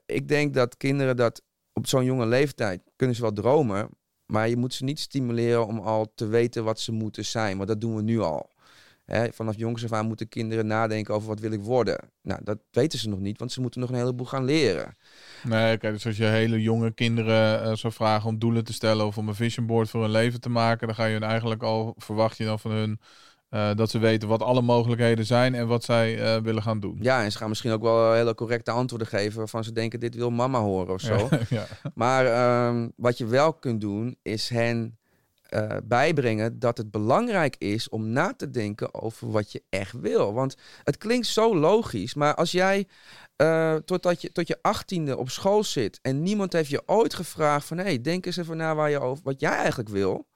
Ik 0.07 0.29
denk 0.29 0.55
dat 0.55 0.77
kinderen 0.77 1.17
dat 1.17 1.43
op 1.73 1.87
zo'n 1.87 2.05
jonge 2.05 2.27
leeftijd 2.27 2.83
kunnen 2.97 3.17
ze 3.17 3.23
wel 3.23 3.33
dromen. 3.33 3.89
Maar 4.33 4.49
je 4.49 4.57
moet 4.57 4.75
ze 4.75 4.85
niet 4.85 5.01
stimuleren 5.01 5.67
om 5.67 5.79
al 5.79 6.13
te 6.15 6.27
weten 6.27 6.65
wat 6.65 6.81
ze 6.81 6.93
moeten 6.93 7.25
zijn. 7.25 7.57
Want 7.57 7.69
dat 7.69 7.81
doen 7.81 7.97
we 7.97 8.03
nu 8.03 8.21
al. 8.21 8.51
Vanaf 9.31 9.57
jongs 9.57 9.85
af 9.85 9.93
aan 9.93 10.07
moeten 10.07 10.29
kinderen 10.29 10.67
nadenken 10.67 11.15
over 11.15 11.29
wat 11.29 11.41
wil 11.41 11.53
ik 11.53 11.63
worden. 11.63 11.99
Nou, 12.23 12.41
dat 12.45 12.59
weten 12.71 12.99
ze 12.99 13.09
nog 13.09 13.19
niet, 13.19 13.39
want 13.39 13.53
ze 13.53 13.61
moeten 13.61 13.81
nog 13.81 13.89
een 13.91 13.97
heleboel 13.97 14.27
gaan 14.27 14.45
leren. 14.45 14.97
Nee, 15.45 15.79
kijk, 15.79 15.93
dus 15.93 16.07
als 16.07 16.17
je 16.17 16.25
hele 16.25 16.63
jonge 16.63 16.93
kinderen 16.93 17.67
uh, 17.67 17.75
zou 17.75 17.93
vragen 17.93 18.29
om 18.29 18.39
doelen 18.39 18.65
te 18.65 18.73
stellen 18.73 19.07
of 19.07 19.19
om 19.19 19.29
een 19.29 19.35
vision 19.35 19.67
board 19.67 19.91
voor 19.91 20.03
hun 20.03 20.11
leven 20.11 20.41
te 20.41 20.49
maken, 20.49 20.87
dan 20.87 20.97
ga 20.97 21.05
je 21.05 21.13
hun 21.13 21.23
eigenlijk 21.23 21.63
al, 21.63 21.95
verwacht 21.97 22.37
je 22.37 22.45
dan 22.45 22.59
van 22.59 22.71
hun, 22.71 23.01
uh, 23.51 23.71
dat 23.75 23.91
ze 23.91 23.99
weten 23.99 24.29
wat 24.29 24.43
alle 24.43 24.63
mogelijkheden 24.63 25.27
zijn 25.27 25.55
en 25.55 25.67
wat 25.67 25.85
zij 25.85 26.37
uh, 26.37 26.43
willen 26.43 26.63
gaan 26.63 26.81
doen. 26.81 26.99
Ja, 27.01 27.23
en 27.23 27.33
ze 27.33 27.39
gaan 27.39 27.49
misschien 27.49 27.73
ook 27.73 27.83
wel 27.83 28.13
hele 28.13 28.35
correcte 28.35 28.71
antwoorden 28.71 29.09
geven 29.09 29.39
waarvan 29.39 29.65
ze 29.65 29.73
denken, 29.73 30.01
dit 30.01 30.15
wil 30.15 30.31
mama 30.31 30.61
horen 30.61 30.95
of 30.95 31.01
zo. 31.01 31.17
Ja, 31.31 31.39
ja. 31.59 31.67
Maar 31.95 32.69
um, 32.69 32.93
wat 32.97 33.19
je 33.19 33.27
wel 33.27 33.53
kunt 33.53 33.81
doen, 33.81 34.17
is 34.23 34.49
hen 34.49 34.99
uh, 35.51 35.77
bijbrengen 35.85 36.59
dat 36.59 36.79
het 36.79 36.91
belangrijk 36.91 37.57
is 37.59 37.89
om 37.89 38.09
na 38.09 38.35
te 38.37 38.51
denken 38.51 38.95
over 38.95 39.31
wat 39.31 39.53
je 39.53 39.63
echt 39.69 39.93
wil. 40.01 40.33
Want 40.33 40.57
het 40.85 40.97
klinkt 40.97 41.27
zo 41.27 41.57
logisch, 41.57 42.15
maar 42.15 42.35
als 42.35 42.51
jij 42.51 42.87
uh, 43.43 43.75
totdat 43.75 44.21
je, 44.23 44.33
tot 44.33 44.49
je 44.49 44.59
achttiende 44.63 45.17
op 45.17 45.31
school 45.31 45.65
zit 45.65 45.99
en 46.03 46.23
niemand 46.23 46.53
heeft 46.53 46.71
je 46.71 46.83
ooit 46.87 47.15
gevraagd 47.15 47.67
van 47.67 47.77
hé, 47.77 47.85
hey, 47.85 48.01
denk 48.01 48.27
eens 48.27 48.37
even 48.37 48.57
na 48.57 48.75
waar 48.75 48.91
je 48.91 49.01
over, 49.01 49.25
wat 49.25 49.41
jij 49.41 49.53
eigenlijk 49.53 49.89
wil. 49.89 50.27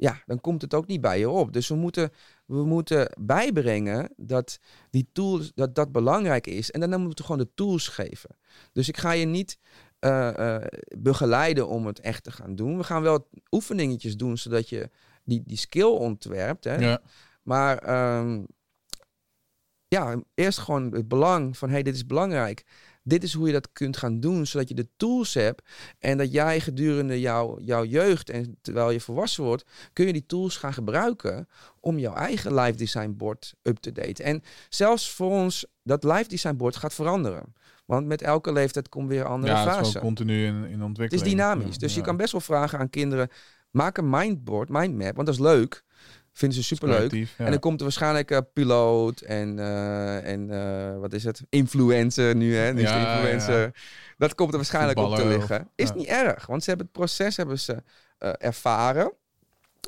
Ja, 0.00 0.22
dan 0.26 0.40
komt 0.40 0.62
het 0.62 0.74
ook 0.74 0.86
niet 0.86 1.00
bij 1.00 1.18
je 1.18 1.28
op. 1.28 1.52
Dus 1.52 1.68
we 1.68 1.74
moeten, 1.74 2.10
we 2.46 2.64
moeten 2.64 3.12
bijbrengen 3.18 4.12
dat 4.16 4.58
die 4.90 5.08
tools, 5.12 5.52
dat 5.54 5.74
dat 5.74 5.92
belangrijk 5.92 6.46
is. 6.46 6.70
En 6.70 6.80
dan 6.80 7.00
moeten 7.00 7.18
we 7.18 7.30
gewoon 7.30 7.46
de 7.46 7.54
tools 7.54 7.88
geven. 7.88 8.36
Dus 8.72 8.88
ik 8.88 8.96
ga 8.96 9.12
je 9.12 9.26
niet 9.26 9.58
eh, 9.98 10.56
eh, 10.56 10.66
begeleiden 10.98 11.68
om 11.68 11.86
het 11.86 12.00
echt 12.00 12.24
te 12.24 12.30
gaan 12.30 12.54
doen. 12.54 12.76
We 12.76 12.84
gaan 12.84 13.02
wel 13.02 13.28
oefeningetjes 13.50 14.16
doen, 14.16 14.38
zodat 14.38 14.68
je 14.68 14.90
die, 15.24 15.42
die 15.46 15.56
skill 15.56 15.90
ontwerpt. 15.90 16.64
Hè? 16.64 16.74
Ja. 16.74 17.00
Maar 17.42 17.78
ehm, 17.78 18.42
ja, 19.88 20.22
eerst 20.34 20.58
gewoon 20.58 20.92
het 20.92 21.08
belang 21.08 21.56
van, 21.56 21.70
hey, 21.70 21.82
dit 21.82 21.94
is 21.94 22.06
belangrijk. 22.06 22.64
Dit 23.10 23.22
is 23.22 23.32
hoe 23.34 23.46
je 23.46 23.52
dat 23.52 23.68
kunt 23.72 23.96
gaan 23.96 24.20
doen, 24.20 24.46
zodat 24.46 24.68
je 24.68 24.74
de 24.74 24.88
tools 24.96 25.34
hebt. 25.34 25.62
En 25.98 26.18
dat 26.18 26.32
jij 26.32 26.60
gedurende 26.60 27.20
jouw, 27.20 27.58
jouw 27.60 27.84
jeugd 27.84 28.30
en 28.30 28.56
terwijl 28.62 28.90
je 28.90 29.00
volwassen 29.00 29.44
wordt, 29.44 29.64
kun 29.92 30.06
je 30.06 30.12
die 30.12 30.26
tools 30.26 30.56
gaan 30.56 30.72
gebruiken 30.72 31.48
om 31.80 31.98
jouw 31.98 32.14
eigen 32.14 32.54
live 32.54 32.76
design 32.78 33.14
bord 33.16 33.54
up 33.62 33.76
te 33.78 33.92
date. 33.92 34.22
En 34.22 34.42
zelfs 34.68 35.10
voor 35.10 35.30
ons, 35.30 35.66
dat 35.82 36.04
live 36.04 36.28
design 36.28 36.56
bord 36.56 36.76
gaat 36.76 36.94
veranderen. 36.94 37.54
Want 37.86 38.06
met 38.06 38.22
elke 38.22 38.52
leeftijd 38.52 38.88
komt 38.88 39.08
weer 39.08 39.20
een 39.20 39.26
andere 39.26 39.52
Ja, 39.52 39.58
het 39.60 39.68
is 39.70 39.74
fase. 39.76 39.92
wel 39.92 40.02
continu 40.02 40.46
in, 40.46 40.54
in 40.64 40.72
Het 40.72 40.82
ontwikkeling. 40.82 41.26
is 41.26 41.32
dynamisch. 41.32 41.72
Ja, 41.74 41.78
Dus 41.80 41.92
je 41.92 41.98
ja. 41.98 42.04
kan 42.06 42.16
best 42.16 42.32
wel 42.32 42.40
vragen 42.40 42.78
aan 42.78 42.90
kinderen: 42.90 43.28
maak 43.70 43.98
een 43.98 44.10
mindboard, 44.10 44.68
mindmap, 44.68 45.14
want 45.14 45.26
dat 45.26 45.34
is 45.36 45.40
leuk. 45.40 45.84
Vinden 46.40 46.58
ze 46.58 46.64
superleuk. 46.64 47.12
Ja. 47.12 47.26
En 47.44 47.50
dan 47.50 47.58
komt 47.60 47.76
er 47.78 47.82
waarschijnlijk 47.82 48.30
eh, 48.30 48.38
piloot 48.52 49.20
en, 49.20 49.58
eh, 49.58 50.32
en 50.32 50.50
eh, 50.50 50.98
wat 50.98 51.12
is 51.12 51.24
het? 51.24 51.42
Influencer 51.48 52.36
nu, 52.36 52.56
hè? 52.56 52.72
Nu 52.72 52.80
Ja. 52.80 53.72
Dat 54.18 54.34
komt 54.34 54.50
er 54.50 54.56
waarschijnlijk 54.56 54.98
op 54.98 55.14
te 55.14 55.26
liggen. 55.26 55.60
of- 55.60 55.66
Is 55.74 55.92
niet 55.92 56.06
erg, 56.06 56.46
want 56.46 56.62
ze 56.62 56.68
hebben 56.68 56.86
het 56.92 56.96
proces 56.96 57.36
hebben 57.36 57.58
ze, 57.58 57.82
ervaren. 58.38 59.12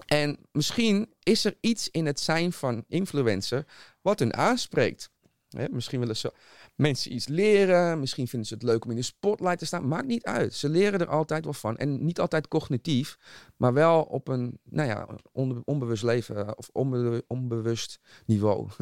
En 0.06 0.38
misschien 0.52 1.12
is 1.22 1.44
er 1.44 1.56
iets 1.60 1.88
in 1.90 2.06
het 2.06 2.20
zijn 2.20 2.52
van 2.52 2.84
influencer 2.88 3.64
wat 4.02 4.18
hun 4.18 4.34
aanspreekt. 4.34 5.10
Hè, 5.48 5.64
misschien 5.70 6.00
willen 6.00 6.16
ze 6.16 6.32
mensen 6.74 7.12
iets 7.14 7.28
leren. 7.28 8.00
Misschien 8.00 8.28
vinden 8.28 8.48
ze 8.48 8.54
het 8.54 8.62
leuk 8.62 8.84
om 8.84 8.90
in 8.90 8.96
de 8.96 9.02
spotlight 9.02 9.58
te 9.58 9.66
staan. 9.66 9.88
Maakt 9.88 10.06
niet 10.06 10.24
uit. 10.24 10.54
Ze 10.54 10.68
leren 10.68 11.00
er 11.00 11.08
altijd 11.08 11.44
wel 11.44 11.52
van. 11.52 11.76
En 11.76 12.04
niet 12.04 12.20
altijd 12.20 12.48
cognitief, 12.48 13.16
maar 13.56 13.72
wel 13.72 14.02
op 14.02 14.28
een 14.28 14.58
nou 14.64 14.88
ja, 14.88 15.08
onbe- 15.32 15.62
onbewust 15.64 16.02
leven 16.02 16.36
eh, 16.46 16.50
of 16.54 16.68
onbe- 16.72 17.24
onbewust 17.26 17.98
niveau. 18.26 18.68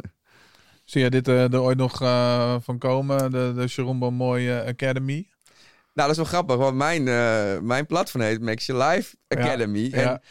Zie 0.84 1.03
je 1.03 1.11
dit 1.11 1.28
eh, 1.28 1.53
er 1.53 1.61
ooit 1.61 1.78
nog 1.78 2.03
eh, 2.03 2.57
van 2.61 2.78
komen? 2.78 3.30
De, 3.30 3.53
de 3.57 3.64
Jerome 3.66 4.11
Mooi 4.11 4.51
eh, 4.51 4.66
Academy? 4.66 5.28
Nou, 5.95 6.09
dat 6.09 6.11
is 6.11 6.16
wel 6.16 6.41
grappig, 6.41 6.57
want 6.57 6.76
mijn, 6.76 7.09
eh, 7.09 7.59
mijn 7.59 7.86
platform 7.86 8.22
heet 8.22 8.41
Max 8.41 8.66
Your 8.66 8.88
Life 8.88 9.16
Academy. 9.28 9.91
En 9.93 10.01
ja. 10.01 10.22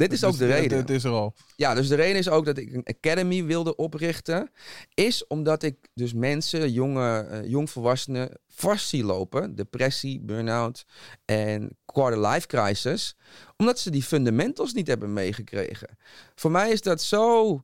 Dit 0.00 0.12
is 0.12 0.24
ook 0.24 0.38
de 0.38 0.46
reden. 0.46 0.78
Dit 0.86 0.96
is 0.96 1.04
er 1.04 1.10
al. 1.10 1.34
Ja, 1.56 1.74
dus 1.74 1.88
de 1.88 1.94
reden 1.94 2.16
is 2.16 2.28
ook 2.28 2.44
dat 2.44 2.58
ik 2.58 2.72
een 2.72 2.84
academy 2.84 3.44
wilde 3.44 3.76
oprichten. 3.76 4.50
Is 4.94 5.26
omdat 5.26 5.62
ik 5.62 5.76
dus 5.94 6.12
mensen, 6.12 6.72
jonge, 6.72 7.20
eh, 7.20 7.48
jongvolwassenen, 7.50 8.38
vast 8.48 8.88
zie 8.88 9.04
lopen. 9.04 9.54
Depressie, 9.54 10.20
burn-out 10.20 10.84
en 11.24 11.78
quarter 11.84 12.28
life 12.28 12.46
crisis. 12.46 13.16
Omdat 13.56 13.78
ze 13.78 13.90
die 13.90 14.02
fundamentals 14.02 14.72
niet 14.72 14.86
hebben 14.86 15.12
meegekregen. 15.12 15.98
Voor 16.34 16.50
mij 16.50 16.70
is 16.70 16.82
dat 16.82 17.02
zo 17.02 17.62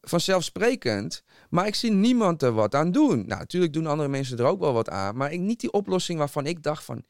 vanzelfsprekend. 0.00 1.22
Maar 1.50 1.66
ik 1.66 1.74
zie 1.74 1.90
niemand 1.90 2.42
er 2.42 2.52
wat 2.52 2.74
aan 2.74 2.92
doen. 2.92 3.16
Nou, 3.26 3.40
natuurlijk 3.40 3.72
doen 3.72 3.86
andere 3.86 4.08
mensen 4.08 4.38
er 4.38 4.44
ook 4.44 4.60
wel 4.60 4.72
wat 4.72 4.88
aan. 4.88 5.16
Maar 5.16 5.32
ik, 5.32 5.40
niet 5.40 5.60
die 5.60 5.72
oplossing 5.72 6.18
waarvan 6.18 6.46
ik 6.46 6.62
dacht 6.62 6.84
van... 6.84 7.04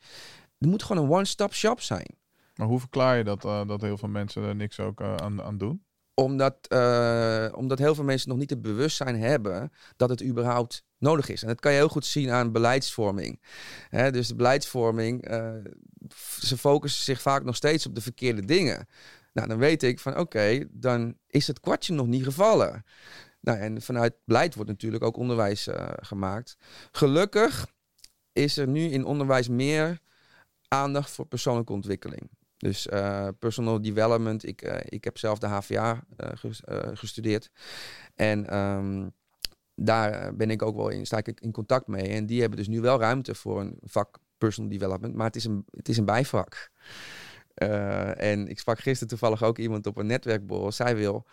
Er 0.58 0.68
moet 0.68 0.82
gewoon 0.82 1.04
een 1.04 1.10
one-stop 1.10 1.54
shop 1.54 1.80
zijn. 1.80 2.16
Maar 2.57 2.66
hoe 2.66 2.80
verklaar 2.80 3.16
je 3.16 3.24
dat, 3.24 3.44
eh, 3.44 3.66
dat 3.66 3.80
heel 3.80 3.98
veel 3.98 4.09
mensen 4.09 4.42
er 4.42 4.57
niks 4.57 4.80
ook 4.80 5.00
eh, 5.00 5.14
aan, 5.14 5.42
aan 5.42 5.59
doen? 5.59 5.84
Omdat, 6.14 6.66
eh, 6.68 7.48
omdat 7.54 7.78
heel 7.78 7.94
veel 7.94 8.04
mensen 8.04 8.28
nog 8.28 8.38
niet 8.38 8.50
het 8.50 8.62
bewustzijn 8.62 9.20
hebben 9.20 9.72
dat 9.96 10.09
het 10.09 10.24
überhaupt 10.24 10.84
nodig 10.98 11.28
is. 11.28 11.42
En 11.42 11.48
dat 11.48 11.61
kan 11.61 11.72
je 11.72 11.78
heel 11.78 11.88
goed 11.88 12.07
zien 12.07 12.30
aan 12.30 12.52
beleidsvorming. 12.52 13.42
Dus 13.90 14.28
de 14.28 14.34
beleidsvorming, 14.34 15.24
ze 16.38 16.57
focussen 16.57 17.04
zich 17.04 17.20
vaak 17.20 17.44
nog 17.44 17.57
steeds 17.57 17.86
op 17.86 17.94
de 17.94 18.00
verkeerde 18.00 18.44
dingen. 18.44 18.88
Nou, 19.32 19.48
dan 19.48 19.59
weet 19.59 19.82
ik 19.82 19.98
van 20.00 20.18
oké, 20.18 20.64
dan 20.70 21.16
is 21.26 21.46
het 21.46 21.61
kwartje 21.61 21.94
nog 21.94 22.07
niet 22.07 22.24
gevallen. 22.24 22.84
Nou, 23.40 23.59
en 23.59 23.82
vanuit 23.82 24.14
beleid 24.24 24.54
wordt 24.54 24.70
natuurlijk 24.70 25.04
ook 25.04 25.16
onderwijs 25.16 25.68
gemaakt. 26.00 26.57
Gelukkig 26.90 27.66
is 28.32 28.57
er 28.57 28.68
nu 28.68 28.80
in 28.80 29.04
onderwijs 29.04 29.48
meer 29.48 30.00
aandacht 30.68 31.11
voor 31.11 31.26
persoonlijke 31.26 31.72
ontwikkeling. 31.72 32.30
Dus 32.57 32.88
eh, 32.88 33.28
personal 33.38 33.80
development. 33.82 34.46
Ik, 34.46 34.62
eh, 34.62 34.80
ik 34.84 35.04
heb 35.04 35.18
zelf 35.18 35.38
de 35.38 35.46
HVA 35.46 36.04
eh, 36.16 36.30
ges- 36.34 36.62
gestudeerd. 36.92 37.50
En 38.14 38.46
ehm, 38.46 39.09
daar 39.74 40.36
ben 40.36 40.50
ik 40.50 40.62
ook 40.62 40.76
wel 40.76 40.88
in, 40.88 41.07
sta 41.07 41.16
ik 41.16 41.40
in 41.40 41.52
contact 41.52 41.86
mee. 41.86 42.09
En 42.09 42.26
die 42.26 42.40
hebben 42.40 42.59
dus 42.59 42.68
nu 42.68 42.80
wel 42.80 43.00
ruimte 43.00 43.34
voor 43.34 43.61
een 43.61 43.78
vak 43.80 44.18
personal 44.38 44.70
development. 44.70 45.14
Maar 45.14 45.26
het 45.26 45.36
is 45.36 45.44
een, 45.44 45.64
het 45.70 45.88
is 45.88 45.96
een 45.96 46.04
bijvak. 46.04 46.70
En 47.54 48.48
ik 48.48 48.59
sprak 48.59 48.78
gisteren 48.78 49.09
toevallig 49.09 49.42
ook 49.42 49.59
iemand 49.59 49.86
op 49.86 49.96
een 49.96 50.07
netwerkborrel. 50.07 50.72
Zij 50.72 50.96
wil 50.96 51.26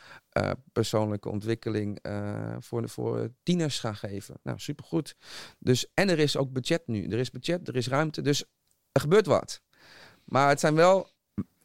persoonlijke 0.71 1.29
ontwikkeling 1.29 1.99
voor, 2.59 2.89
voor 2.89 3.29
tieners 3.43 3.79
gaan 3.79 3.95
geven. 3.95 4.35
Nou, 4.43 4.59
supergoed. 4.59 5.15
Dus, 5.59 5.87
en 5.93 6.09
er 6.09 6.19
is 6.19 6.37
ook 6.37 6.51
budget 6.51 6.87
nu. 6.87 7.07
Er 7.07 7.19
is 7.19 7.31
budget, 7.31 7.67
er 7.67 7.75
is 7.75 7.87
ruimte. 7.87 8.21
Dus 8.21 8.43
er 8.91 9.01
gebeurt 9.01 9.25
wat. 9.25 9.61
Maar 10.25 10.49
het 10.49 10.59
zijn 10.59 10.75
wel 10.75 11.12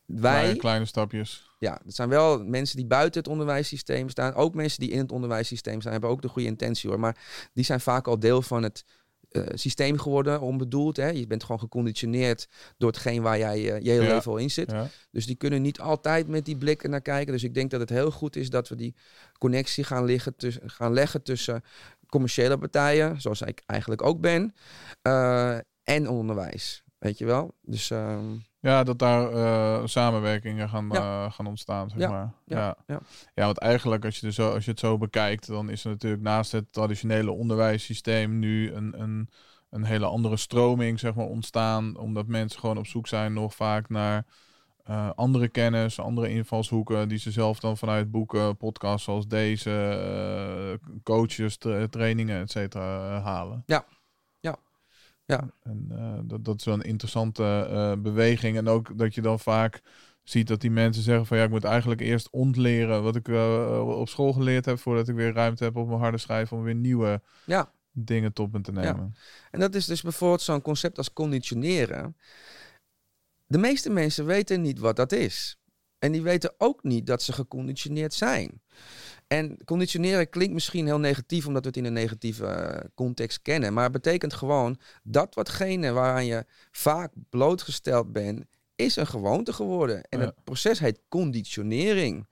wij. 0.09 0.41
Kleine, 0.41 0.59
kleine 0.59 0.85
stapjes. 0.85 1.51
Ja, 1.59 1.81
het 1.85 1.95
zijn 1.95 2.09
wel 2.09 2.45
mensen 2.45 2.77
die 2.77 2.87
buiten 2.87 3.21
het 3.21 3.31
onderwijssysteem 3.31 4.09
staan. 4.09 4.35
Ook 4.35 4.55
mensen 4.55 4.81
die 4.81 4.91
in 4.91 4.99
het 4.99 5.13
onderwijssysteem 5.13 5.81
staan, 5.81 5.93
hebben 5.93 6.11
ook 6.11 6.23
de 6.23 6.29
goede 6.29 6.49
intentie 6.49 6.91
hoor. 6.91 7.01
Maar 7.01 7.49
die 7.53 7.65
zijn 7.65 7.81
vaak 7.81 8.07
al 8.09 8.19
deel 8.19 8.43
van 8.43 8.63
het 8.63 8.85
eh, 9.29 9.43
systeem 9.55 9.99
geworden, 9.99 10.41
onbedoeld. 10.41 10.97
Hè? 10.97 11.09
Je 11.09 11.27
bent 11.27 11.43
gewoon 11.43 11.61
geconditioneerd 11.61 12.49
door 12.77 12.91
hetgeen 12.91 13.23
waar 13.23 13.39
jij 13.39 13.57
eh, 13.57 13.83
je 13.83 13.91
hele 13.91 14.05
Ja. 14.05 14.15
leven 14.15 14.31
al 14.33 14.37
in 14.37 14.51
zit. 14.51 14.71
Ja. 14.71 14.89
Dus 15.11 15.27
die 15.27 15.37
kunnen 15.37 15.63
niet 15.63 15.81
altijd 15.81 16.29
met 16.29 16.45
die 16.45 16.57
blikken 16.57 16.91
naar 16.91 17.01
kijken. 17.03 17.33
Dus 17.33 17.45
ik 17.45 17.55
denk 17.55 17.71
dat 17.71 17.81
het 17.81 17.89
heel 17.91 18.11
goed 18.11 18.37
is 18.37 18.51
dat 18.51 18.69
we 18.69 18.77
die 18.77 18.95
connectie 19.39 19.85
gaan, 19.85 20.05
liggen 20.05 20.37
tussen, 20.37 20.71
gaan 20.71 20.93
leggen 20.93 21.23
tussen 21.23 21.63
commerciële 22.07 22.59
partijen, 22.59 23.21
zoals 23.21 23.41
ik 23.41 23.63
eigenlijk 23.67 24.03
ook 24.03 24.21
ben, 24.21 24.55
eh, 25.03 25.59
en 25.83 26.09
onderwijs. 26.09 26.83
Weet 26.99 27.19
je 27.19 27.25
wel? 27.25 27.55
Dus 27.63 27.91
ehm, 27.91 28.37
Ja, 28.69 28.83
dat 28.85 28.99
daar 28.99 29.31
eh, 29.33 29.87
samenwerkingen 29.87 30.69
gaan, 30.69 30.89
Ja. 30.93 31.25
eh, 31.25 31.33
gaan 31.33 31.47
ontstaan, 31.47 31.89
zeg 31.91 31.99
Ja, 31.99 32.09
maar. 32.11 32.33
ja, 32.45 32.77
Ja. 32.87 33.01
ja. 33.35 33.45
Want 33.45 33.59
eigenlijk 33.59 34.05
als 34.05 34.19
je, 34.21 34.27
er 34.27 34.33
zo, 34.33 34.51
als 34.53 34.65
je 34.65 34.71
het 34.71 34.81
zo 34.81 34.99
bekijkt, 34.99 35.47
dan 35.47 35.71
is 35.71 35.85
er 35.85 35.91
natuurlijk 35.91 36.23
naast 36.23 36.53
het 36.53 36.73
traditionele 36.73 37.31
onderwijssysteem 37.31 38.39
nu 38.39 38.73
een, 38.73 39.01
een, 39.03 39.29
een 39.71 39.85
hele 39.85 40.07
andere 40.07 40.37
stroming 40.37 40.99
zeg 41.01 41.15
maar, 41.15 41.27
ontstaan. 41.27 41.97
Omdat 41.97 42.27
mensen 42.27 42.61
gewoon 42.61 42.79
op 42.79 42.87
zoek 42.87 43.07
zijn 43.07 43.33
nog 43.33 43.55
vaak 43.55 43.89
naar 43.89 44.25
eh, 44.85 45.11
andere 45.15 45.49
kennis, 45.49 46.01
andere 46.01 46.29
invalshoeken, 46.29 47.09
die 47.09 47.19
ze 47.19 47.31
zelf 47.31 47.61
dan 47.61 47.77
vanuit 47.77 48.11
boeken, 48.11 48.57
podcasts 48.57 49.05
zoals 49.05 49.27
deze, 49.27 50.81
coaches, 51.03 51.57
tra- 51.57 51.87
trainingen, 51.89 52.41
et 52.41 52.51
cetera, 52.51 53.21
halen. 53.21 53.63
Ja. 53.67 53.85
Ja. 55.29 55.51
En 55.63 55.87
eh, 55.91 56.19
dat, 56.25 56.45
dat 56.45 56.59
is 56.59 56.65
wel 56.65 56.75
een 56.75 56.83
interessante 56.83 57.69
eh, 57.71 57.93
beweging. 58.03 58.57
En 58.57 58.69
ook 58.69 58.99
dat 58.99 59.15
je 59.15 59.21
dan 59.21 59.41
vaak 59.41 59.81
ziet 60.23 60.49
dat 60.49 60.61
die 60.61 60.71
mensen 60.71 61.03
zeggen 61.03 61.27
van 61.27 61.37
ja, 61.37 61.45
ik 61.45 61.51
moet 61.51 61.65
eigenlijk 61.65 62.01
eerst 62.01 62.31
ontleren 62.31 63.03
wat 63.03 63.17
ik 63.17 63.29
eh, 63.29 63.99
op 63.99 64.09
school 64.09 64.33
geleerd 64.33 64.65
heb, 64.65 64.79
voordat 64.79 65.09
ik 65.09 65.15
weer 65.15 65.33
ruimte 65.33 65.65
heb 65.65 65.77
op 65.77 65.89
mijn 65.89 66.01
harde 66.01 66.19
schijf 66.19 66.53
om 66.53 66.63
weer 66.63 66.75
nieuwe 66.75 67.23
ja. 67.47 67.73
dingen 67.93 68.33
tot 68.33 68.53
me 68.53 68.61
te 68.61 68.73
nemen. 68.73 69.15
En 69.51 69.61
dat 69.61 69.75
is 69.75 69.87
dus 69.87 70.03
bijvoorbeeld 70.03 70.43
zo'n 70.43 70.63
concept 70.63 70.99
als 70.99 71.13
conditioneren. 71.13 72.17
De 73.47 73.59
meeste 73.59 73.91
mensen 73.91 74.27
weten 74.27 74.61
niet 74.61 74.79
wat 74.79 74.97
dat 74.97 75.13
is. 75.13 75.59
En 75.99 76.13
die 76.13 76.23
weten 76.23 76.55
ook 76.59 76.83
niet 76.83 77.07
dat 77.07 77.23
ze 77.23 77.33
geconditioneerd 77.33 78.15
zijn. 78.15 78.61
En 79.27 79.57
conditioneren 79.65 80.29
klinkt 80.31 80.55
misschien 80.55 80.87
heel 80.87 80.99
negatief, 80.99 81.47
omdat 81.47 81.63
we 81.63 81.69
het 81.69 81.77
in 81.77 81.85
een 81.85 81.93
negatieve 81.93 82.47
eh, 82.47 82.81
context 82.95 83.43
kennen. 83.43 83.73
Maar 83.73 83.83
het 83.83 83.93
betekent 83.93 84.35
gewoon 84.35 84.79
dat 85.03 85.35
watgene 85.35 85.93
waaraan 85.93 86.27
je 86.27 86.45
vaak 86.71 87.13
blootgesteld 87.31 88.13
bent, 88.13 88.45
is 88.75 88.97
een 88.97 89.07
gewoonte 89.07 89.53
geworden. 89.53 90.03
En 90.09 90.19
Ja. 90.19 90.25
het 90.25 90.45
proces 90.45 90.79
heet 90.79 91.01
conditionering. 91.09 92.27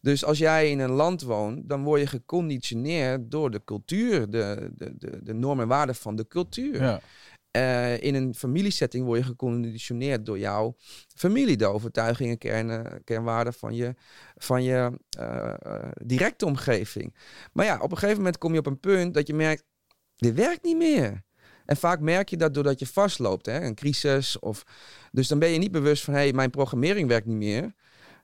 Dus 0.00 0.24
als 0.24 0.38
jij 0.38 0.70
in 0.70 0.78
een 0.78 0.90
land 0.90 1.22
woont, 1.22 1.68
dan 1.68 1.82
word 1.84 2.00
je 2.00 2.06
geconditioneerd 2.06 3.30
door 3.30 3.50
de 3.50 3.60
cultuur, 3.64 4.30
de, 4.30 4.70
de, 4.76 4.94
de, 4.98 5.22
de 5.22 5.32
normen 5.34 5.62
en 5.62 5.68
waarden 5.68 5.94
van 5.94 6.16
de 6.16 6.26
cultuur. 6.26 6.82
Ja. 6.82 7.00
Eh, 7.54 8.02
in 8.02 8.14
een 8.14 8.34
familiesetting 8.34 9.04
word 9.04 9.18
je 9.18 9.24
geconditioneerd 9.24 10.26
door 10.26 10.38
jouw 10.38 10.76
familie, 11.14 11.56
de 11.56 11.66
overtuigingen, 11.66 12.38
kern, 12.38 13.02
kernwaarden 13.04 13.54
van 13.54 13.74
je, 13.74 13.94
van 14.36 14.62
je 14.62 14.98
eh, 15.18 15.54
eh, 15.62 15.90
directe 16.04 16.46
omgeving. 16.46 17.14
Maar 17.52 17.64
ja, 17.64 17.78
op 17.80 17.90
een 17.90 17.96
gegeven 17.96 18.18
moment 18.18 18.38
kom 18.38 18.52
je 18.52 18.58
op 18.58 18.66
een 18.66 18.80
punt 18.80 19.14
dat 19.14 19.26
je 19.26 19.34
merkt, 19.34 19.64
dit 20.16 20.34
werkt 20.34 20.64
niet 20.64 20.76
meer. 20.76 21.22
En 21.64 21.76
vaak 21.76 22.00
merk 22.00 22.28
je 22.28 22.36
dat 22.36 22.54
doordat 22.54 22.78
je 22.78 22.86
vastloopt, 22.86 23.46
hè, 23.46 23.60
een 23.60 23.74
crisis. 23.74 24.38
Of, 24.38 24.64
dus 25.12 25.28
dan 25.28 25.38
ben 25.38 25.48
je 25.48 25.58
niet 25.58 25.72
bewust 25.72 26.04
van, 26.04 26.14
hé, 26.14 26.20
hey, 26.20 26.32
mijn 26.32 26.50
programmering 26.50 27.08
werkt 27.08 27.26
niet 27.26 27.36
meer. 27.36 27.74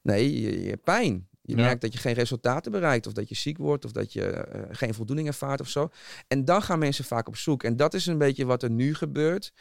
Nee, 0.03 0.41
je, 0.41 0.62
je 0.62 0.68
hebt 0.68 0.85
pijn. 0.85 1.28
Je 1.51 1.57
Ja. 1.57 1.62
merkt 1.62 1.80
dat 1.80 1.92
je 1.92 1.98
geen 1.98 2.14
resultaten 2.14 2.72
bereikt, 2.72 3.07
of 3.07 3.12
dat 3.12 3.28
je 3.28 3.34
ziek 3.34 3.59
wordt, 3.59 3.84
of 3.84 3.92
dat 3.92 4.12
je 4.12 4.24
eh, 4.30 4.62
geen 4.70 4.94
voldoening 4.94 5.28
ervaart 5.28 5.61
of 5.61 5.68
zo. 5.68 5.88
En 6.28 6.44
dan 6.44 6.62
gaan 6.62 6.78
mensen 6.78 7.05
vaak 7.05 7.28
op 7.28 7.36
zoek. 7.36 7.62
En 7.62 7.76
dat 7.76 7.94
is 7.94 8.07
een 8.07 8.18
beetje 8.18 8.44
wat 8.44 8.62
er 8.62 8.70
nu 8.70 8.94
gebeurt. 8.94 9.53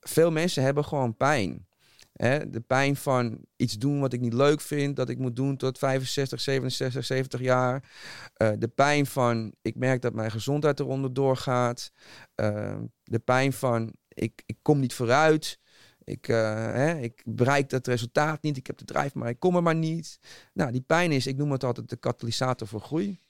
Veel 0.00 0.30
mensen 0.30 0.62
hebben 0.62 0.84
gewoon 0.84 1.16
pijn. 1.16 1.66
Hè? 2.12 2.50
De 2.50 2.60
pijn 2.60 2.96
van 2.96 3.38
iets 3.56 3.78
doen 3.78 4.00
wat 4.00 4.12
ik 4.12 4.20
niet 4.20 4.32
leuk 4.32 4.60
vind, 4.60 4.96
dat 4.96 5.08
ik 5.08 5.18
moet 5.18 5.36
doen 5.36 5.56
tot 5.56 5.78
65, 5.78 6.40
67, 6.40 7.04
70 7.04 7.40
jaar. 7.40 7.90
Eh, 8.34 8.50
de 8.58 8.68
pijn 8.68 9.06
van 9.06 9.54
ik 9.62 9.74
merk 9.76 10.02
dat 10.02 10.14
mijn 10.14 10.30
gezondheid 10.30 10.80
eronder 10.80 11.12
doorgaat. 11.12 11.92
Eh, 12.34 12.76
de 13.02 13.18
pijn 13.18 13.52
van 13.52 13.92
ik, 14.08 14.42
ik 14.46 14.56
kom 14.62 14.80
niet 14.80 14.94
vooruit. 14.94 15.58
Ik, 16.04 16.28
eh, 16.28 16.36
hè, 16.54 16.98
ik 16.98 17.22
bereik 17.24 17.70
dat 17.70 17.86
resultaat 17.86 18.42
niet. 18.42 18.56
Ik 18.56 18.66
heb 18.66 18.78
de 18.78 18.84
drijf, 18.84 19.14
maar 19.14 19.28
ik 19.28 19.38
kom 19.38 19.56
er 19.56 19.62
maar 19.62 19.74
niet. 19.74 20.18
Nou, 20.52 20.72
die 20.72 20.84
pijn 20.86 21.12
is, 21.12 21.26
ik 21.26 21.36
noem 21.36 21.52
het 21.52 21.64
altijd 21.64 21.88
de 21.88 21.96
katalysator 21.96 22.66
voor 22.66 22.80
groei. 22.80 23.20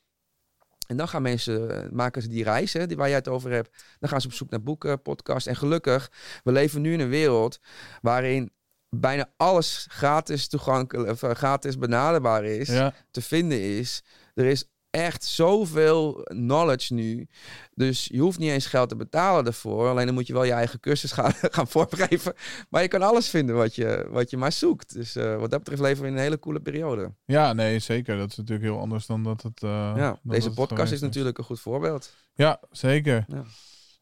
En 0.86 0.96
dan 0.96 1.08
gaan 1.08 1.22
mensen, 1.22 1.84
eh, 1.84 1.90
maken 1.90 2.22
ze 2.22 2.28
die 2.28 2.44
reis 2.44 2.72
hè, 2.72 2.86
die, 2.86 2.96
waar 2.96 3.08
jij 3.08 3.16
het 3.16 3.28
over 3.28 3.50
hebt. 3.50 3.84
Dan 3.98 4.08
gaan 4.08 4.20
ze 4.20 4.26
op 4.26 4.32
zoek 4.32 4.50
naar 4.50 4.62
boeken, 4.62 5.02
podcasts. 5.02 5.48
En 5.48 5.56
gelukkig, 5.56 6.10
we 6.44 6.52
leven 6.52 6.80
nu 6.80 6.92
in 6.92 7.00
een 7.00 7.08
wereld 7.08 7.60
waarin 8.00 8.52
bijna 8.88 9.32
alles 9.36 9.86
gratis 9.90 10.48
toegankelijk, 10.48 11.10
of 11.10 11.22
eh, 11.22 11.30
gratis 11.30 11.78
benaderbaar 11.78 12.44
is, 12.44 12.68
Ja, 12.68 12.94
te 13.10 13.22
vinden 13.22 13.60
is. 13.60 14.02
Er 14.34 14.44
is 14.44 14.70
echt 14.92 15.24
zoveel 15.24 16.22
knowledge 16.22 16.94
nu. 16.94 17.28
Dus 17.74 18.08
je 18.12 18.18
hoeft 18.18 18.38
niet 18.38 18.50
eens 18.50 18.66
geld 18.66 18.88
te 18.88 18.96
betalen 18.96 19.46
ervoor. 19.46 19.88
Alleen 19.88 20.06
dan 20.06 20.14
moet 20.14 20.26
je 20.26 20.32
wel 20.32 20.44
je 20.44 20.52
eigen 20.52 20.80
cursus 20.80 21.12
gaan, 21.12 21.32
gaan 21.56 21.68
voorbereiden. 21.68 22.34
Maar 22.68 22.82
je 22.82 22.88
kan 22.88 23.02
alles 23.02 23.28
vinden 23.28 23.56
wat 23.56 23.74
je, 23.74 24.06
wat 24.10 24.30
je 24.30 24.36
maar 24.36 24.52
zoekt. 24.52 24.94
Dus 24.94 25.16
eh, 25.16 25.36
wat 25.36 25.50
dat 25.50 25.58
betreft 25.58 25.80
leven 25.80 26.02
we 26.02 26.08
in 26.08 26.14
een 26.14 26.20
hele 26.20 26.38
coole 26.38 26.60
periode. 26.60 27.14
ja, 27.24 27.52
nee, 27.52 27.78
zeker. 27.78 28.16
Dat 28.16 28.30
is 28.30 28.36
natuurlijk 28.36 28.68
heel 28.68 28.78
anders 28.80 29.06
dan 29.06 29.22
dat 29.22 29.42
het. 29.42 29.62
eh, 29.62 29.92
ja, 29.96 30.18
deze 30.22 30.46
het 30.46 30.54
podcast 30.54 30.92
is 30.92 31.00
natuurlijk 31.00 31.38
een 31.38 31.44
goed 31.44 31.60
voorbeeld. 31.60 32.14
Ja, 32.34 32.60
zeker. 32.70 33.24
Ja. 33.28 33.44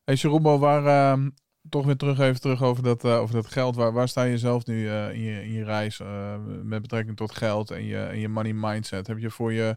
Hey 0.04 0.58
waar 0.58 0.86
ehm, 0.86 1.30
toch 1.68 1.86
weer 1.86 1.96
terug 1.96 2.18
even 2.18 2.40
terug 2.40 2.62
over 2.62 2.82
dat, 2.82 3.04
eh, 3.04 3.18
over 3.18 3.34
dat 3.34 3.46
geld. 3.46 3.76
Waar, 3.76 3.92
waar 3.92 4.08
sta 4.08 4.22
je 4.22 4.38
zelf 4.38 4.66
nu 4.66 4.88
in, 4.90 5.20
je, 5.20 5.42
in 5.42 5.52
je 5.52 5.64
reis 5.64 6.00
met 6.62 6.82
betrekking 6.82 7.16
tot 7.16 7.32
geld 7.32 7.70
en 7.70 7.84
je, 7.84 7.98
en 7.98 8.18
je 8.18 8.28
money 8.28 8.52
mindset? 8.52 9.06
Heb 9.06 9.18
je 9.18 9.30
voor 9.30 9.52
je 9.52 9.76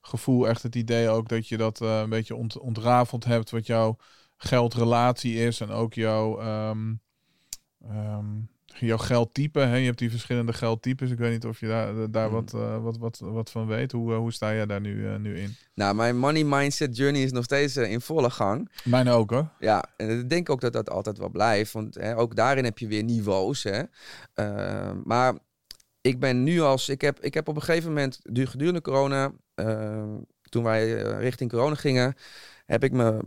gevoel 0.00 0.48
echt 0.48 0.62
het 0.62 0.74
idee 0.74 1.08
ook 1.08 1.28
dat 1.28 1.48
je 1.48 1.56
dat 1.56 1.80
eh, 1.80 2.00
een 2.00 2.10
beetje 2.10 2.34
ont, 2.34 2.58
ontrafeld 2.58 3.24
hebt, 3.24 3.50
wat 3.50 3.66
jouw 3.66 3.96
geldrelatie 4.36 5.34
is 5.34 5.60
en 5.60 5.70
ook 5.70 5.94
jouw, 5.94 6.38
ehm, 6.40 6.94
jouw 8.78 8.96
geldtype? 8.98 9.58
Hè? 9.60 9.76
Je 9.76 9.86
hebt 9.86 9.98
die 9.98 10.10
verschillende 10.10 10.52
geldtypes. 10.52 11.10
Ik 11.10 11.18
weet 11.18 11.32
niet 11.32 11.44
of 11.46 11.60
je 11.60 11.66
daar, 11.66 12.10
daar 12.10 12.26
Mhm. 12.30 12.34
wat, 12.34 12.54
eh, 12.54 12.82
wat, 12.82 12.98
wat, 12.98 13.18
wat 13.22 13.50
van 13.50 13.66
weet. 13.66 13.92
Hoe, 13.92 14.12
eh, 14.12 14.18
hoe 14.18 14.32
sta 14.32 14.54
jij 14.54 14.66
daar 14.66 14.80
nu, 14.80 15.06
eh, 15.08 15.16
nu 15.16 15.38
in? 15.38 15.54
Nou, 15.74 15.94
mijn 15.94 16.18
money 16.18 16.44
mindset 16.44 16.96
journey 16.96 17.22
is 17.22 17.32
nog 17.32 17.44
steeds 17.44 17.76
eh, 17.76 17.90
in 17.90 18.00
volle 18.00 18.30
gang. 18.30 18.70
Mijn 18.84 19.08
ook 19.08 19.30
hoor. 19.30 19.48
Ja, 19.58 19.84
en 19.96 20.18
ik 20.18 20.28
denk 20.28 20.50
ook 20.50 20.60
dat 20.60 20.72
dat 20.72 20.90
altijd 20.90 21.18
wel 21.18 21.28
blijft. 21.30 21.72
Want 21.72 21.94
hè, 21.94 22.16
ook 22.18 22.36
daarin 22.36 22.64
heb 22.64 22.78
je 22.78 22.86
weer 22.86 23.04
niveaus. 23.04 23.62
Hè. 23.62 23.82
Eh, 24.34 24.92
maar 25.04 25.38
ik 26.00 26.20
ben 26.20 26.42
nu 26.42 26.60
als... 26.60 26.88
Ik 26.88 27.00
heb, 27.00 27.20
ik 27.20 27.34
heb 27.34 27.48
op 27.48 27.56
een 27.56 27.62
gegeven 27.62 27.88
moment, 27.88 28.18
du- 28.22 28.46
gedurende 28.46 28.80
corona... 28.80 29.32
eh, 29.66 30.04
toen 30.48 30.62
wij 30.64 31.04
eh, 31.04 31.18
richting 31.20 31.50
corona 31.50 31.74
gingen... 31.74 32.14
heb 32.66 32.84
ik 32.84 32.92
me... 32.92 33.18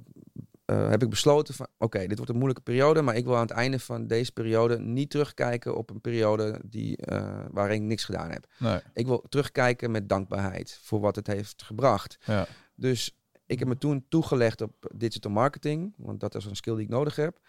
eh, 0.66 0.90
heb 0.90 1.04
ik 1.04 1.10
besloten 1.10 1.54
van, 1.54 1.68
oké, 1.78 2.00
dit 2.00 2.16
wordt 2.16 2.30
een 2.32 2.38
moeilijke 2.38 2.64
periode, 2.64 3.02
maar 3.02 3.16
ik 3.16 3.26
wil 3.26 3.36
aan 3.36 3.42
het 3.42 3.52
einde 3.52 3.80
van 3.80 4.08
deze 4.08 4.32
periode 4.32 4.80
niet 4.80 5.10
terugkijken 5.10 5.76
op 5.76 5.90
een 5.90 6.02
periode 6.02 6.60
die, 6.66 6.98
eh, 6.98 7.40
waarin 7.52 7.82
ik 7.82 7.88
niks 7.88 8.04
gedaan 8.06 8.32
heb. 8.32 8.46
Nee, 8.60 8.80
Ik 8.94 9.06
wil 9.06 9.26
terugkijken 9.30 9.92
met 9.92 10.10
dankbaarheid 10.10 10.80
voor 10.82 11.00
wat 11.00 11.16
het 11.16 11.28
heeft 11.28 11.64
gebracht. 11.64 12.18
ja. 12.26 12.46
Dus 12.76 13.18
ik 13.46 13.60
heb 13.60 13.68
me 13.68 13.78
toen 13.78 14.06
toegelegd 14.10 14.62
op 14.62 14.92
digital 14.96 15.32
marketing, 15.32 15.94
want 15.98 16.20
dat 16.20 16.36
is 16.36 16.46
een 16.46 16.56
skill 16.56 16.74
die 16.74 16.84
ik 16.84 16.90
nodig 16.90 17.16
heb. 17.16 17.40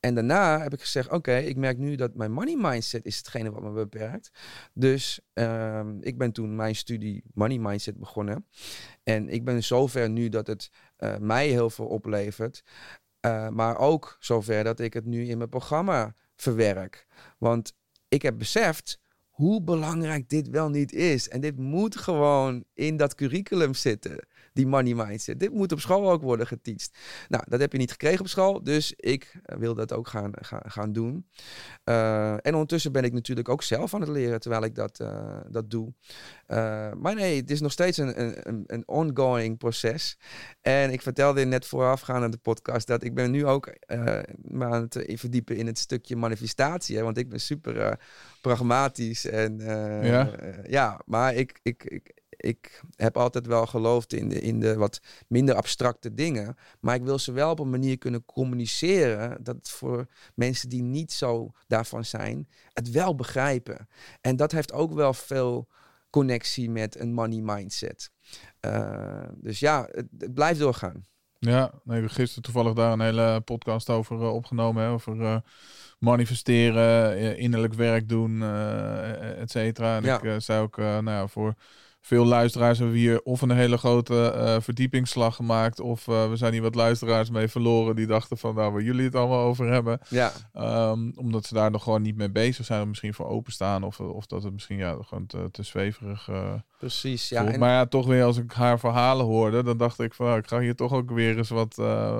En 0.00 0.14
daarna 0.14 0.60
heb 0.60 0.72
ik 0.72 0.80
gezegd, 0.80 1.10
oké, 1.10 1.36
ik 1.36 1.56
merk 1.56 1.78
nu 1.78 1.94
dat 1.94 2.14
mijn 2.14 2.32
money 2.32 2.56
mindset 2.56 3.04
is 3.04 3.16
hetgene 3.16 3.50
wat 3.50 3.62
me 3.62 3.70
beperkt. 3.70 4.30
Dus 4.74 5.20
ehm, 5.32 5.96
ik 6.00 6.18
ben 6.18 6.32
toen 6.32 6.56
mijn 6.56 6.76
studie 6.76 7.24
money 7.34 7.58
mindset 7.58 7.98
begonnen. 7.98 8.46
En 9.02 9.28
ik 9.28 9.44
ben 9.44 9.64
zover 9.64 10.10
nu 10.10 10.28
dat 10.28 10.46
het 10.46 10.70
eh, 10.96 11.16
mij 11.18 11.48
heel 11.48 11.70
veel 11.70 11.86
oplevert. 11.86 12.62
Eh, 13.20 13.48
maar 13.48 13.78
ook 13.78 14.16
zover 14.20 14.64
dat 14.64 14.80
ik 14.80 14.94
het 14.94 15.04
nu 15.04 15.26
in 15.26 15.38
mijn 15.38 15.50
programma 15.50 16.14
verwerk. 16.36 17.06
Want 17.38 17.74
ik 18.08 18.22
heb 18.22 18.38
beseft 18.38 19.00
hoe 19.28 19.62
belangrijk 19.62 20.28
dit 20.28 20.48
wel 20.48 20.68
niet 20.68 20.92
is. 20.92 21.28
En 21.28 21.40
dit 21.40 21.58
moet 21.58 21.96
gewoon 21.96 22.64
in 22.74 22.96
dat 22.96 23.14
curriculum 23.14 23.74
zitten, 23.74 24.26
die 24.52 24.66
money 24.66 24.94
mindset. 24.94 25.40
Dit 25.40 25.52
moet 25.52 25.72
op 25.72 25.80
school 25.80 26.10
ook 26.10 26.22
worden 26.22 26.46
geteacht. 26.46 26.98
Nou, 27.28 27.44
dat 27.48 27.60
heb 27.60 27.72
je 27.72 27.78
niet 27.78 27.90
gekregen 27.90 28.20
op 28.20 28.28
school, 28.28 28.62
dus 28.62 28.92
ik 28.96 29.34
eh, 29.44 29.56
wil 29.58 29.74
dat 29.74 29.92
ook 29.92 30.08
gaan, 30.08 30.30
gaan, 30.34 30.62
gaan 30.64 30.92
doen. 30.92 31.26
Eh, 31.84 32.32
en 32.32 32.52
ondertussen 32.52 32.92
ben 32.92 33.04
ik 33.04 33.12
natuurlijk 33.12 33.48
ook 33.48 33.62
zelf 33.62 33.94
aan 33.94 34.00
het 34.00 34.10
leren 34.10 34.40
terwijl 34.40 34.64
ik 34.64 34.74
dat, 34.74 35.00
eh, 35.00 35.40
dat 35.50 35.70
doe. 35.70 35.92
Maar 36.98 37.14
nee, 37.14 37.40
het 37.40 37.50
is 37.50 37.60
nog 37.60 37.72
steeds 37.72 37.96
een, 37.98 38.20
een, 38.48 38.64
een- 38.66 38.88
ongoing 38.88 39.58
proces. 39.58 40.18
En 40.60 40.92
ik 40.92 41.02
vertelde 41.02 41.44
net 41.44 41.66
voorafgaand 41.66 42.24
aan 42.24 42.30
de 42.30 42.36
podcast 42.36 42.86
dat 42.86 43.04
ik 43.04 43.14
ben 43.14 43.30
nu 43.30 43.46
ook 43.46 43.74
me 44.42 44.64
aan 44.64 44.82
het 44.82 45.04
verdiepen 45.14 45.56
in 45.56 45.66
het 45.66 45.78
stukje 45.78 46.16
manifestatie. 46.16 46.96
Hè, 46.96 47.02
want 47.02 47.18
ik 47.18 47.28
ben 47.28 47.40
super 47.40 47.98
pragmatisch 48.40 49.26
en 49.26 49.58
Ja. 50.02 50.30
ja, 50.66 51.00
maar 51.06 51.34
ik, 51.34 51.58
ik, 51.62 51.84
ik, 51.84 52.21
ik 52.42 52.82
heb 52.96 53.16
altijd 53.16 53.46
wel 53.46 53.66
geloofd 53.66 54.12
in 54.12 54.28
de, 54.28 54.40
in 54.40 54.60
de 54.60 54.76
wat 54.76 55.00
minder 55.28 55.54
abstracte 55.54 56.14
dingen. 56.14 56.56
Maar 56.80 56.94
ik 56.94 57.02
wil 57.02 57.18
ze 57.18 57.32
wel 57.32 57.50
op 57.50 57.58
een 57.58 57.70
manier 57.70 57.98
kunnen 57.98 58.24
communiceren 58.24 59.44
dat 59.44 59.70
voor 59.70 60.06
mensen 60.34 60.68
die 60.68 60.82
niet 60.82 61.12
zo 61.12 61.50
daarvan 61.66 62.04
zijn, 62.04 62.48
het 62.72 62.90
wel 62.90 63.14
begrijpen. 63.14 63.88
En 64.20 64.36
dat 64.36 64.52
heeft 64.52 64.72
ook 64.72 64.92
wel 64.92 65.14
veel 65.14 65.68
connectie 66.10 66.70
met 66.70 67.00
een 67.00 67.12
money 67.12 67.40
mindset. 67.40 68.10
Eh, 68.60 69.22
dus 69.34 69.60
ja, 69.60 69.88
het, 69.90 70.06
het 70.18 70.34
blijft 70.34 70.60
doorgaan. 70.60 71.04
Ja, 71.38 71.72
nee, 71.84 72.00
we 72.00 72.08
gisteren 72.08 72.42
toevallig 72.42 72.72
daar 72.72 72.92
een 72.92 73.00
hele 73.00 73.40
podcast 73.40 73.90
over 73.90 74.20
eh, 74.20 74.34
opgenomen. 74.34 74.82
Hè, 74.82 74.90
over 74.90 75.22
eh, 75.22 75.36
manifesteren, 75.98 77.36
innerlijk 77.38 77.74
werk 77.74 78.08
doen, 78.08 78.42
et 79.36 79.50
cetera. 79.50 79.96
En 79.96 80.02
Ja. 80.04 80.22
ik 80.22 80.40
zei 80.40 80.62
ook, 80.62 80.76
nou 80.76 81.10
ja, 81.10 81.26
voor 81.26 81.54
veel 82.04 82.24
luisteraars 82.24 82.78
hebben 82.78 82.94
we 82.96 83.00
hier 83.02 83.22
of 83.22 83.42
een 83.42 83.50
hele 83.50 83.76
grote 83.78 84.30
eh, 84.30 84.56
verdiepingsslag 84.60 85.36
gemaakt. 85.36 85.80
Of 85.80 86.08
eh, 86.08 86.28
we 86.28 86.36
zijn 86.36 86.52
hier 86.52 86.62
wat 86.62 86.74
luisteraars 86.74 87.30
mee 87.30 87.48
verloren 87.48 87.96
die 87.96 88.06
dachten 88.06 88.38
van, 88.38 88.54
nou, 88.54 88.72
waar 88.72 88.82
jullie 88.82 89.04
het 89.04 89.14
allemaal 89.14 89.44
over 89.44 89.72
hebben. 89.72 89.98
Ja, 90.08 90.32
Ehm, 90.52 91.10
omdat 91.16 91.46
ze 91.46 91.54
daar 91.54 91.70
nog 91.70 91.82
gewoon 91.82 92.02
niet 92.02 92.16
mee 92.16 92.30
bezig 92.30 92.64
zijn. 92.66 92.80
Of 92.82 92.86
misschien 92.86 93.14
voor 93.14 93.26
openstaan. 93.26 93.82
Of, 93.82 94.00
of 94.00 94.26
dat 94.26 94.42
het 94.42 94.52
misschien 94.52 94.76
ja, 94.76 94.96
gewoon 95.00 95.26
te, 95.26 95.48
te 95.50 95.62
zweverig 95.62 96.28
eh 96.28 96.52
precies. 96.78 97.28
Ja, 97.28 97.46
en- 97.46 97.58
Maar 97.58 97.70
ja, 97.70 97.86
toch 97.86 98.06
weer 98.06 98.24
als 98.24 98.36
ik 98.38 98.52
haar 98.52 98.78
verhalen 98.78 99.26
hoorde, 99.26 99.62
dan 99.62 99.76
dacht 99.76 100.00
ik 100.00 100.14
van 100.14 100.26
nou, 100.26 100.38
ik 100.38 100.48
ga 100.48 100.58
hier 100.60 100.74
toch 100.76 100.92
ook 100.92 101.10
weer 101.10 101.36
eens 101.38 101.48
wat, 101.48 101.74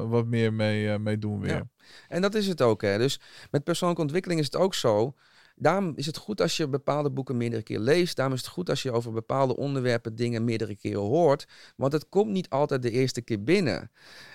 wat 0.08 0.26
meer 0.26 0.52
mee, 0.52 0.98
mee 0.98 1.18
doen 1.18 1.40
weer. 1.40 1.50
Ja. 1.54 1.68
En 2.08 2.22
dat 2.22 2.34
is 2.34 2.46
het 2.46 2.62
ook. 2.62 2.82
Hè. 2.82 2.98
Dus 2.98 3.20
met 3.50 3.64
persoonlijke 3.64 4.02
ontwikkeling 4.02 4.40
is 4.40 4.46
het 4.46 4.56
ook 4.56 4.74
zo. 4.74 5.14
Daarom 5.62 5.92
is 5.96 6.06
het 6.06 6.16
goed 6.16 6.40
als 6.40 6.56
je 6.56 6.68
bepaalde 6.68 7.10
boeken 7.10 7.36
meerdere 7.36 7.62
keer 7.62 7.78
leest. 7.78 8.16
Daarom 8.16 8.34
is 8.34 8.40
het 8.40 8.50
goed 8.50 8.70
als 8.70 8.82
je 8.82 8.92
over 8.92 9.12
bepaalde 9.12 9.56
onderwerpen 9.56 10.16
dingen 10.16 10.44
meerdere 10.44 10.76
keren 10.76 11.00
hoort. 11.00 11.46
Want 11.76 11.92
het 11.92 12.08
komt 12.08 12.30
niet 12.30 12.48
altijd 12.48 12.82
de 12.82 12.90
eerste 12.90 13.20
keer 13.20 13.42
binnen. 13.42 13.90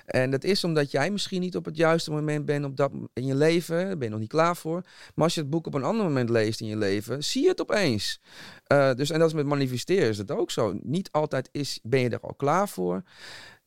En 0.06 0.32
dat 0.32 0.44
is 0.44 0.64
omdat 0.64 0.92
jij 0.92 1.12
misschien 1.12 1.42
niet 1.42 1.56
op 1.56 1.66
het 1.66 1.78
juiste 1.78 2.12
moment 2.12 2.46
bent 2.46 2.66
op 2.66 2.78
dat, 2.78 2.92
in 3.14 3.26
je 3.26 3.36
leven. 3.36 3.86
Daar 3.86 3.98
ben 3.98 4.08
je 4.08 4.10
nog 4.10 4.20
niet 4.20 4.30
klaar 4.30 4.56
voor. 4.56 4.82
Maar 5.16 5.24
als 5.24 5.34
je 5.34 5.42
het 5.42 5.50
boek 5.50 5.68
op 5.68 5.74
een 5.74 5.84
ander 5.84 6.06
moment 6.06 6.30
leest 6.30 6.62
in 6.62 6.68
je 6.68 6.78
leven, 6.78 7.24
zie 7.24 7.44
je 7.44 7.50
het 7.50 7.62
opeens. 7.62 8.22
Eh, 8.64 8.94
dus, 8.94 9.10
en 9.10 9.20
dat 9.20 9.28
is 9.28 9.34
met 9.34 9.46
manifesteren 9.46 10.10
is 10.10 10.18
het 10.18 10.32
ook 10.32 10.52
zo. 10.52 10.80
Niet 10.82 11.12
altijd 11.12 11.50
is, 11.52 11.80
ben 11.84 12.00
je 12.00 12.10
er 12.10 12.20
al 12.20 12.34
klaar 12.34 12.70
voor. 12.70 13.04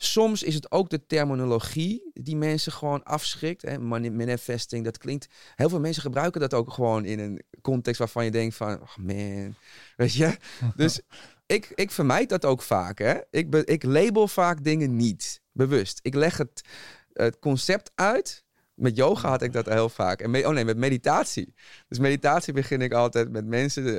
Soms 0.02 0.42
is 0.42 0.54
het 0.54 0.70
ook 0.70 0.90
de 0.90 1.06
terminologie 1.06 2.10
die 2.14 2.36
mensen 2.36 2.72
gewoon 2.72 3.02
afschrikt. 3.02 3.62
Hè? 3.62 3.78
Mani- 3.78 4.10
Manifesting, 4.10 4.84
dat 4.84 4.98
klinkt... 4.98 5.26
Heel 5.54 5.68
veel 5.68 5.80
mensen 5.80 6.02
gebruiken 6.02 6.40
dat 6.40 6.54
ook 6.54 6.72
gewoon 6.72 7.04
in 7.04 7.18
een 7.18 7.42
context 7.62 7.98
waarvan 7.98 8.24
je 8.24 8.30
denkt 8.30 8.54
van... 8.54 8.80
Oh 8.80 8.96
man, 8.96 9.54
weet 9.96 10.12
je? 10.12 10.36
Dus 10.76 11.00
ik, 11.46 11.72
ik 11.74 11.90
vermijd 11.90 12.28
dat 12.28 12.44
ook 12.44 12.62
vaak. 12.62 12.98
Hè? 12.98 13.18
Ik, 13.30 13.50
be, 13.50 13.64
ik 13.64 13.82
label 13.82 14.28
vaak 14.28 14.64
dingen 14.64 14.96
niet, 14.96 15.42
bewust. 15.52 15.98
Ik 16.02 16.14
leg 16.14 16.36
het, 16.36 16.62
het 17.12 17.38
concept 17.38 17.90
uit... 17.94 18.44
Met 18.80 18.96
yoga 18.96 19.28
had 19.28 19.42
ik 19.42 19.52
dat 19.52 19.66
heel 19.66 19.88
vaak. 19.88 20.20
En 20.20 20.46
oh 20.46 20.52
nee, 20.52 20.64
met 20.64 20.76
meditatie. 20.76 21.54
Dus 21.88 21.98
meditatie 21.98 22.52
begin 22.52 22.80
ik 22.82 22.92
altijd 22.92 23.30
met 23.30 23.46
mensen, 23.46 23.84
de- 23.84 23.98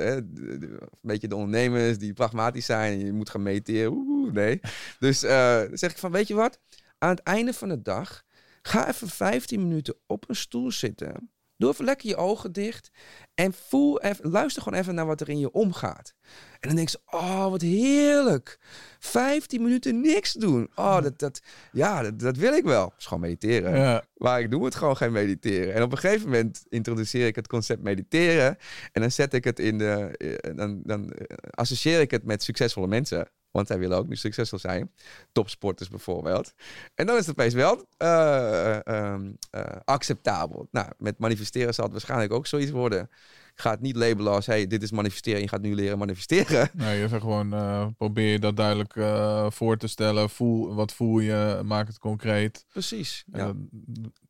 een 0.60 0.78
beetje 1.00 1.28
de 1.28 1.36
ondernemers 1.36 1.98
die 1.98 2.12
pragmatisch 2.12 2.66
zijn. 2.66 2.92
En 3.00 3.06
je 3.06 3.12
moet 3.12 3.30
gaan 3.30 3.42
mediteren. 3.42 3.92
Oeh, 3.92 4.32
nee. 4.32 4.60
Dus 4.98 5.22
eh, 5.22 5.60
zeg 5.72 5.90
ik 5.90 5.98
van, 5.98 6.12
weet 6.12 6.28
je 6.28 6.34
wat? 6.34 6.58
Aan 6.98 7.10
het 7.10 7.20
einde 7.22 7.52
van 7.52 7.68
de 7.68 7.82
dag, 7.82 8.22
ga 8.62 8.88
even 8.88 9.08
15 9.08 9.62
minuten 9.68 9.94
op 10.06 10.28
een 10.28 10.36
stoel 10.36 10.70
zitten. 10.72 11.30
Doe 11.56 11.70
even 11.70 11.84
lekker 11.84 12.08
je 12.08 12.16
ogen 12.16 12.52
dicht. 12.52 12.90
En 13.34 13.52
voel 13.52 14.00
even, 14.00 14.30
luister 14.30 14.62
gewoon 14.62 14.78
even 14.78 14.94
naar 14.94 15.06
wat 15.06 15.20
er 15.20 15.28
in 15.28 15.38
je 15.38 15.50
omgaat. 15.52 16.14
En 16.60 16.68
dan 16.68 16.76
denk 16.76 16.88
je, 16.88 17.00
oh, 17.06 17.48
wat 17.50 17.60
heerlijk. 17.60 18.58
15 18.98 19.62
minuten 19.62 20.00
niks 20.00 20.32
doen. 20.32 20.70
Oh, 20.74 21.02
dat, 21.02 21.18
dat, 21.18 21.40
ja, 21.72 22.02
dat, 22.02 22.18
dat 22.18 22.36
wil 22.36 22.52
ik 22.52 22.64
wel. 22.64 22.84
Het 22.84 22.98
is 22.98 23.04
gewoon 23.06 23.22
mediteren. 23.22 23.76
Ja. 23.76 24.04
Maar 24.16 24.40
ik 24.40 24.50
doe 24.50 24.64
het 24.64 24.74
gewoon 24.74 24.96
geen 24.96 25.12
mediteren. 25.12 25.74
En 25.74 25.82
op 25.82 25.92
een 25.92 25.98
gegeven 25.98 26.28
moment 26.30 26.64
introduceer 26.68 27.26
ik 27.26 27.36
het 27.36 27.48
concept 27.48 27.82
mediteren. 27.82 28.56
En 28.92 29.00
dan 29.00 29.10
zet 29.10 29.34
ik 29.34 29.44
het 29.44 29.58
in 29.58 29.78
de. 29.78 30.16
eh, 30.16 30.56
Dan, 30.56 30.80
dan 30.84 31.10
eh, 31.12 31.36
associeer 31.50 32.00
ik 32.00 32.10
het 32.10 32.24
met 32.24 32.42
succesvolle 32.42 32.86
mensen. 32.86 33.28
Want 33.52 33.66
zij 33.66 33.78
willen 33.78 33.96
ook 33.98 34.08
nu 34.08 34.16
succesvol 34.16 34.58
zijn. 34.58 34.92
Topsporters 35.32 35.88
bijvoorbeeld. 35.88 36.52
En 36.94 37.06
dan 37.06 37.16
is 37.16 37.26
het 37.26 37.38
opeens 37.38 37.54
wel 37.54 37.86
eh, 37.96 38.86
ehm, 38.86 39.30
eh, 39.50 39.64
acceptabel. 39.84 40.68
Nou, 40.70 40.88
met 40.98 41.18
manifesteren 41.18 41.74
zal 41.74 41.84
het 41.84 41.92
waarschijnlijk 41.92 42.32
ook 42.32 42.46
zoiets 42.46 42.70
worden. 42.70 43.02
Ik 43.54 43.60
ga 43.60 43.70
het 43.70 43.80
niet 43.80 43.96
labelen 43.96 44.32
als: 44.32 44.46
hey, 44.46 44.66
dit 44.66 44.82
is 44.82 44.90
manifesteren. 44.90 45.40
Je 45.40 45.48
gaat 45.48 45.60
nu 45.60 45.74
leren 45.74 45.98
manifesteren. 45.98 46.70
Nee, 46.74 47.00
je 47.00 47.08
zegt 47.08 47.20
gewoon, 47.22 47.52
eh, 47.52 47.86
probeer 47.96 48.32
je 48.32 48.38
dat 48.38 48.56
duidelijk 48.56 48.96
eh, 48.96 49.50
voor 49.50 49.76
te 49.76 49.86
stellen. 49.86 50.30
Voel, 50.30 50.74
wat 50.74 50.92
voel 50.92 51.18
je, 51.18 51.60
maak 51.64 51.86
het 51.86 51.98
concreet. 51.98 52.64
Precies. 52.68 53.24
Ja. 53.32 53.52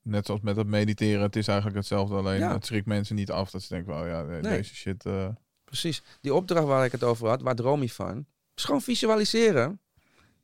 net 0.03 0.27
zoals 0.27 0.41
met 0.41 0.57
het 0.57 0.67
mediteren, 0.67 1.23
het 1.23 1.37
is 1.37 1.47
eigenlijk 1.47 1.79
hetzelfde. 1.79 2.15
Alleen 2.15 2.39
Ja. 2.39 2.53
het 2.53 2.67
schrikt 2.67 2.87
mensen 2.87 3.17
niet 3.17 3.31
af 3.31 3.51
dat 3.51 3.63
ze 3.63 3.69
denken, 3.75 3.93
wel 3.95 4.07
ja, 4.07 4.23
Nee. 4.23 4.41
deze 4.41 4.75
shit... 4.75 5.05
eh, 5.07 5.29
Precies. 5.65 6.03
Die 6.21 6.35
opdracht 6.35 6.67
waar 6.67 6.85
ik 6.85 6.93
het 6.93 7.03
over 7.03 7.29
had, 7.29 7.43
waar 7.43 7.55
droom 7.55 7.83
je 7.83 7.91
van? 7.91 8.27
Is 8.55 8.65
gewoon 8.65 8.83
visualiseren. 8.83 9.81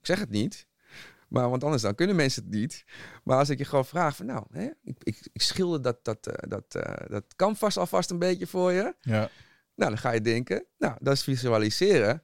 Ik 0.01 0.07
zeg 0.07 0.19
het 0.19 0.31
niet. 0.31 0.67
Maar 1.29 1.51
want 1.51 1.65
anders 1.65 1.83
dan 1.83 1.95
kunnen 1.95 2.17
mensen 2.17 2.43
het 2.43 2.53
niet. 2.53 2.85
Maar 3.25 3.39
als 3.39 3.49
ik 3.49 3.59
je 3.59 3.65
gewoon 3.65 3.85
vraag 3.85 4.17
van 4.17 4.27
nou, 4.27 4.45
hè, 4.51 4.69
ik, 4.83 4.97
ik, 5.03 5.29
ik 5.33 5.43
schilder 5.43 5.83
dat, 5.83 6.05
dat, 6.05 6.27
eh, 6.27 6.49
dat, 6.49 6.75
eh, 6.75 7.07
dat 7.09 7.25
canvas 7.37 7.77
alvast 7.77 8.11
een 8.11 8.19
beetje 8.19 8.47
voor 8.47 8.73
je. 8.73 8.95
ja, 9.01 9.31
Nou, 9.75 9.91
dan 9.91 9.99
ga 9.99 10.11
je 10.11 10.21
denken, 10.21 10.67
nou, 10.79 10.97
dat 11.01 11.15
is 11.15 11.23
visualiseren. 11.23 12.23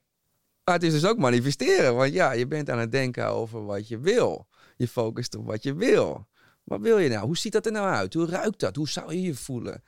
Maar 0.65 0.75
het 0.75 0.83
is 0.83 0.93
dus 0.93 1.05
ook 1.05 1.19
manifesteren. 1.19 1.95
Want 1.95 2.13
ja, 2.13 2.33
je 2.33 2.47
bent 2.47 2.71
aan 2.71 2.79
het 2.79 2.93
denken 2.93 3.27
over 3.27 3.65
wat 3.65 3.89
je 3.89 3.99
wil. 3.99 4.49
Je 4.77 4.89
focust 4.89 5.35
op 5.35 5.47
wat 5.47 5.63
je 5.63 5.75
wil. 5.75 6.29
Wat 6.63 6.81
wil 6.81 6.99
je 6.99 7.09
nou? 7.09 7.27
Hoe 7.27 7.37
ziet 7.37 7.53
dat 7.53 7.67
er 7.67 7.73
nou 7.73 7.89
uit? 7.89 8.15
Hoe 8.15 8.27
ruikt 8.27 8.61
dat? 8.61 8.77
Hoe 8.77 8.89
zou 8.89 9.15
je 9.15 9.23
je 9.23 9.35
voelen? 9.35 9.83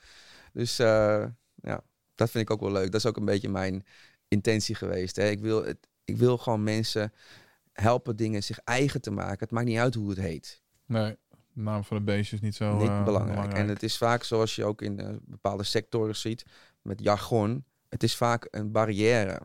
Dus 0.52 0.78
eh, 0.78 1.24
ja, 1.54 1.84
dat 2.14 2.30
vind 2.30 2.44
ik 2.44 2.50
ook 2.50 2.60
wel 2.60 2.72
leuk. 2.72 2.92
Dat 2.92 3.00
is 3.00 3.06
ook 3.06 3.16
een 3.16 3.24
beetje 3.24 3.48
mijn 3.48 3.86
intentie 4.28 4.74
geweest. 4.74 5.16
Hè? 5.16 5.28
Ik, 5.28 5.40
wil 5.40 5.64
het, 5.64 5.88
ik 6.04 6.16
wil 6.16 6.38
gewoon 6.38 6.62
mensen 6.62 7.12
helpen 7.72 8.16
dingen 8.16 8.42
zich 8.42 8.58
eigen 8.58 9.00
te 9.00 9.10
maken. 9.10 9.38
Het 9.38 9.50
maakt 9.50 9.66
niet 9.66 9.78
uit 9.78 9.94
hoe 9.94 10.08
het 10.08 10.18
heet. 10.18 10.62
nee, 10.86 11.16
de 11.52 11.62
naam 11.62 11.84
van 11.84 11.96
de 11.96 12.02
beestje 12.02 12.36
is 12.36 12.42
niet 12.42 12.54
zo 12.54 12.76
niet 12.76 12.88
eh, 12.88 13.04
belangrijk. 13.04 13.52
En 13.52 13.68
het 13.68 13.82
is 13.82 13.96
vaak 13.96 14.24
zoals 14.24 14.54
je 14.54 14.64
ook 14.64 14.82
in 14.82 15.00
eh, 15.00 15.14
bepaalde 15.22 15.62
sectoren 15.62 16.16
ziet, 16.16 16.44
met 16.82 17.00
jargon. 17.00 17.64
Het 17.88 18.02
is 18.02 18.16
vaak 18.16 18.48
een 18.50 18.72
barrière. 18.72 19.40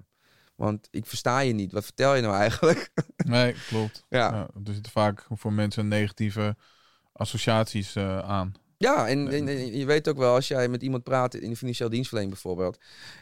Want 0.56 0.88
ik 0.92 1.06
versta 1.06 1.40
je 1.40 1.54
niet. 1.54 1.72
Wat 1.72 1.84
vertel 1.84 2.16
je 2.16 2.22
nou 2.22 2.36
eigenlijk? 2.36 2.90
Nee, 3.26 3.56
klopt. 3.68 4.06
Ja. 4.10 4.32
Ja, 4.32 4.50
er 4.66 4.74
zitten 4.74 4.92
vaak 4.92 5.26
voor 5.30 5.54
mensen 5.54 5.88
negatieve 5.88 6.56
associaties 7.14 7.96
eh, 7.96 8.20
aan. 8.20 8.54
Ja, 8.82 9.08
en, 9.08 9.28
en- 9.32 9.48
en 9.48 9.78
je 9.78 9.86
weet 9.86 10.08
ook 10.10 10.18
wel, 10.18 10.34
als 10.36 10.48
jij 10.48 10.68
met 10.68 10.82
iemand 10.84 11.04
praat 11.04 11.34
in 11.36 11.50
de 11.50 11.56
financiële 11.56 11.90
dienstverlening 11.90 12.34
bijvoorbeeld, 12.34 12.78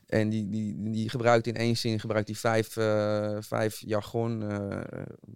en 0.08 0.30
die, 0.30 0.50
die, 0.50 0.92
die 0.92 1.10
gebruikt 1.10 1.48
in 1.48 1.56
één 1.56 1.78
zin 1.78 2.00
gebruikt 2.00 2.28
die 2.28 2.38
vijf, 2.38 2.78
eh, 2.78 3.38
vijf 3.40 3.82
jargon 3.86 4.44
eh, 4.52 4.78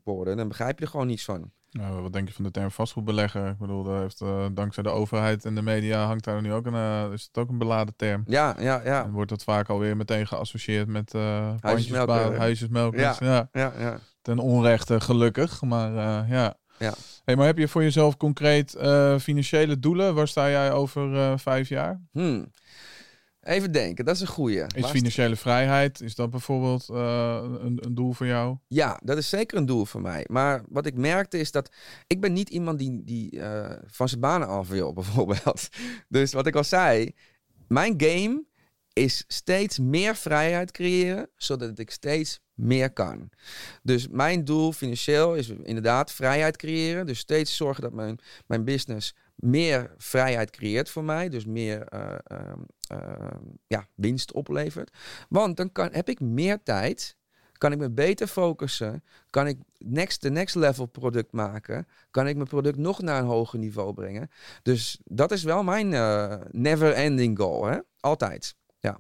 woorden, 0.04 0.38
dan 0.38 0.48
begrijp 0.48 0.80
je 0.80 0.86
er 0.86 0.92
gewoon 0.92 1.08
niets 1.08 1.24
van. 1.24 1.52
Nou, 1.72 2.02
wat 2.02 2.14
denk 2.14 2.28
je 2.28 2.34
van 2.34 2.44
de 2.44 2.52
term 2.52 2.72
vastgoedbelegger? 2.72 3.48
Ik 3.50 3.58
bedoel, 3.58 3.84
daar 3.84 4.02
heeft, 4.02 4.22
eh, 4.22 4.46
dankzij 4.54 4.84
de 4.84 4.90
overheid 4.90 5.46
en 5.46 5.56
de 5.56 5.62
media 5.62 6.06
hangt 6.06 6.24
daar 6.24 6.42
nu 6.42 6.54
ook 6.54 6.66
een, 6.66 7.12
is 7.12 7.24
het 7.24 7.38
ook 7.38 7.50
een 7.50 7.58
beladen 7.58 7.94
term. 7.96 8.24
Ja, 8.28 8.56
ja, 8.60 8.82
ja. 8.84 9.04
En 9.04 9.12
wordt 9.12 9.30
dat 9.30 9.44
vaak 9.44 9.70
alweer 9.70 9.98
meteen 9.98 10.28
geassocieerd 10.28 10.88
met 10.88 11.14
uh, 11.14 11.54
Huisjesmelker. 11.60 12.38
huisjesmelkers. 12.38 13.18
Ja. 13.20 13.50
Ja, 13.52 13.74
ja. 13.80 14.00
Ten 14.22 14.40
onrechte, 14.40 15.00
gelukkig. 15.00 15.62
Maar 15.62 15.92
ja. 16.30 16.56
Ja. 16.84 16.94
Hey, 17.24 17.36
maar 17.36 17.46
heb 17.46 17.58
je 17.58 17.68
voor 17.68 17.84
jezelf 17.84 18.18
concreet 18.18 18.76
eh, 18.76 19.20
financiële 19.20 19.80
doelen? 19.80 20.16
Waar 20.16 20.28
sta 20.28 20.50
jij 20.50 20.72
over 20.72 21.16
eh, 21.16 21.38
vijf 21.38 21.70
jaar? 21.70 22.02
Hmm. 22.12 22.52
Even 23.42 23.72
denken, 23.72 24.06
dat 24.06 24.16
is 24.16 24.22
een 24.22 24.28
goeie. 24.28 24.64
Is 24.76 24.86
financiële 24.86 25.36
vrijheid, 25.36 26.02
is 26.02 26.16
dat 26.16 26.30
bijvoorbeeld 26.30 26.90
eh, 26.90 27.40
een, 27.62 27.78
een 27.86 27.96
doel 27.96 28.14
voor 28.14 28.26
jou? 28.26 28.58
Ja, 28.68 29.00
dat 29.04 29.18
is 29.18 29.30
zeker 29.30 29.58
een 29.58 29.66
doel 29.66 29.86
voor 29.86 30.02
mij. 30.02 30.26
Maar 30.28 30.64
wat 30.70 30.86
ik 30.86 30.96
merkte 30.96 31.40
is 31.40 31.52
dat 31.52 31.72
ik 32.08 32.22
ben 32.22 32.34
niet 32.34 32.50
iemand 32.50 32.80
die, 32.80 33.04
die 33.04 33.42
van 33.86 34.10
zijn 34.10 34.22
banen 34.22 34.48
af 34.48 34.68
wil, 34.68 34.94
bijvoorbeeld. 35.04 35.70
Dus 36.08 36.34
wat 36.34 36.48
ik 36.48 36.56
al 36.56 36.64
zei, 36.64 37.12
mijn 37.68 37.94
game 37.98 38.44
is 38.94 39.24
steeds 39.28 39.80
meer 39.80 40.16
vrijheid 40.16 40.72
creëren, 40.72 41.30
zodat 41.36 41.80
ik 41.80 41.92
steeds 41.92 42.40
meer 42.54 42.94
kan. 42.94 43.30
Dus 43.84 44.08
mijn 44.08 44.46
doel 44.46 44.72
financieel 44.72 45.36
is 45.36 45.50
inderdaad 45.50 46.12
vrijheid 46.12 46.58
creëren. 46.58 47.06
Dus 47.06 47.20
steeds 47.20 47.56
zorgen 47.56 47.84
dat 47.84 47.94
mijn, 47.94 48.20
mijn 48.48 48.64
business 48.64 49.16
meer 49.36 49.94
vrijheid 49.98 50.50
creëert 50.50 50.90
voor 50.90 51.04
mij. 51.04 51.30
Dus 51.30 51.46
meer 51.46 51.88
eh, 51.88 52.16
ehm, 52.24 52.60
ehm, 52.88 53.40
ja, 53.68 53.88
winst 53.96 54.32
oplevert. 54.32 54.92
Want 55.30 55.58
dan 55.58 55.72
kan, 55.72 55.90
heb 55.92 56.10
ik 56.10 56.20
meer 56.20 56.64
tijd 56.64 57.18
kan 57.64 57.72
ik 57.72 57.78
me 57.78 57.92
beter 57.92 58.28
focussen? 58.28 59.04
Kan 59.30 59.48
ik 59.48 59.58
next, 59.78 60.22
de 60.22 60.30
next 60.30 60.56
level 60.56 60.86
product 60.86 61.32
maken? 61.32 61.88
Kan 62.12 62.28
ik 62.28 62.36
mijn 62.36 62.48
product 62.48 62.78
nog 62.78 63.02
naar 63.02 63.20
een 63.20 63.28
hoger 63.28 63.60
niveau 63.60 63.94
brengen? 63.94 64.30
Dus 64.62 65.00
dat 65.04 65.32
is 65.32 65.44
wel 65.44 65.64
mijn 65.64 65.94
eh, 65.94 66.36
never 66.52 66.94
ending 66.94 67.38
goal. 67.38 67.66
Hè? 67.66 67.78
Altijd. 68.00 68.56
Ja. 68.84 69.00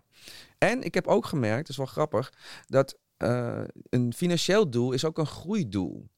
En 0.57 0.81
ik 0.83 0.93
heb 0.93 1.07
ook 1.07 1.25
gemerkt, 1.25 1.59
dat 1.61 1.69
is 1.69 1.77
wel 1.77 1.85
grappig, 1.85 2.33
dat 2.65 2.97
eh, 3.17 3.63
een 3.89 4.13
financieel 4.13 4.69
doel 4.69 4.91
is 4.91 5.05
ook 5.05 5.17
een 5.17 5.25
groeidoel. 5.25 6.09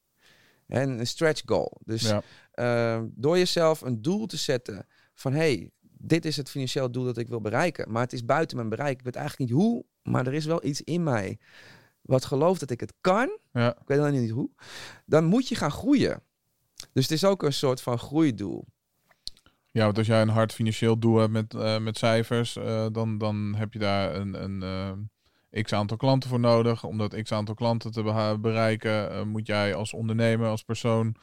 En 0.66 0.98
een 0.98 1.06
stretch 1.06 1.42
goal. 1.46 1.80
Dus 1.84 2.02
Ja. 2.02 2.22
eh, 2.52 3.02
door 3.10 3.38
jezelf 3.38 3.80
een 3.80 4.02
doel 4.02 4.26
te 4.26 4.36
zetten 4.36 4.86
van 5.14 5.32
hey, 5.32 5.70
dit 5.98 6.24
is 6.24 6.36
het 6.36 6.50
financieel 6.50 6.90
doel 6.90 7.04
dat 7.04 7.16
ik 7.18 7.28
wil 7.28 7.40
bereiken, 7.40 7.92
maar 7.92 8.02
het 8.02 8.12
is 8.12 8.24
buiten 8.24 8.56
mijn 8.56 8.68
bereik. 8.68 8.98
Ik 8.98 9.04
weet 9.04 9.16
eigenlijk 9.16 9.50
niet 9.50 9.60
hoe, 9.60 9.84
maar 10.02 10.26
er 10.26 10.34
is 10.34 10.44
wel 10.44 10.64
iets 10.64 10.82
in 10.82 11.02
mij 11.02 11.38
wat 12.02 12.24
gelooft 12.24 12.60
dat 12.60 12.70
ik 12.70 12.80
het 12.80 12.92
kan. 13.00 13.38
Ja. 13.52 13.70
Ik 13.76 13.86
weet 13.88 13.98
alleen 13.98 14.20
niet 14.20 14.30
hoe. 14.30 14.50
Dan 15.06 15.24
moet 15.24 15.48
je 15.48 15.54
gaan 15.54 15.70
groeien. 15.70 16.22
Dus 16.92 17.02
het 17.02 17.12
is 17.12 17.24
ook 17.24 17.42
een 17.42 17.52
soort 17.52 17.80
van 17.80 17.98
groeidoel. 17.98 18.64
Ja, 19.76 19.84
want 19.84 19.98
als 19.98 20.06
jij 20.06 20.20
een 20.20 20.28
hard 20.28 20.52
financieel 20.52 20.98
doel 20.98 21.16
hebt 21.16 21.32
met, 21.32 21.54
eh, 21.54 21.78
met 21.78 21.98
cijfers, 21.98 22.56
eh, 22.56 22.86
dan, 22.92 23.18
dan 23.18 23.54
heb 23.56 23.72
je 23.72 23.78
daar 23.78 24.14
een, 24.14 24.42
een 24.42 24.62
eh, 25.50 25.62
x 25.62 25.72
aantal 25.72 25.96
klanten 25.96 26.30
voor 26.30 26.40
nodig. 26.40 26.84
Om 26.84 26.98
dat 26.98 27.22
x 27.22 27.32
aantal 27.32 27.54
klanten 27.54 27.92
te 27.92 28.02
bereiken, 28.40 29.28
moet 29.28 29.46
jij 29.46 29.74
als 29.74 29.92
ondernemer, 29.92 30.48
als 30.48 30.62
persoon 30.62 31.16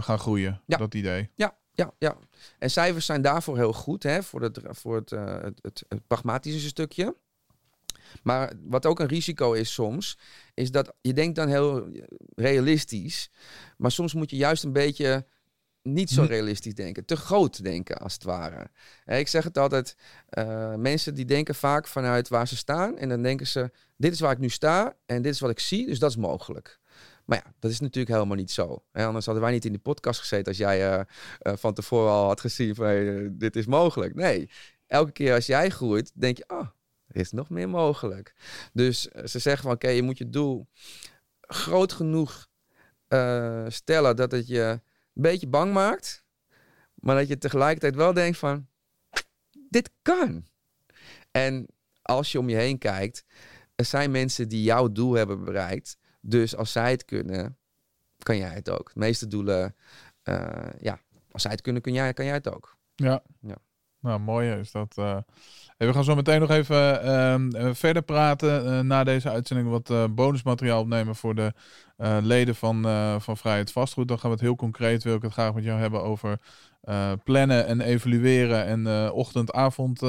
gaan 0.00 0.18
groeien. 0.18 0.62
Ja. 0.66 0.76
Dat 0.76 0.94
idee. 0.94 1.30
Ja, 1.34 1.56
ja, 1.72 1.92
ja. 1.98 2.16
En 2.58 2.70
cijfers 2.70 3.06
zijn 3.06 3.22
daarvoor 3.22 3.56
heel 3.56 3.72
goed, 3.72 4.02
hè, 4.02 4.22
voor, 4.22 4.42
het, 4.42 4.60
voor 4.62 4.96
het, 4.96 5.10
het, 5.10 5.58
het, 5.62 5.84
het 5.88 6.06
pragmatische 6.06 6.68
stukje. 6.68 7.16
Maar 8.22 8.52
wat 8.62 8.86
ook 8.86 9.00
een 9.00 9.06
risico 9.06 9.52
is 9.52 9.72
soms, 9.72 10.18
is 10.54 10.70
dat 10.70 10.92
je 11.00 11.12
denkt 11.12 11.36
dan 11.36 11.48
heel 11.48 11.88
realistisch. 12.34 13.30
Maar 13.76 13.90
soms 13.90 14.14
moet 14.14 14.30
je 14.30 14.36
juist 14.36 14.64
een 14.64 14.72
beetje 14.72 15.26
niet 15.82 16.10
zo 16.10 16.22
realistisch 16.22 16.74
denken. 16.74 17.04
Te 17.04 17.16
groot 17.16 17.62
denken, 17.62 17.98
als 17.98 18.14
het 18.14 18.22
ware. 18.22 18.70
Ik 19.04 19.28
zeg 19.28 19.44
het 19.44 19.58
altijd, 19.58 19.96
eh, 20.28 20.74
mensen 20.74 21.14
die 21.14 21.24
denken 21.24 21.54
vaak 21.54 21.86
vanuit 21.86 22.28
waar 22.28 22.48
ze 22.48 22.56
staan. 22.56 22.98
En 22.98 23.08
dan 23.08 23.22
denken 23.22 23.46
ze, 23.46 23.70
dit 23.96 24.12
is 24.12 24.20
waar 24.20 24.32
ik 24.32 24.38
nu 24.38 24.48
sta 24.48 24.96
en 25.06 25.22
dit 25.22 25.34
is 25.34 25.40
wat 25.40 25.50
ik 25.50 25.60
zie, 25.60 25.86
dus 25.86 25.98
dat 25.98 26.10
is 26.10 26.16
mogelijk. 26.16 26.78
Maar 27.24 27.42
ja, 27.44 27.52
dat 27.58 27.70
is 27.70 27.80
natuurlijk 27.80 28.14
helemaal 28.14 28.36
niet 28.36 28.50
zo. 28.50 28.84
Hè, 28.92 29.06
anders 29.06 29.24
hadden 29.24 29.44
wij 29.44 29.52
niet 29.52 29.64
in 29.64 29.72
die 29.72 29.80
podcast 29.80 30.20
gezeten 30.20 30.46
als 30.46 30.56
jij 30.56 30.90
eh, 30.90 31.00
eh, 31.38 31.52
van 31.56 31.74
tevoren 31.74 32.12
al 32.12 32.26
had 32.26 32.40
gezien 32.40 32.74
van 32.74 33.30
dit 33.38 33.56
is 33.56 33.66
mogelijk. 33.66 34.14
Nee, 34.14 34.50
elke 34.86 35.12
keer 35.12 35.34
als 35.34 35.46
jij 35.46 35.70
groeit, 35.70 36.12
denk 36.14 36.36
je, 36.36 36.44
oh, 36.48 36.68
er 37.06 37.20
is 37.20 37.32
nog 37.32 37.50
meer 37.50 37.68
mogelijk. 37.68 38.34
Dus 38.72 39.00
ze 39.02 39.38
zeggen 39.38 39.62
van 39.62 39.72
oké, 39.72 39.88
je 39.88 40.02
moet 40.02 40.18
je 40.18 40.28
doel 40.28 40.68
groot 41.40 41.92
genoeg 41.92 42.48
stellen 43.68 44.16
dat 44.16 44.30
het 44.30 44.46
je 44.46 44.80
een 45.14 45.22
beetje 45.22 45.48
bang 45.48 45.72
maakt. 45.72 46.24
Maar 46.94 47.16
dat 47.16 47.28
je 47.28 47.38
tegelijkertijd 47.38 47.94
wel 47.94 48.12
denkt 48.12 48.38
van, 48.38 48.68
dit 49.68 49.90
kan. 50.02 50.46
En 51.30 51.66
als 52.02 52.32
je 52.32 52.38
om 52.38 52.48
je 52.48 52.56
heen 52.56 52.78
kijkt, 52.78 53.24
er 53.74 53.84
zijn 53.84 54.10
mensen 54.10 54.48
die 54.48 54.62
jouw 54.62 54.92
doel 54.92 55.12
hebben 55.12 55.44
bereikt. 55.44 55.98
Dus 56.20 56.56
als 56.56 56.72
zij 56.72 56.90
het 56.90 57.04
kunnen, 57.04 57.58
kan 58.18 58.36
jij 58.36 58.54
het 58.54 58.70
ook. 58.70 58.92
De 58.92 58.98
meeste 58.98 59.26
doelen, 59.26 59.76
eh, 60.22 60.70
ja, 60.80 61.00
als 61.30 61.42
zij 61.42 61.50
het 61.50 61.60
kunnen, 61.60 61.82
kun 61.82 61.92
jij, 61.92 62.12
kan 62.12 62.24
jij 62.24 62.34
het 62.34 62.54
ook. 62.54 62.76
Ja. 62.94 63.22
Ja. 63.40 63.56
Nou, 64.00 64.20
mooi 64.20 64.50
is 64.50 64.70
dat. 64.72 64.92
eh. 64.96 65.16
Hey, 65.76 65.88
we 65.88 65.94
gaan 65.94 66.04
zo 66.04 66.14
meteen 66.14 66.40
nog 66.40 66.50
even 66.50 67.02
ehm, 67.02 67.50
eh, 67.50 67.70
verder 67.74 68.02
praten. 68.02 68.66
eh, 68.66 68.80
na 68.80 69.04
deze 69.04 69.30
uitzending 69.30 69.68
wat 69.68 70.14
bonusmateriaal 70.14 70.80
opnemen 70.80 71.16
voor 71.16 71.34
de 71.34 71.52
leden 72.22 72.54
van, 72.54 72.82
van 73.20 73.36
Vrijheid 73.36 73.72
Vastgoed. 73.72 74.08
Dan 74.08 74.18
gaan 74.18 74.30
we 74.30 74.36
het 74.36 74.44
heel 74.44 74.56
concreet, 74.56 75.02
wil 75.04 75.14
ik 75.14 75.22
het 75.22 75.32
graag 75.32 75.54
met 75.54 75.64
jou 75.64 75.80
hebben 75.80 76.02
over 76.02 76.38
plannen 77.24 77.66
en 77.66 77.80
evalueren 77.80 78.64
en 78.66 78.86
eh, 78.86 79.10
ochtend-avond 79.12 80.02
eh, 80.02 80.08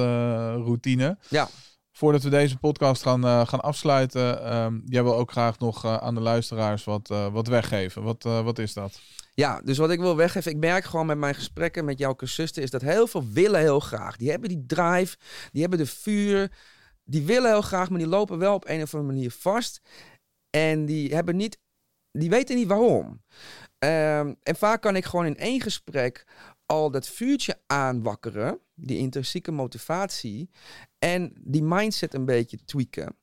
routine. 0.56 1.18
Ja. 1.30 1.48
Voordat 1.92 2.24
we 2.24 2.30
deze 2.30 2.58
podcast 2.58 3.02
gaan, 3.02 3.48
gaan 3.48 3.62
afsluiten, 3.62 4.44
ehm, 4.44 4.80
jij 4.86 5.04
wil 5.04 5.16
ook 5.16 5.32
graag 5.32 5.60
nog 5.60 5.86
aan 5.86 6.16
de 6.16 6.22
luisteraars 6.22 6.84
wat, 6.84 7.08
wat 7.32 7.48
weggeven. 7.48 8.04
Wat, 8.04 8.24
wat 8.24 8.60
is 8.60 8.74
dat? 8.74 9.02
Ja, 9.34 9.62
dus 9.62 9.78
wat 9.78 9.92
ik 9.92 10.00
wil 10.00 10.16
weggeven, 10.16 10.52
ik 10.52 10.58
merk 10.58 10.84
gewoon 10.84 11.06
met 11.06 11.18
mijn 11.18 11.36
gesprekken 11.36 11.86
met 11.86 12.00
jouw 12.00 12.16
cursisten, 12.16 12.64
is 12.64 12.70
dat 12.70 12.82
heel 12.82 13.08
veel 13.08 13.28
willen 13.28 13.60
heel 13.60 13.80
graag. 13.80 14.18
Die 14.18 14.30
hebben 14.30 14.50
die 14.50 14.66
drive, 14.66 15.18
die 15.52 15.62
hebben 15.62 15.80
de 15.80 15.86
vuur, 15.86 16.52
die 17.04 17.26
willen 17.26 17.50
heel 17.50 17.62
graag, 17.62 17.90
maar 17.90 18.00
die 18.00 18.08
lopen 18.08 18.38
wel 18.38 18.54
op 18.54 18.68
een 18.68 18.82
of 18.82 18.94
andere 18.94 19.14
manier 19.14 19.32
vast. 19.32 19.82
En 20.50 20.86
die 20.86 21.16
hebben 21.16 21.36
niet, 21.36 21.60
die 22.12 22.30
weten 22.30 22.56
niet 22.56 22.68
waarom. 22.68 23.22
Ehm, 23.78 24.34
en 24.44 24.56
vaak 24.56 24.82
kan 24.82 24.96
ik 24.96 25.06
gewoon 25.06 25.26
in 25.26 25.38
één 25.38 25.62
gesprek 25.62 26.26
al 26.66 26.92
dat 26.92 27.08
vuurtje 27.08 27.62
aanwakkeren, 27.68 28.60
die 28.74 28.98
intrinsieke 28.98 29.52
motivatie, 29.52 30.50
en 31.00 31.34
die 31.40 31.64
mindset 31.64 32.14
een 32.14 32.26
beetje 32.26 32.64
tweaken. 32.66 33.16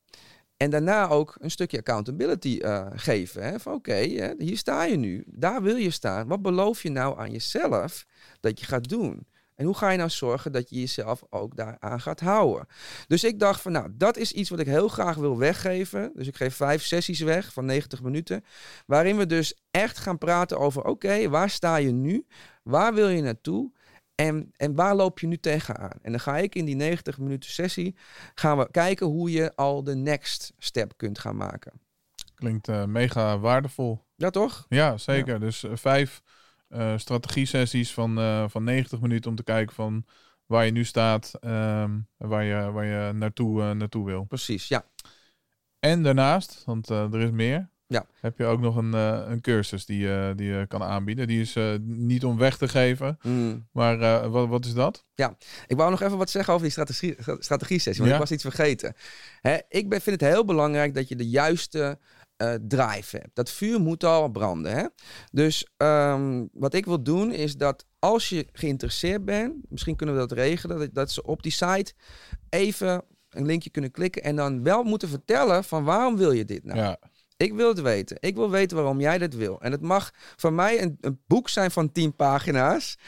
En 0.59 0.71
daarna 0.71 1.09
ook 1.09 1.37
een 1.41 1.51
stukje 1.51 1.79
accountability 1.79 2.59
eh, 2.59 2.87
geven. 2.95 3.43
Hè? 3.43 3.61
Van 3.61 3.75
oké, 3.75 3.95
hier 4.39 4.57
sta 4.57 4.85
je 4.85 4.97
nu. 4.97 5.25
Daar 5.27 5.63
wil 5.63 5.77
je 5.77 5.91
staan. 5.91 6.29
Wat 6.29 6.43
beloof 6.43 6.83
je 6.83 6.91
nou 6.91 7.19
aan 7.19 7.31
jezelf 7.31 8.07
dat 8.41 8.61
je 8.61 8.67
gaat 8.67 8.89
doen? 8.89 9.27
En 9.55 9.65
hoe 9.67 9.75
ga 9.75 9.91
je 9.91 9.99
nou 9.99 10.11
zorgen 10.11 10.53
dat 10.53 10.71
je 10.71 10.81
jezelf 10.81 11.23
ook 11.31 11.57
daaraan 11.57 12.01
gaat 12.01 12.21
houden? 12.21 12.67
Dus 13.07 13.25
ik 13.25 13.39
dacht 13.39 13.61
van 13.61 13.73
nou, 13.73 13.91
dat 13.95 14.17
is 14.17 14.33
iets 14.33 14.51
wat 14.51 14.59
ik 14.59 14.67
heel 14.67 14.89
graag 14.89 15.17
wil 15.17 15.39
weggeven. 15.39 16.13
Dus 16.15 16.27
ik 16.27 16.37
geef 16.37 16.55
vijf 16.55 16.83
sessies 16.83 17.21
weg 17.21 17.53
van 17.53 17.65
90 17.65 18.03
minuten. 18.03 18.45
Waarin 18.87 19.17
we 19.17 19.27
dus 19.27 19.61
echt 19.71 19.99
gaan 19.99 20.19
praten 20.19 20.59
over 20.59 20.85
oké, 20.85 21.29
waar 21.29 21.51
sta 21.51 21.77
je 21.77 21.91
nu? 21.91 22.27
Waar 22.63 22.95
wil 22.95 23.09
je 23.09 23.23
naartoe? 23.23 23.73
En, 24.21 24.53
en 24.57 24.75
waar 24.75 24.95
loop 24.95 25.19
je 25.19 25.27
nu 25.27 25.37
tegenaan? 25.37 25.99
En 26.03 26.11
dan 26.11 26.21
ga 26.21 26.37
ik 26.37 26.55
in 26.55 26.65
die 26.65 26.75
90 26.75 27.19
minuten 27.19 27.51
sessie 27.51 27.97
gaan 28.35 28.59
we 28.59 28.71
kijken 28.71 29.07
hoe 29.07 29.31
je 29.31 29.57
al 29.57 29.83
de 29.83 29.95
next 29.95 30.53
step 30.59 30.93
kunt 30.97 31.19
gaan 31.19 31.37
maken. 31.37 31.73
Klinkt 32.35 32.69
eh, 32.69 32.85
mega 32.85 33.39
waardevol. 33.39 34.05
Ja, 34.15 34.31
toch? 34.31 34.67
Ja, 34.69 34.97
zeker. 34.97 35.41
Dus 35.41 35.65
eh, 35.65 35.71
vijf 35.75 36.23
eh 36.69 36.97
strategie-sessies 36.97 37.93
van, 37.93 38.15
van 38.51 38.65
90 38.65 39.01
minuten 39.01 39.31
om 39.31 39.37
te 39.37 39.43
kijken 39.43 39.75
van 39.75 40.05
waar 40.47 40.65
je 40.65 40.71
nu 40.71 40.85
staat 40.85 41.35
en 41.41 42.09
waar 42.17 42.45
je, 42.45 42.71
waar 42.71 42.85
je 42.85 43.13
naartoe, 43.13 43.75
naartoe 43.75 44.05
wil. 44.05 44.25
Precies, 44.25 44.69
ja. 44.69 44.85
En 45.79 46.03
daarnaast, 46.03 46.63
want 46.65 46.89
er 46.89 47.21
is 47.21 47.31
meer, 47.31 47.71
Ja. 47.91 48.07
heb 48.21 48.39
je 48.39 48.45
ook 48.45 48.61
nog 48.61 48.77
een, 48.77 48.95
eh, 48.95 49.23
een 49.29 49.41
cursus 49.41 49.87
die, 49.87 49.99
je 49.99 50.33
die 50.37 50.47
je 50.53 50.67
kan 50.67 50.83
aanbieden. 50.83 51.27
Die 51.27 51.41
is 51.41 51.57
eh, 51.57 51.75
niet 51.83 52.25
om 52.25 52.39
weg 52.39 52.57
te 52.57 52.69
geven, 52.69 53.19
Mm. 53.23 53.67
maar 53.73 54.01
eh, 54.01 54.27
wat, 54.31 54.49
wat 54.49 54.65
is 54.65 54.75
dat? 54.75 55.05
Ik 55.67 55.77
wou 55.77 55.91
nog 55.91 56.01
even 56.03 56.19
wat 56.19 56.31
zeggen 56.31 56.53
over 56.53 56.65
die 56.65 56.73
strategie, 56.73 57.17
strategie-sessie, 57.39 57.99
want 58.05 58.09
Ja. 58.09 58.13
ik 58.15 58.21
was 58.21 58.31
iets 58.33 58.43
vergeten. 58.43 58.95
Hè, 59.41 59.57
ik 59.69 59.89
ben, 59.89 60.01
vind 60.01 60.21
het 60.21 60.31
heel 60.31 60.45
belangrijk 60.45 60.95
dat 60.95 61.09
je 61.09 61.17
de 61.17 61.29
juiste 61.29 61.99
eh, 62.37 62.55
drive 62.69 63.17
hebt. 63.17 63.31
Dat 63.35 63.51
vuur 63.51 63.81
moet 63.81 64.05
al 64.05 64.29
branden. 64.29 64.73
Hè? 64.77 64.85
Dus 65.33 65.67
ehm, 65.77 66.47
wat 66.53 66.75
ik 66.75 66.85
wil 66.85 67.03
doen 67.03 67.33
is 67.33 67.57
dat 67.57 67.87
als 67.99 68.29
je 68.29 68.47
geïnteresseerd 68.53 69.25
bent, 69.25 69.55
misschien 69.69 69.97
kunnen 69.97 70.15
we 70.15 70.21
dat 70.21 70.33
regelen, 70.33 70.79
dat, 70.79 70.95
dat 70.95 71.11
ze 71.11 71.23
op 71.23 71.43
die 71.43 71.53
site 71.53 71.93
even 72.49 73.05
een 73.31 73.47
linkje 73.47 73.71
kunnen 73.71 73.91
klikken 73.91 74.23
en 74.23 74.37
dan 74.37 74.63
wel 74.63 74.83
moeten 74.83 75.09
vertellen 75.09 75.65
van 75.65 75.85
waarom 75.85 76.17
wil 76.17 76.33
je 76.33 76.45
dit 76.45 76.65
nou? 76.65 76.79
Ja, 76.79 76.99
Ik 77.39 77.53
wil 77.53 77.69
het 77.69 77.81
weten. 77.81 78.17
Ik 78.21 78.35
wil 78.35 78.51
weten 78.51 78.77
waarom 78.77 79.01
jij 79.01 79.19
dit 79.19 79.37
wil. 79.37 79.61
En 79.61 79.73
het 79.73 79.81
mag 79.81 80.11
van 80.37 80.55
mij 80.55 80.83
een, 80.83 80.99
een 81.01 81.21
boek 81.27 81.49
zijn 81.49 81.71
van 81.71 81.93
10 81.93 82.17
pagina's. 82.17 82.99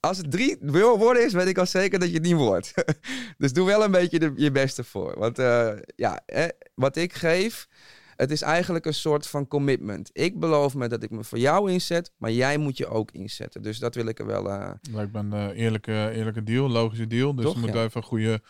Als 0.00 0.18
het 0.18 0.30
drie 0.30 0.56
wil 0.60 0.98
worden 0.98 1.24
is, 1.24 1.32
weet 1.32 1.46
ik 1.46 1.58
al 1.58 1.66
zeker 1.66 1.98
dat 1.98 2.08
je 2.08 2.14
het 2.14 2.22
niet 2.22 2.34
wordt. 2.34 2.74
dus 3.38 3.52
doe 3.52 3.66
wel 3.66 3.84
een 3.84 3.90
beetje 3.90 4.18
de, 4.18 4.32
je 4.36 4.50
beste 4.50 4.84
voor. 4.84 5.18
Want 5.18 5.38
eh, 5.38 5.72
ja, 5.96 6.20
hè, 6.26 6.46
wat 6.74 6.96
ik 6.96 7.12
geef, 7.12 7.68
het 8.16 8.30
is 8.30 8.42
eigenlijk 8.42 8.86
een 8.86 8.94
soort 8.94 9.26
van 9.26 9.48
commitment. 9.48 10.10
Ik 10.12 10.40
beloof 10.40 10.74
me 10.74 10.88
dat 10.88 11.02
ik 11.02 11.10
me 11.10 11.24
voor 11.24 11.38
jou 11.38 11.70
inzet, 11.70 12.12
maar 12.16 12.30
jij 12.30 12.56
moet 12.56 12.76
je 12.76 12.86
ook 12.86 13.10
inzetten. 13.10 13.62
Dus 13.62 13.78
dat 13.78 13.94
wil 13.94 14.06
ik 14.06 14.18
er 14.18 14.26
wel... 14.26 14.50
eh, 14.50 14.70
lijkt 14.90 15.12
me 15.12 15.18
een 15.18 15.50
eerlijke, 15.50 16.10
eerlijke 16.14 16.42
deal, 16.42 16.68
logische 16.68 17.06
deal. 17.06 17.34
Dus 17.34 17.44
Toch, 17.44 17.54
er 17.54 17.60
moet 17.60 17.72
ja. 17.72 17.82
even 17.84 18.00
een 18.00 18.06
goede 18.06 18.40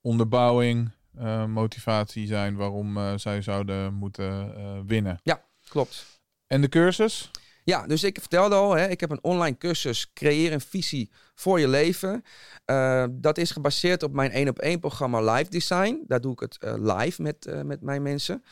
onderbouwing, 0.00 0.90
eh, 1.16 1.44
motivatie 1.44 2.26
zijn 2.26 2.56
waarom 2.56 2.96
eh, 2.96 3.12
zij 3.16 3.42
zouden 3.42 3.94
moeten 3.94 4.56
eh, 4.56 4.78
winnen. 4.86 5.20
klopt. 5.68 6.20
En 6.46 6.60
de 6.60 6.68
cursus? 6.68 7.30
Ja, 7.64 7.86
dus 7.86 8.04
ik 8.04 8.18
vertelde 8.20 8.54
al, 8.54 8.72
hè, 8.72 8.88
ik 8.88 9.00
heb 9.00 9.10
een 9.10 9.22
online 9.22 9.56
cursus 9.56 10.12
Creëer 10.12 10.52
een 10.52 10.60
visie 10.60 11.10
voor 11.34 11.60
je 11.60 11.68
leven. 11.68 12.24
Dat 13.10 13.38
is 13.38 13.50
gebaseerd 13.50 14.02
op 14.02 14.12
mijn 14.12 14.30
één 14.30 14.48
op 14.48 14.58
één 14.58 14.80
programma 14.80 15.32
Live 15.32 15.50
Design. 15.50 16.04
Daar 16.06 16.20
doe 16.20 16.32
ik 16.32 16.40
het 16.40 16.58
live 16.62 17.22
met, 17.22 17.64
met 17.64 17.80
mijn 17.82 18.02
mensen. 18.02 18.44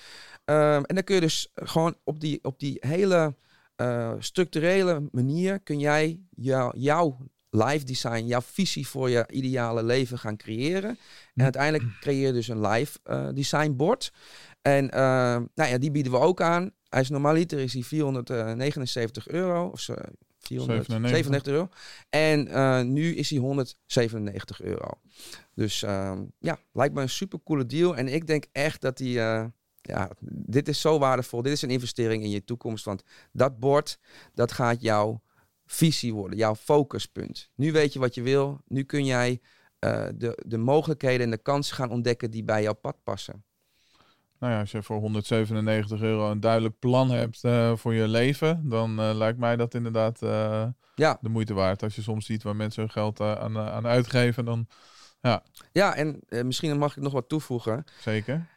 Ehm, 0.44 0.82
en 0.82 0.94
dan 0.94 1.04
kun 1.04 1.14
je 1.14 1.20
dus 1.20 1.50
gewoon 1.54 1.96
op 2.04 2.20
die, 2.20 2.38
op 2.42 2.58
die 2.58 2.76
hele 2.80 3.34
structurele 4.18 5.08
manier 5.12 5.60
kun 5.60 5.78
jij 5.78 6.20
jou, 6.30 6.78
jouw 6.78 7.18
live 7.50 7.84
design, 7.84 8.24
jouw 8.26 8.40
visie 8.42 8.88
voor 8.88 9.10
je 9.10 9.24
ideale 9.30 9.84
leven 9.84 10.18
gaan 10.18 10.36
creëren. 10.36 10.98
En 11.34 11.42
uiteindelijk 11.42 12.00
creëer 12.00 12.26
je 12.26 12.32
dus 12.32 12.48
een 12.48 12.66
live 12.66 12.98
eh 13.02 13.28
designbord. 13.34 14.12
En 14.62 14.90
eh, 14.90 15.00
nou 15.54 15.70
ja, 15.70 15.78
die 15.78 15.90
bieden 15.90 16.12
we 16.12 16.18
ook 16.18 16.40
aan. 16.40 16.70
Hij 16.88 17.00
is 17.00 17.08
normaaliter 17.08 17.58
is 17.58 17.72
hij 17.72 17.82
479 17.82 19.28
euro. 19.28 19.66
Of 19.66 19.80
zo, 19.80 19.94
497 20.38 21.52
euro. 21.52 21.68
En 22.08 22.48
eh, 22.48 22.82
nu 22.82 23.14
is 23.14 23.30
hij 23.30 23.38
197 23.38 24.60
euro. 24.62 24.88
Dus 25.54 25.82
ehm, 25.82 26.24
ja, 26.38 26.58
lijkt 26.72 26.94
me 26.94 27.02
een 27.02 27.08
super 27.08 27.38
coole 27.44 27.66
deal. 27.66 27.96
En 27.96 28.08
ik 28.08 28.26
denk 28.26 28.46
echt 28.52 28.80
dat 28.80 28.96
die... 28.96 29.12
ja, 29.88 30.10
dit 30.30 30.68
is 30.68 30.80
zo 30.80 30.98
waardevol. 30.98 31.42
Dit 31.42 31.52
is 31.52 31.62
een 31.62 31.70
investering 31.70 32.22
in 32.22 32.30
je 32.30 32.44
toekomst. 32.44 32.84
Want 32.84 33.02
dat 33.32 33.58
bord, 33.58 33.98
dat 34.34 34.52
gaat 34.52 34.82
jouw 34.82 35.22
visie 35.66 36.14
worden. 36.14 36.38
Jouw 36.38 36.54
focuspunt. 36.54 37.50
Nu 37.54 37.72
weet 37.72 37.92
je 37.92 37.98
wat 37.98 38.14
je 38.14 38.22
wil. 38.22 38.60
Nu 38.66 38.82
kun 38.82 39.04
jij 39.04 39.40
eh, 39.78 40.06
de, 40.14 40.42
de 40.46 40.58
mogelijkheden 40.58 41.24
en 41.24 41.30
de 41.30 41.38
kansen 41.38 41.76
gaan 41.76 41.90
ontdekken 41.90 42.30
die 42.30 42.44
bij 42.44 42.62
jouw 42.62 42.74
pad 42.74 42.96
passen. 43.04 43.44
Nou 44.38 44.52
ja, 44.52 44.60
als 44.60 44.70
je 44.70 44.82
voor 44.82 44.98
197 44.98 46.00
euro 46.00 46.30
een 46.30 46.40
duidelijk 46.40 46.78
plan 46.78 47.10
hebt 47.10 47.44
eh, 47.44 47.76
voor 47.76 47.94
je 47.94 48.08
leven, 48.08 48.68
dan 48.68 49.00
eh, 49.00 49.14
lijkt 49.14 49.38
mij 49.38 49.56
dat 49.56 49.74
inderdaad 49.74 50.18
Ja, 50.94 51.18
de 51.20 51.28
moeite 51.28 51.54
waard. 51.54 51.82
Als 51.82 51.96
je 51.96 52.02
soms 52.02 52.26
ziet 52.26 52.42
waar 52.42 52.56
mensen 52.56 52.82
hun 52.82 52.90
geld 52.90 53.20
aan, 53.20 53.58
aan 53.58 53.86
uitgeven, 53.86 54.44
dan 54.44 54.68
ja 55.72 55.94
en 55.94 56.20
eh, 56.28 56.42
misschien 56.42 56.78
mag 56.78 56.96
ik 56.96 57.02
nog 57.02 57.12
wat 57.12 57.28
toevoegen. 57.28 57.84
zeker. 58.00 58.54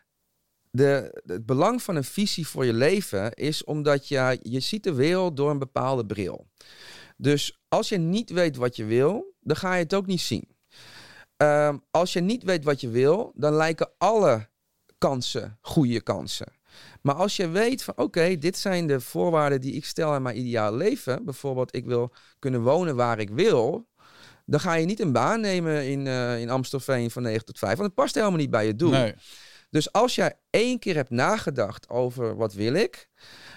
De, 0.71 1.21
het 1.25 1.45
belang 1.45 1.81
van 1.81 1.95
een 1.95 2.03
visie 2.03 2.47
voor 2.47 2.65
je 2.65 2.73
leven 2.73 3.33
is 3.33 3.63
omdat 3.63 4.07
je, 4.07 4.39
je 4.41 4.59
ziet 4.59 4.83
de 4.83 4.93
wereld 4.93 5.37
door 5.37 5.49
een 5.49 5.59
bepaalde 5.59 6.05
bril. 6.05 6.47
Dus 7.21 7.61
als 7.67 7.89
je 7.89 7.97
niet 7.97 8.29
weet 8.29 8.55
wat 8.55 8.75
je 8.75 8.85
wil, 8.85 9.33
dan 9.39 9.55
ga 9.55 9.73
je 9.73 9.83
het 9.83 9.93
ook 9.93 10.05
niet 10.05 10.21
zien. 10.21 10.47
Ehm, 11.37 11.77
als 11.91 12.13
je 12.13 12.21
niet 12.21 12.43
weet 12.43 12.63
wat 12.63 12.81
je 12.81 12.89
wil, 12.89 13.31
dan 13.35 13.53
lijken 13.53 13.91
alle 13.97 14.49
kansen 14.97 15.57
goede 15.61 16.01
kansen. 16.01 16.47
Maar 17.01 17.15
als 17.15 17.35
je 17.35 17.49
weet 17.49 17.83
van 17.83 17.97
oké, 17.97 18.37
dit 18.37 18.57
zijn 18.57 18.87
de 18.87 18.99
voorwaarden 18.99 19.61
die 19.61 19.73
ik 19.73 19.85
stel 19.85 20.13
aan 20.13 20.21
mijn 20.21 20.37
ideale 20.39 20.77
leven. 20.77 21.25
Bijvoorbeeld 21.25 21.75
ik 21.75 21.85
wil 21.85 22.13
kunnen 22.39 22.61
wonen 22.61 22.95
waar 22.95 23.19
ik 23.19 23.29
wil. 23.29 23.87
Dan 24.45 24.59
ga 24.59 24.73
je 24.73 24.85
niet 24.85 24.99
een 24.99 25.11
baan 25.11 25.41
nemen 25.41 25.87
in, 25.87 26.07
eh 26.07 26.39
in 26.39 26.49
Amstelveen 26.49 27.11
van 27.11 27.23
9 27.23 27.45
tot 27.45 27.57
5. 27.57 27.71
Want 27.73 27.85
het 27.85 27.95
past 27.95 28.15
helemaal 28.15 28.37
niet 28.37 28.49
bij 28.49 28.65
je 28.65 28.75
doel. 28.75 28.89
Nee, 28.89 29.13
Dus 29.69 29.91
als 29.91 30.15
jij 30.15 30.39
één 30.49 30.79
keer 30.79 30.95
hebt 30.95 31.09
nagedacht 31.09 31.89
over 31.89 32.35
wat 32.35 32.53
wil 32.53 32.73
ik, 32.73 33.09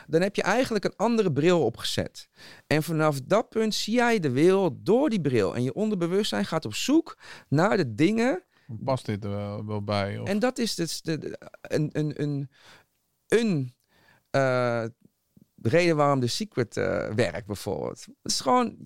dan 0.07 0.21
heb 0.23 0.37
je 0.37 0.43
eigenlijk 0.43 0.85
een 0.85 0.97
andere 0.97 1.33
bril 1.33 1.65
opgezet. 1.65 2.29
En 2.67 2.83
vanaf 2.83 3.21
dat 3.21 3.49
punt 3.49 3.75
zie 3.75 3.95
jij 3.95 4.21
de 4.21 4.31
wereld 4.31 4.73
door 4.87 5.11
die 5.11 5.21
bril. 5.21 5.55
En 5.55 5.63
je 5.63 5.75
onderbewustzijn 5.75 6.45
gaat 6.45 6.65
op 6.65 6.75
zoek 6.75 7.19
naar 7.49 7.77
de 7.77 7.95
dingen. 7.95 8.43
past 8.85 9.07
dit 9.07 9.25
er 9.25 9.31
wel, 9.31 9.67
wel 9.67 9.83
bij? 9.85 10.19
Of, 10.19 10.29
En 10.29 10.39
dat 10.39 10.59
is 10.59 10.75
dus 10.75 11.03
de, 11.03 11.19
de- 11.19 11.39
een, 11.61 11.89
een, 11.93 12.23
een, 12.23 12.51
een 13.29 13.75
eh, 14.31 14.85
reden 15.63 15.97
waarom 15.97 16.21
de 16.21 16.27
secret 16.27 16.77
eh, 16.77 17.09
werkt 17.15 17.47
bijvoorbeeld. 17.47 18.05
Het 18.23 18.33
is 18.33 18.41
gewoon, 18.41 18.77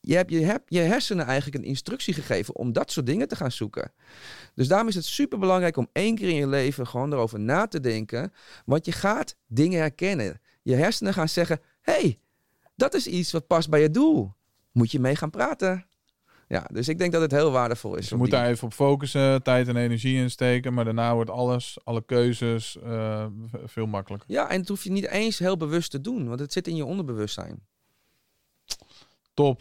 je 0.00 0.14
hebt, 0.14 0.30
je 0.30 0.40
hebt 0.40 0.64
je 0.66 0.80
hersenen 0.80 1.26
eigenlijk 1.26 1.56
een 1.62 1.68
instructie 1.70 2.14
gegeven 2.14 2.54
om 2.56 2.72
dat 2.72 2.90
soort 2.90 3.06
dingen 3.06 3.28
te 3.28 3.36
gaan 3.36 3.52
zoeken. 3.52 3.92
Dus 4.54 4.68
daarom 4.68 4.88
is 4.88 4.94
het 4.94 5.04
super 5.04 5.38
belangrijk 5.38 5.76
om 5.76 5.88
één 5.92 6.14
keer 6.14 6.28
in 6.28 6.34
je 6.34 6.46
leven 6.46 6.86
gewoon 6.86 7.12
erover 7.12 7.40
na 7.40 7.66
te 7.66 7.80
denken. 7.80 8.32
Want 8.64 8.86
je 8.86 8.92
gaat 8.92 9.36
dingen 9.46 9.78
herkennen. 9.80 10.40
Je 10.64 10.74
hersenen 10.74 11.14
gaan 11.14 11.28
zeggen: 11.28 11.60
hey, 11.80 12.18
dat 12.76 12.94
is 12.94 13.06
iets 13.06 13.32
wat 13.32 13.46
past 13.46 13.70
bij 13.70 13.80
je 13.80 13.90
doel. 13.90 14.32
Moet 14.72 14.90
je 14.90 15.00
mee 15.00 15.16
gaan 15.16 15.30
praten. 15.30 15.86
Ja, 16.48 16.66
dus 16.72 16.88
ik 16.88 16.98
denk 16.98 17.12
dat 17.12 17.20
het 17.22 17.30
heel 17.30 17.50
waardevol 17.50 17.94
is. 17.94 18.00
Dus 18.00 18.08
je 18.08 18.16
moet 18.16 18.30
die- 18.30 18.34
daar 18.34 18.48
even 18.48 18.66
op 18.66 18.72
focussen, 18.72 19.42
tijd 19.42 19.68
en 19.68 19.76
energie 19.76 20.16
in 20.16 20.30
steken. 20.30 20.74
Maar 20.74 20.84
daarna 20.84 21.14
wordt 21.14 21.30
alles, 21.30 21.78
alle 21.84 22.04
keuzes, 22.04 22.78
eh, 22.82 23.26
veel 23.64 23.86
makkelijker. 23.86 24.30
Ja, 24.30 24.50
en 24.50 24.60
het 24.60 24.68
hoef 24.68 24.84
je 24.84 24.90
niet 24.90 25.06
eens 25.08 25.38
heel 25.38 25.56
bewust 25.56 25.90
te 25.90 26.00
doen, 26.00 26.28
want 26.28 26.40
het 26.40 26.52
zit 26.52 26.68
in 26.68 26.76
je 26.76 26.84
onderbewustzijn. 26.84 27.60
Top. 29.34 29.60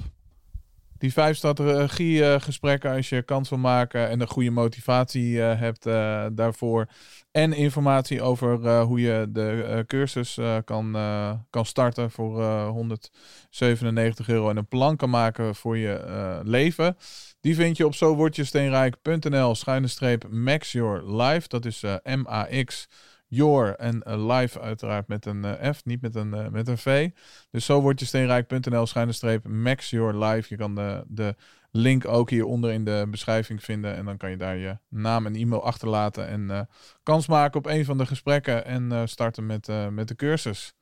Die 1.04 1.14
vijf 1.14 1.38
strategiegesprekken 1.38 2.92
als 2.92 3.10
je 3.10 3.22
kans 3.22 3.50
wil 3.50 3.58
maken 3.58 4.10
en 4.10 4.22
een 4.22 4.28
goede 4.28 4.50
motivatie 4.50 5.42
eh, 5.42 5.60
hebt 5.60 5.86
eh, 5.86 6.26
daarvoor. 6.32 6.88
En 7.32 7.54
informatie 7.54 8.22
over 8.22 8.66
eh, 8.66 8.84
hoe 8.84 9.02
je 9.02 9.28
de 9.30 9.64
eh, 9.64 9.80
cursus 9.88 10.38
eh, 10.38 10.58
kan, 10.66 10.96
eh, 10.96 11.32
kan 11.50 11.66
starten 11.66 12.12
voor 12.12 12.42
eh, 12.42 12.68
197 12.68 14.28
euro. 14.30 14.50
En 14.50 14.58
een 14.58 14.68
plan 14.68 14.96
kan 14.96 15.10
maken 15.10 15.56
voor 15.56 15.78
je 15.78 15.94
eh, 15.94 16.40
leven. 16.44 16.98
Die 17.42 17.56
vind 17.56 17.78
je 17.78 17.86
op 17.86 17.96
zowordjesteenrijk.nl 17.96 19.56
schuine 19.56 19.88
streep 19.88 20.28
max 20.30 20.72
your 20.72 21.16
life. 21.16 21.48
Dat 21.48 21.66
is 21.66 21.84
eh, 21.84 21.96
M-A-X 22.04 22.88
your 23.34 23.76
en 23.76 24.04
eh, 24.04 24.38
live 24.38 24.62
uiteraard 24.62 25.08
met 25.08 25.26
een 25.26 25.46
eh, 25.46 25.72
F, 25.74 25.86
niet 25.86 26.02
met 26.02 26.16
een, 26.16 26.34
eh, 26.34 26.48
met 26.48 26.68
een 26.68 26.78
V. 26.78 27.10
Dus 27.52 27.66
zo 27.66 27.82
word 27.82 28.00
je 28.00 28.06
steenrijk.nl 28.06 28.86
schuine 28.86 29.12
streep 29.12 29.48
max 29.48 29.90
your 29.90 30.26
life. 30.26 30.46
Je 30.50 30.58
kan 30.58 30.76
de, 30.76 31.04
de 31.08 31.36
link 31.72 32.08
ook 32.08 32.30
hieronder 32.30 32.72
in 32.72 32.84
de 32.84 33.08
beschrijving 33.10 33.64
vinden. 33.64 33.96
En 33.96 34.06
dan 34.06 34.18
kan 34.18 34.30
je 34.30 34.38
daar 34.38 34.58
je 34.58 34.78
naam 34.90 35.26
en 35.26 35.36
e-mail 35.36 35.64
achterlaten. 35.64 36.28
En 36.28 36.68
kans 37.04 37.28
maken 37.28 37.60
op 37.60 37.66
een 37.66 37.86
van 37.86 37.98
de 37.98 38.06
gesprekken. 38.06 38.66
En 38.66 39.10
starten 39.10 39.46
met, 39.46 39.68
met 39.92 40.08
de 40.08 40.16
cursus. 40.16 40.76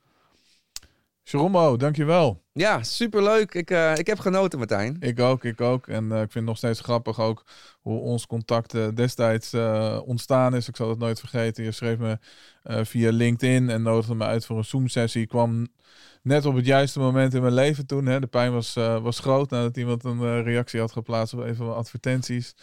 Jeromo, 1.31 1.77
dankjewel. 1.77 2.43
Ja, 2.53 2.83
superleuk. 2.83 3.53
Ik, 3.53 3.71
eh, 3.71 3.95
ik 3.95 4.07
heb 4.07 4.19
genoten, 4.19 4.59
Martijn. 4.59 4.97
Ik 4.99 5.19
ook, 5.19 5.43
ik 5.43 5.61
ook. 5.61 5.87
En 5.87 6.11
eh, 6.11 6.17
ik 6.17 6.31
vind 6.31 6.33
het 6.33 6.43
nog 6.43 6.57
steeds 6.57 6.79
grappig 6.79 7.19
ook 7.19 7.43
hoe 7.81 7.99
ons 7.99 8.27
contact 8.27 8.73
eh, 8.73 8.87
destijds 8.93 9.53
ontstaan 10.05 10.55
is. 10.55 10.67
Ik 10.67 10.75
zal 10.75 10.89
het 10.89 10.99
nooit 10.99 11.19
vergeten. 11.19 11.63
Je 11.63 11.71
schreef 11.71 11.97
me 11.97 12.17
via 12.63 13.11
LinkedIn 13.11 13.69
en 13.69 13.81
nodigde 13.81 14.15
me 14.15 14.23
uit 14.23 14.45
voor 14.45 14.57
een 14.57 14.65
Zoom-sessie. 14.65 15.21
Ik 15.21 15.27
kwam 15.27 15.67
net 16.21 16.45
op 16.45 16.55
het 16.55 16.65
juiste 16.65 16.99
moment 16.99 17.33
in 17.33 17.41
mijn 17.41 17.53
leven 17.53 17.85
toen. 17.85 18.05
Hè. 18.05 18.19
De 18.19 18.27
pijn 18.27 18.51
was, 18.51 18.73
was 18.73 19.19
groot 19.19 19.49
nadat 19.49 19.77
iemand 19.77 20.03
een 20.03 20.43
reactie 20.43 20.79
had 20.79 20.91
geplaatst 20.91 21.33
op 21.33 21.39
een 21.39 21.55
van 21.55 21.65
mijn 21.65 21.77
advertenties. 21.77 22.55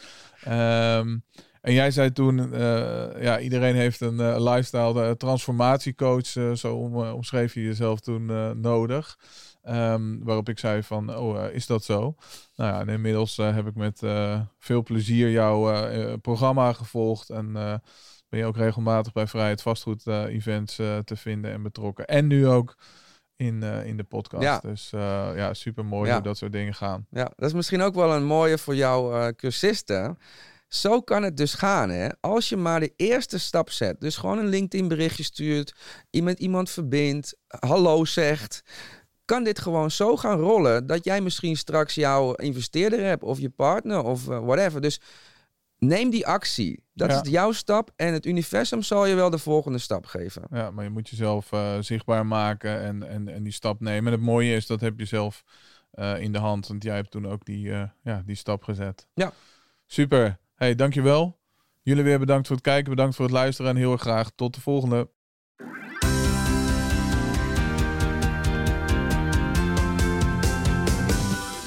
Ehm, 0.44 1.16
en 1.60 1.72
jij 1.72 1.90
zei 1.90 2.12
toen, 2.12 2.52
eh, 2.54 3.22
ja, 3.22 3.38
iedereen 3.40 3.74
heeft 3.74 4.00
een 4.00 4.20
eh, 4.20 4.36
lifestyle 4.38 4.92
de 5.08 5.16
transformatiecoach, 5.16 6.36
eh, 6.36 6.52
zo 6.52 6.76
om, 6.76 7.04
eh, 7.04 7.14
omschreef 7.14 7.54
je 7.54 7.62
jezelf 7.62 8.00
toen 8.00 8.30
eh, 8.30 8.50
nodig. 8.50 9.18
Ehm, 9.62 10.18
waarop 10.22 10.48
ik 10.48 10.58
zei 10.58 10.82
van, 10.82 11.16
oh, 11.16 11.44
eh, 11.44 11.54
is 11.54 11.66
dat 11.66 11.84
zo? 11.84 12.14
Nou 12.56 12.72
ja, 12.74 12.80
en 12.80 12.88
inmiddels 12.88 13.38
eh, 13.38 13.54
heb 13.54 13.66
ik 13.66 13.74
met 13.74 14.02
eh, 14.02 14.40
veel 14.58 14.82
plezier 14.82 15.30
jouw 15.30 15.72
eh, 15.72 16.02
eh, 16.12 16.18
programma 16.22 16.72
gevolgd. 16.72 17.30
En 17.30 17.56
eh, 17.56 17.74
ben 18.28 18.40
je 18.40 18.44
ook 18.46 18.56
regelmatig 18.56 19.12
bij 19.12 19.26
Vrijheid 19.26 19.62
Vastgoed 19.62 20.06
eh, 20.06 20.22
events 20.24 20.78
eh, 20.78 20.98
te 20.98 21.16
vinden 21.16 21.52
en 21.52 21.62
betrokken. 21.62 22.06
En 22.06 22.26
nu 22.26 22.46
ook 22.46 22.76
in, 23.36 23.62
eh, 23.62 23.86
in 23.86 23.96
de 23.96 24.04
podcast. 24.04 24.42
Ja. 24.42 24.58
Dus 24.58 24.92
eh, 24.92 25.28
ja, 25.34 25.54
super 25.54 25.84
mooi 25.84 26.08
Ja. 26.08 26.14
hoe 26.14 26.22
dat 26.22 26.36
soort 26.36 26.52
dingen 26.52 26.74
gaan. 26.74 27.06
Ja, 27.10 27.30
dat 27.36 27.48
is 27.48 27.54
misschien 27.54 27.80
ook 27.82 27.94
wel 27.94 28.14
een 28.14 28.24
mooie 28.24 28.58
voor 28.58 28.74
jouw 28.76 29.12
eh, 29.20 29.28
cursisten. 29.36 30.18
Zo 30.68 31.00
kan 31.00 31.22
het 31.22 31.36
dus 31.36 31.54
gaan, 31.54 31.90
hè? 31.90 32.08
Als 32.20 32.48
je 32.48 32.56
maar 32.56 32.80
de 32.80 32.92
eerste 32.96 33.38
stap 33.38 33.70
zet. 33.70 34.00
Dus 34.00 34.16
gewoon 34.16 34.38
een 34.38 34.48
LinkedIn 34.48 34.88
berichtje 34.88 35.22
stuurt. 35.22 35.74
Iemand 36.10 36.38
iemand 36.38 36.70
verbindt. 36.70 37.36
Hallo 37.46 38.04
zegt. 38.04 38.62
Kan 39.24 39.44
dit 39.44 39.58
gewoon 39.58 39.90
zo 39.90 40.16
gaan 40.16 40.38
rollen 40.38 40.86
dat 40.86 41.04
jij 41.04 41.20
misschien 41.20 41.56
straks 41.56 41.94
jouw 41.94 42.34
investeerder 42.34 43.00
hebt 43.04 43.22
of 43.22 43.38
je 43.38 43.50
partner 43.50 44.02
of 44.04 44.28
eh, 44.28 44.38
whatever. 44.44 44.80
Dus 44.80 45.00
neem 45.78 46.10
die 46.10 46.26
actie. 46.26 46.84
Dat 46.92 47.10
Ja. 47.10 47.22
is 47.22 47.30
jouw 47.30 47.52
stap 47.52 47.90
en 47.96 48.12
het 48.12 48.26
universum 48.26 48.82
zal 48.82 49.06
je 49.06 49.14
wel 49.14 49.30
de 49.30 49.38
volgende 49.38 49.78
stap 49.78 50.06
geven. 50.06 50.42
Ja, 50.50 50.70
maar 50.70 50.84
je 50.84 50.90
moet 50.90 51.08
jezelf 51.08 51.52
eh, 51.52 51.78
zichtbaar 51.80 52.26
maken 52.26 52.80
en, 52.80 53.08
en, 53.08 53.28
en 53.28 53.42
die 53.42 53.52
stap 53.52 53.80
nemen. 53.80 54.12
En 54.12 54.18
het 54.18 54.26
mooie 54.28 54.54
is, 54.56 54.66
dat 54.66 54.80
heb 54.80 54.98
je 54.98 55.04
zelf 55.04 55.44
eh, 55.90 56.20
in 56.20 56.32
de 56.32 56.38
hand. 56.38 56.66
Want 56.66 56.82
jij 56.82 56.94
hebt 56.94 57.10
toen 57.10 57.26
ook 57.26 57.44
die, 57.44 57.60
ja, 58.02 58.22
die 58.26 58.36
stap 58.36 58.62
gezet. 58.62 59.06
Ja. 59.14 59.32
Super. 59.86 60.38
Hey, 60.58 60.74
dankjewel. 60.74 61.38
Jullie 61.82 62.02
weer 62.02 62.18
bedankt 62.18 62.46
voor 62.46 62.56
het 62.56 62.64
kijken, 62.64 62.90
bedankt 62.90 63.16
voor 63.16 63.24
het 63.24 63.34
luisteren. 63.34 63.70
En 63.70 63.76
heel 63.76 63.92
erg 63.92 64.00
graag 64.00 64.30
tot 64.34 64.54
de 64.54 64.60
volgende. 64.60 65.08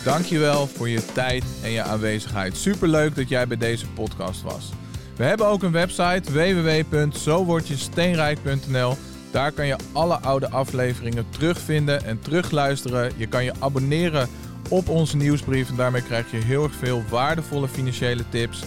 Dankjewel 0.04 0.68
voor 0.68 0.90
je 0.90 1.06
tijd 1.14 1.44
en 1.64 1.72
je 1.72 1.82
aanwezigheid. 1.82 2.58
Superleuk 2.58 3.16
dat 3.16 3.30
jij 3.30 3.48
bij 3.48 3.58
deze 3.58 3.88
podcast 3.88 4.42
was. 4.42 4.72
We 5.16 5.24
hebben 5.24 5.48
ook 5.48 5.64
een 5.64 5.72
website 5.72 6.32
www.zowordjesteenrijk.nl. 6.32 8.96
Daar 9.32 9.52
kan 9.52 9.66
je 9.66 9.76
alle 9.92 10.16
oude 10.16 10.50
afleveringen 10.50 11.30
terugvinden 11.30 12.04
en 12.04 12.20
terugluisteren. 12.20 13.12
Je 13.18 13.28
kan 13.28 13.44
je 13.44 13.54
abonneren 13.60 14.30
op 14.70 14.90
onze 14.90 15.18
nieuwsbrief 15.18 15.70
en 15.70 15.76
daarmee 15.76 16.04
krijg 16.04 16.32
je 16.32 16.38
heel 16.38 16.64
erg 16.64 16.76
veel 16.76 17.04
waardevolle 17.10 17.68
financiële 17.68 18.30
tips. 18.30 18.64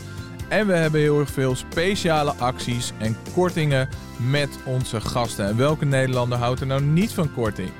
En 0.54 0.66
we 0.66 0.72
hebben 0.72 1.00
heel 1.00 1.20
erg 1.20 1.30
veel 1.30 1.54
speciale 1.54 2.32
acties 2.32 2.92
en 2.98 3.16
kortingen 3.32 3.88
met 4.30 4.58
onze 4.64 5.00
gasten. 5.00 5.46
En 5.46 5.56
welke 5.56 5.84
Nederlander 5.84 6.38
houdt 6.38 6.60
er 6.60 6.66
nou 6.66 6.82
niet 6.82 7.12
van 7.12 7.32
korting? 7.32 7.70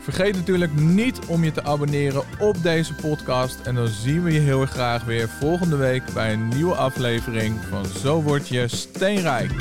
Vergeet 0.00 0.34
natuurlijk 0.34 0.74
niet 0.74 1.18
om 1.26 1.44
je 1.44 1.52
te 1.52 1.64
abonneren 1.64 2.22
op 2.38 2.62
deze 2.62 2.94
podcast. 2.94 3.60
En 3.60 3.74
dan 3.74 3.88
zien 3.88 4.22
we 4.22 4.32
je 4.32 4.40
heel 4.40 4.60
erg 4.60 4.70
graag 4.70 5.04
weer 5.04 5.28
volgende 5.28 5.76
week 5.76 6.02
bij 6.14 6.32
een 6.32 6.48
nieuwe 6.48 6.74
aflevering 6.74 7.58
van 7.68 7.84
Zo 7.84 8.22
Word 8.22 8.48
Je 8.48 8.68
Steenrijk. 8.68 9.52